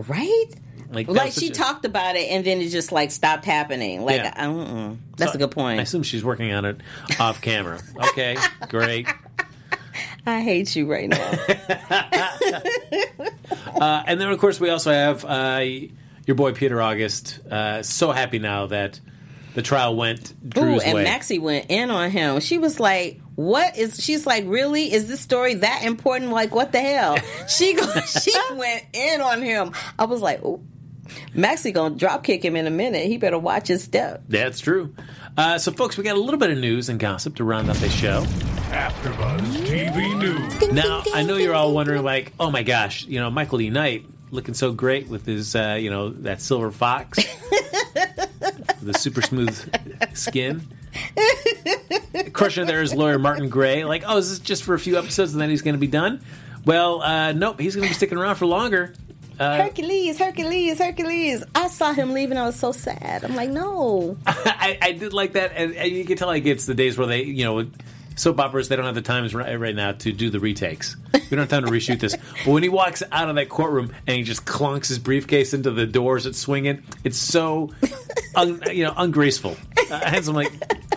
Right? 0.08 0.46
Like, 0.92 1.08
Like 1.08 1.34
she 1.34 1.48
a- 1.50 1.52
talked 1.52 1.86
about 1.86 2.16
it 2.16 2.30
and 2.32 2.44
then 2.44 2.62
it 2.62 2.70
just 2.70 2.92
like 2.92 3.12
stopped 3.12 3.46
happening. 3.46 4.04
Like, 4.04 4.22
Yeah. 4.22 4.48
Mm-mm. 4.48 4.98
that's 5.18 5.34
So 5.34 5.36
a 5.36 5.40
good 5.40 5.52
point. 5.52 5.80
I 5.80 5.84
assume 5.84 6.02
she's 6.04 6.24
working 6.24 6.52
on 6.52 6.66
it 6.66 6.78
off 7.20 7.42
camera. 7.42 7.80
Okay, 8.10 8.36
great. 8.70 9.08
I 10.26 10.42
hate 10.42 10.76
you 10.76 10.90
right 10.92 11.10
now. 11.10 11.32
Uh, 13.80 14.04
and 14.08 14.20
then 14.20 14.30
of 14.30 14.38
course 14.40 14.60
we 14.60 14.70
also 14.70 14.92
have 14.92 15.24
uh, 15.24 15.64
your 16.26 16.36
boy 16.36 16.52
Peter 16.54 16.82
August. 16.82 17.40
Uh, 17.50 17.82
so 17.82 18.12
happy 18.12 18.38
now 18.40 18.68
that 18.68 19.00
the 19.56 19.62
trial 19.62 19.96
went 19.96 20.34
Ooh, 20.58 20.80
and 20.80 20.96
way. 20.96 21.04
Maxie 21.04 21.40
went 21.40 21.68
in 21.70 21.90
on 21.90 22.10
him. 22.12 22.40
She 22.42 22.58
was 22.58 22.78
like, 22.80 23.22
"What 23.40 23.78
is?" 23.78 24.04
She's 24.04 24.26
like, 24.26 24.44
"Really? 24.48 24.92
Is 24.92 25.08
this 25.08 25.22
story 25.22 25.54
that 25.56 25.84
important? 25.84 26.32
Like, 26.32 26.54
what 26.54 26.72
the 26.72 26.82
hell?" 26.82 27.18
She 27.48 27.74
go, 27.74 27.86
she 28.02 28.34
went 28.54 28.84
in 28.94 29.22
on 29.22 29.42
him. 29.42 29.72
I 29.98 30.06
was 30.06 30.22
like, 30.22 30.44
"Ooh, 30.44 30.62
Maxie 31.34 31.72
gonna 31.72 31.96
drop 31.96 32.24
kick 32.24 32.44
him 32.44 32.56
in 32.56 32.68
a 32.68 32.72
minute. 32.72 33.08
He 33.08 33.18
better 33.18 33.40
watch 33.40 33.68
his 33.70 33.84
step." 33.84 34.24
That's 34.28 34.60
true. 34.60 34.94
Uh, 35.38 35.58
so, 35.58 35.72
folks, 35.72 35.98
we 35.98 36.04
got 36.04 36.18
a 36.18 36.20
little 36.20 36.40
bit 36.40 36.50
of 36.52 36.58
news 36.58 36.90
and 36.90 37.00
gossip 37.00 37.36
to 37.38 37.44
round 37.46 37.70
up 37.70 37.78
this 37.78 37.94
show. 37.94 38.24
AfterBuzz 38.72 39.40
TV 39.66 40.18
News. 40.20 40.72
Now, 40.74 41.02
I 41.14 41.24
know 41.24 41.38
you're 41.38 41.56
all 41.56 41.74
wondering, 41.74 42.04
like, 42.04 42.34
oh 42.40 42.52
my 42.52 42.64
gosh, 42.64 43.06
you 43.06 43.20
know, 43.20 43.30
Michael 43.30 43.62
E. 43.62 43.70
Knight 43.70 44.06
looking 44.32 44.54
so 44.54 44.74
great 44.74 45.08
with 45.08 45.26
his, 45.26 45.56
uh, 45.56 45.78
you 45.80 45.90
know, 45.90 46.10
that 46.10 46.42
silver 46.42 46.72
fox, 46.72 47.18
the 48.82 48.94
super 48.94 49.22
smooth 49.22 49.56
skin. 50.14 50.62
Crushing 52.34 52.66
there 52.66 52.82
is 52.82 52.94
lawyer 52.94 53.20
Martin 53.20 53.50
Gray. 53.50 53.86
Like, 53.86 54.04
oh, 54.08 54.18
is 54.18 54.30
this 54.30 54.40
just 54.40 54.64
for 54.64 54.74
a 54.74 54.80
few 54.80 54.98
episodes 54.98 55.34
and 55.34 55.42
then 55.42 55.50
he's 55.50 55.62
going 55.62 55.76
to 55.76 55.80
be 55.80 55.88
done? 55.88 56.22
Well, 56.66 57.02
uh, 57.02 57.32
nope, 57.32 57.60
he's 57.60 57.76
going 57.76 57.88
to 57.88 57.90
be 57.90 57.96
sticking 57.96 58.18
around 58.18 58.36
for 58.36 58.46
longer. 58.46 58.94
Hercules, 59.40 60.20
Hercules, 60.20 60.80
Hercules. 60.80 61.44
I 61.56 61.70
saw 61.70 61.94
him 61.94 62.14
leaving. 62.14 62.32
And 62.32 62.40
I 62.40 62.46
was 62.46 62.58
so 62.58 62.72
sad. 62.72 63.24
I'm 63.24 63.36
like, 63.36 63.50
no. 63.50 64.18
I, 64.28 64.78
I 64.82 64.92
did 64.92 65.14
like 65.14 65.34
that, 65.34 65.54
and, 65.56 65.76
and 65.76 65.92
you 65.92 66.06
can 66.06 66.18
tell 66.18 66.28
like 66.28 66.46
it's 66.46 66.66
the 66.66 66.76
days 66.76 66.98
where 66.98 67.08
they, 67.08 67.24
you 67.24 67.46
know, 67.46 67.70
soap 68.16 68.40
operas 68.40 68.68
they 68.68 68.76
don't 68.76 68.86
have 68.86 68.96
the 68.96 69.02
times 69.02 69.34
right, 69.34 69.58
right 69.58 69.76
now 69.76 69.94
to 69.94 70.12
do 70.12 70.30
the 70.30 70.40
retakes. 70.40 70.98
We 71.14 71.20
don't 71.20 71.40
have 71.40 71.50
time 71.50 71.64
to 71.64 71.72
reshoot 71.72 72.00
this. 72.00 72.16
But 72.46 72.52
when 72.52 72.64
he 72.64 72.70
walks 72.70 73.02
out 73.12 73.30
of 73.30 73.36
that 73.36 73.50
courtroom 73.50 73.94
and 74.08 74.18
he 74.18 74.24
just 74.24 74.46
clunks 74.46 74.88
his 74.88 75.00
briefcase 75.00 75.54
into 75.54 75.72
the 75.72 75.86
doors 75.86 76.26
that's 76.26 76.38
swinging, 76.38 76.84
it's 77.04 77.18
so, 77.18 77.72
un, 78.36 78.62
you 78.72 78.84
know, 78.84 78.94
ungraceful. 78.96 79.56
Uh, 79.90 80.00
hence, 80.06 80.28
I'm 80.28 80.36
like, 80.36 80.52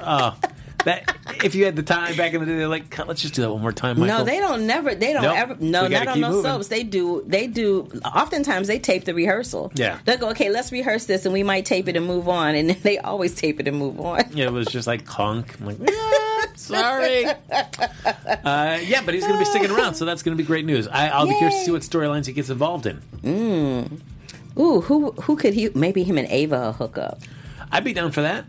oh, 0.04 0.36
that 0.84 1.16
if 1.44 1.54
you 1.54 1.64
had 1.64 1.76
the 1.76 1.82
time 1.84 2.16
back 2.16 2.32
in 2.34 2.40
the 2.40 2.46
day, 2.46 2.56
they're 2.56 2.66
like, 2.68 2.90
"God, 2.90 3.06
let's 3.06 3.22
just 3.22 3.34
do 3.34 3.42
that 3.42 3.52
one 3.52 3.60
more 3.62 3.70
time, 3.72 4.00
Michael. 4.00 4.18
No, 4.18 4.24
they 4.24 4.38
don't 4.40 4.66
never. 4.66 4.94
They 4.94 5.12
don't 5.12 5.22
Nope. 5.22 5.36
ever. 5.36 5.56
No, 5.60 5.84
We 5.84 5.88
gotta 5.90 6.04
not 6.04 6.08
on 6.08 6.14
keep 6.14 6.22
those 6.24 6.34
moving. 6.34 6.50
soaps. 6.50 6.68
They 6.68 6.82
do. 6.82 7.22
They 7.26 7.46
do. 7.46 7.88
Oftentimes, 8.04 8.66
they 8.66 8.78
tape 8.80 9.04
the 9.04 9.14
rehearsal. 9.14 9.70
Yeah. 9.76 9.98
They'll 10.04 10.18
go, 10.18 10.30
okay, 10.30 10.50
let's 10.50 10.72
rehearse 10.72 11.04
this, 11.06 11.24
and 11.24 11.32
we 11.32 11.42
might 11.44 11.64
tape 11.66 11.88
it 11.88 11.96
and 11.96 12.04
move 12.06 12.28
on. 12.28 12.54
And 12.56 12.70
they 12.70 12.98
always 12.98 13.34
tape 13.34 13.60
it 13.60 13.68
and 13.68 13.76
move 13.78 14.00
on. 14.00 14.24
Yeah, 14.34 14.46
it 14.46 14.52
was 14.52 14.66
just 14.66 14.86
like 14.88 15.04
clunk. 15.06 15.56
I'm 15.60 15.66
like, 15.66 15.78
"Yeah, 15.80 16.46
sorry. 16.56 17.26
Uh, 17.26 18.78
yeah, 18.82 19.02
but 19.04 19.14
he's 19.14 19.22
going 19.22 19.34
to 19.34 19.38
be 19.38 19.44
sticking 19.44 19.70
around, 19.70 19.94
so 19.94 20.04
that's 20.04 20.22
going 20.24 20.36
to 20.36 20.42
be 20.42 20.46
great 20.46 20.64
news. 20.64 20.88
I, 20.88 21.08
I'll 21.08 21.26
be 21.28 21.34
curious 21.38 21.60
to 21.60 21.64
see 21.66 21.70
what 21.70 21.82
storylines 21.82 22.26
he 22.26 22.32
gets 22.32 22.50
involved 22.50 22.86
in. 22.86 24.00
Ooh, 24.58 24.80
who 24.82 25.12
who 25.12 25.36
could 25.36 25.54
he? 25.54 25.70
Maybe 25.74 26.02
him 26.02 26.18
and 26.18 26.28
Ava 26.28 26.60
will 26.60 26.72
hook 26.72 26.98
up. 26.98 27.20
I'd 27.70 27.84
be 27.84 27.92
down 27.94 28.12
for 28.12 28.20
that. 28.22 28.44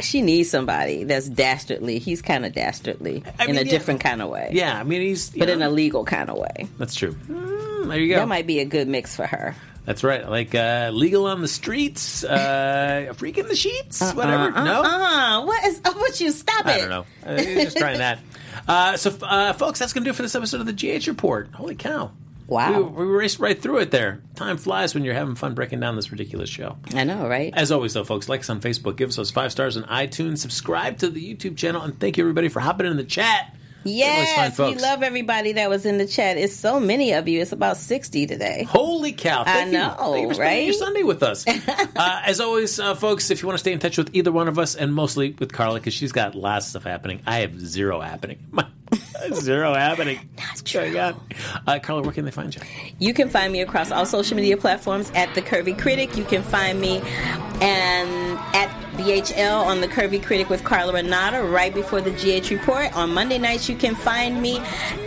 She 0.00 0.22
needs 0.22 0.50
somebody 0.50 1.04
that's 1.04 1.28
dastardly. 1.28 1.98
He's 1.98 2.22
kind 2.22 2.44
of 2.46 2.52
dastardly 2.52 3.22
I 3.38 3.44
in 3.44 3.50
mean, 3.52 3.58
a 3.58 3.64
yeah. 3.64 3.70
different 3.70 4.00
kind 4.00 4.20
of 4.22 4.28
way. 4.28 4.50
Yeah, 4.52 4.78
I 4.78 4.82
mean 4.84 5.00
he's, 5.02 5.34
you 5.34 5.40
But 5.40 5.48
in 5.50 5.62
a 5.62 5.70
legal 5.70 6.04
kind 6.04 6.28
of 6.30 6.36
way. 6.38 6.68
that's 6.78 6.94
true. 6.94 7.12
Mm, 7.28 7.88
there 7.88 7.98
you 7.98 8.08
go. 8.14 8.20
That 8.20 8.28
might 8.28 8.46
be 8.46 8.60
a 8.60 8.64
good 8.64 8.88
mix 8.88 9.14
for 9.16 9.26
her. 9.26 9.54
That's 9.86 10.04
right. 10.04 10.28
Like 10.28 10.54
uh, 10.54 10.90
legal 10.92 11.26
on 11.26 11.40
the 11.40 11.48
streets, 11.48 12.22
uh, 12.22 13.06
a 13.10 13.14
freak 13.14 13.38
in 13.38 13.48
the 13.48 13.56
sheets, 13.56 14.00
whatever. 14.12 14.50
no, 14.50 14.82
Uh, 14.84 15.44
what 15.46 15.64
is 15.64 15.80
up 15.84 15.96
with 15.96 16.20
you? 16.20 16.30
Stop 16.30 16.66
it. 16.66 16.70
I 16.70 16.78
don't 16.78 16.90
know. 16.90 17.06
Uh, 17.26 17.36
just 17.38 17.76
trying 17.76 17.98
that. 17.98 18.18
Uh, 18.68 18.96
so, 18.96 19.16
uh, 19.22 19.52
folks, 19.54 19.78
that's 19.78 19.92
going 19.92 20.02
to 20.04 20.08
do 20.08 20.10
it 20.12 20.16
for 20.16 20.22
this 20.22 20.34
episode 20.34 20.60
of 20.60 20.66
the 20.66 20.72
GH 20.72 21.06
Report. 21.06 21.48
Holy 21.54 21.74
cow! 21.74 22.12
Wow. 22.50 22.80
we, 22.80 23.06
we 23.06 23.12
raced 23.12 23.38
right 23.38 23.60
through 23.60 23.78
it 23.78 23.90
there. 23.90 24.20
Time 24.34 24.56
flies 24.56 24.94
when 24.94 25.04
you're 25.04 25.14
having 25.14 25.36
fun 25.36 25.54
breaking 25.54 25.80
down 25.80 25.96
this 25.96 26.10
ridiculous 26.10 26.50
show. 26.50 26.76
I 26.94 27.04
know, 27.04 27.28
right? 27.28 27.52
As 27.54 27.70
always, 27.70 27.94
though, 27.94 28.04
folks, 28.04 28.28
like 28.28 28.40
us 28.40 28.50
on 28.50 28.60
Facebook, 28.60 28.96
give 28.96 29.10
us 29.10 29.16
those 29.16 29.30
five 29.30 29.52
stars 29.52 29.76
on 29.76 29.84
iTunes, 29.84 30.38
subscribe 30.38 30.98
to 30.98 31.08
the 31.08 31.34
YouTube 31.34 31.56
channel, 31.56 31.80
and 31.82 31.98
thank 31.98 32.18
you 32.18 32.24
everybody 32.24 32.48
for 32.48 32.60
hopping 32.60 32.86
in 32.86 32.96
the 32.96 33.04
chat. 33.04 33.54
Yes, 33.84 34.56
fun, 34.56 34.74
we 34.74 34.80
love 34.80 35.02
everybody 35.02 35.52
that 35.52 35.70
was 35.70 35.86
in 35.86 35.96
the 35.96 36.06
chat. 36.06 36.36
It's 36.36 36.54
so 36.54 36.78
many 36.80 37.12
of 37.12 37.28
you. 37.28 37.40
It's 37.40 37.52
about 37.52 37.78
60 37.78 38.26
today. 38.26 38.64
Holy 38.64 39.12
cow! 39.12 39.44
Thank 39.44 39.56
I 39.56 39.64
you. 39.66 39.72
know, 39.72 39.94
Thank 39.98 40.28
you 40.28 40.34
spending 40.34 40.64
your? 40.66 40.74
Sunday 40.74 41.02
with 41.02 41.22
us. 41.22 41.46
uh, 41.96 42.22
as 42.26 42.40
always, 42.40 42.78
uh, 42.78 42.94
folks, 42.94 43.30
if 43.30 43.40
you 43.40 43.48
want 43.48 43.54
to 43.54 43.60
stay 43.60 43.72
in 43.72 43.78
touch 43.78 43.96
with 43.96 44.10
either 44.12 44.32
one 44.32 44.48
of 44.48 44.58
us, 44.58 44.74
and 44.74 44.92
mostly 44.92 45.30
with 45.38 45.52
Carla, 45.52 45.78
because 45.78 45.94
she's 45.94 46.12
got 46.12 46.34
lots 46.34 46.66
of 46.66 46.70
stuff 46.70 46.84
happening. 46.84 47.22
I 47.26 47.38
have 47.38 47.58
zero 47.58 48.00
happening. 48.00 48.38
zero 49.32 49.74
happening. 49.74 50.28
That's 50.60 50.70
true. 50.72 50.98
Uh, 51.66 51.78
Carla, 51.78 52.02
where 52.02 52.12
can 52.12 52.24
they 52.24 52.30
find 52.30 52.54
you? 52.54 52.60
You 52.98 53.14
can 53.14 53.28
find 53.28 53.52
me 53.52 53.60
across 53.60 53.90
all 53.90 54.06
social 54.06 54.36
media 54.36 54.56
platforms 54.56 55.10
at 55.14 55.34
The 55.34 55.42
Curvy 55.42 55.78
Critic. 55.78 56.16
You 56.16 56.24
can 56.24 56.42
find 56.42 56.80
me 56.80 57.00
and 57.60 58.38
at 58.54 58.68
BHL 58.96 59.64
on 59.64 59.80
The 59.80 59.88
Curvy 59.88 60.22
Critic 60.22 60.50
with 60.50 60.62
Carla 60.64 60.92
Renata 60.92 61.42
right 61.42 61.72
before 61.72 62.00
the 62.00 62.10
GH 62.10 62.50
Report. 62.50 62.94
On 62.94 63.12
Monday 63.14 63.38
nights, 63.38 63.68
you 63.68 63.76
can 63.76 63.94
find 63.94 64.42
me 64.42 64.58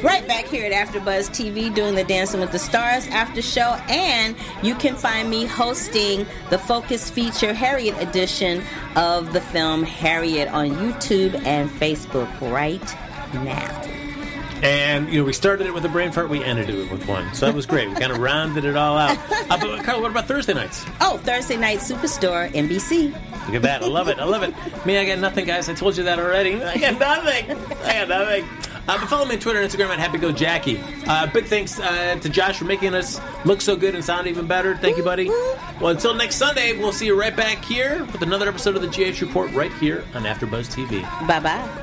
right 0.04 0.28
back 0.28 0.45
here 0.45 0.66
at 0.66 0.72
AfterBuzz 0.72 1.30
TV 1.30 1.74
doing 1.74 1.93
the 1.95 2.04
Dancing 2.04 2.39
with 2.39 2.51
the 2.51 2.60
Stars 2.60 3.08
after 3.08 3.41
show. 3.41 3.78
And 3.89 4.36
you 4.64 4.74
can 4.76 4.95
find 4.95 5.30
me 5.30 5.45
hosting 5.45 6.26
the 6.49 6.58
Focus 6.58 7.10
Feature 7.10 7.54
Harriet 7.54 7.95
edition 8.01 8.64
of 8.95 9.34
the 9.34 9.41
film 9.41 9.84
Harriet 9.84 10.47
on 10.49 10.70
YouTube 10.70 11.36
and 11.45 11.70
Facebook 11.70 12.30
right 12.41 12.84
now. 13.34 14.12
And 14.64 15.09
you 15.09 15.20
know, 15.20 15.26
we 15.26 15.34
started 15.34 15.68
it 15.68 15.74
with 15.74 15.84
a 15.84 15.89
brain 15.89 16.11
fart, 16.11 16.30
we 16.30 16.43
ended 16.43 16.70
it 16.70 16.89
with 16.89 17.05
one, 17.07 17.34
so 17.34 17.45
that 17.45 17.53
was 17.53 17.66
great. 17.66 17.89
We 17.89 17.95
kind 17.95 18.11
of 18.11 18.20
rounded 18.20 18.64
it 18.66 18.76
all 18.76 18.97
out. 18.97 19.18
Uh, 19.43 19.57
but 19.59 19.84
Carla, 19.84 20.01
what 20.01 20.09
about 20.09 20.26
Thursday 20.26 20.53
nights? 20.53 20.86
Oh, 21.01 21.18
Thursday 21.18 21.57
night 21.57 21.80
Superstore, 21.80 22.49
NBC. 22.53 23.11
Look 23.45 23.55
at 23.55 23.61
that. 23.64 23.84
I 23.84 23.88
love 23.88 24.07
it. 24.07 24.20
I 24.20 24.24
love 24.24 24.41
it. 24.41 24.53
Me, 24.86 24.97
I 24.97 25.05
got 25.05 25.20
nothing, 25.20 25.45
guys. 25.45 25.68
I 25.68 25.74
told 25.74 25.97
you 25.97 26.03
that 26.03 26.18
already. 26.18 26.64
I 26.64 26.78
got 26.78 26.97
nothing. 26.97 27.51
I 27.84 27.93
got 27.93 28.07
nothing. 28.07 28.45
Uh, 28.88 28.97
but 28.99 29.07
follow 29.07 29.26
me 29.26 29.36
on 29.36 29.39
Twitter 29.41 29.61
and 29.61 29.70
Instagram 29.70 29.89
at 29.89 29.99
happy 29.99 30.18
HappyGoJackie. 30.18 31.07
Uh, 31.07 31.28
big 31.28 31.45
thanks 31.45 31.80
uh, 31.80 32.16
to 32.22 32.30
Josh 32.30 32.57
for 32.57 32.66
making 32.66 32.95
us 32.95 33.20
look 33.45 33.61
so 33.61 33.76
good 33.76 33.95
and 33.95 34.03
sound 34.03 34.28
even 34.28 34.47
better. 34.47 34.76
Thank 34.78 34.97
you, 34.97 35.03
buddy. 35.03 35.30
Well, 35.30 35.89
until 35.89 36.14
next 36.14 36.36
Sunday, 36.36 36.78
we'll 36.78 36.93
see 36.93 37.05
you 37.05 37.20
right 37.20 37.36
back 37.36 37.64
here 37.64 38.05
with 38.05 38.22
another 38.22 38.47
episode 38.47 38.76
of 38.76 38.82
the 38.82 38.88
GH 38.88 39.22
Report 39.22 39.51
right 39.51 39.74
here 39.74 40.05
on 40.14 40.24
AfterBuzz 40.24 40.74
TV. 40.74 41.01
Bye 41.28 41.39
bye. 41.39 41.83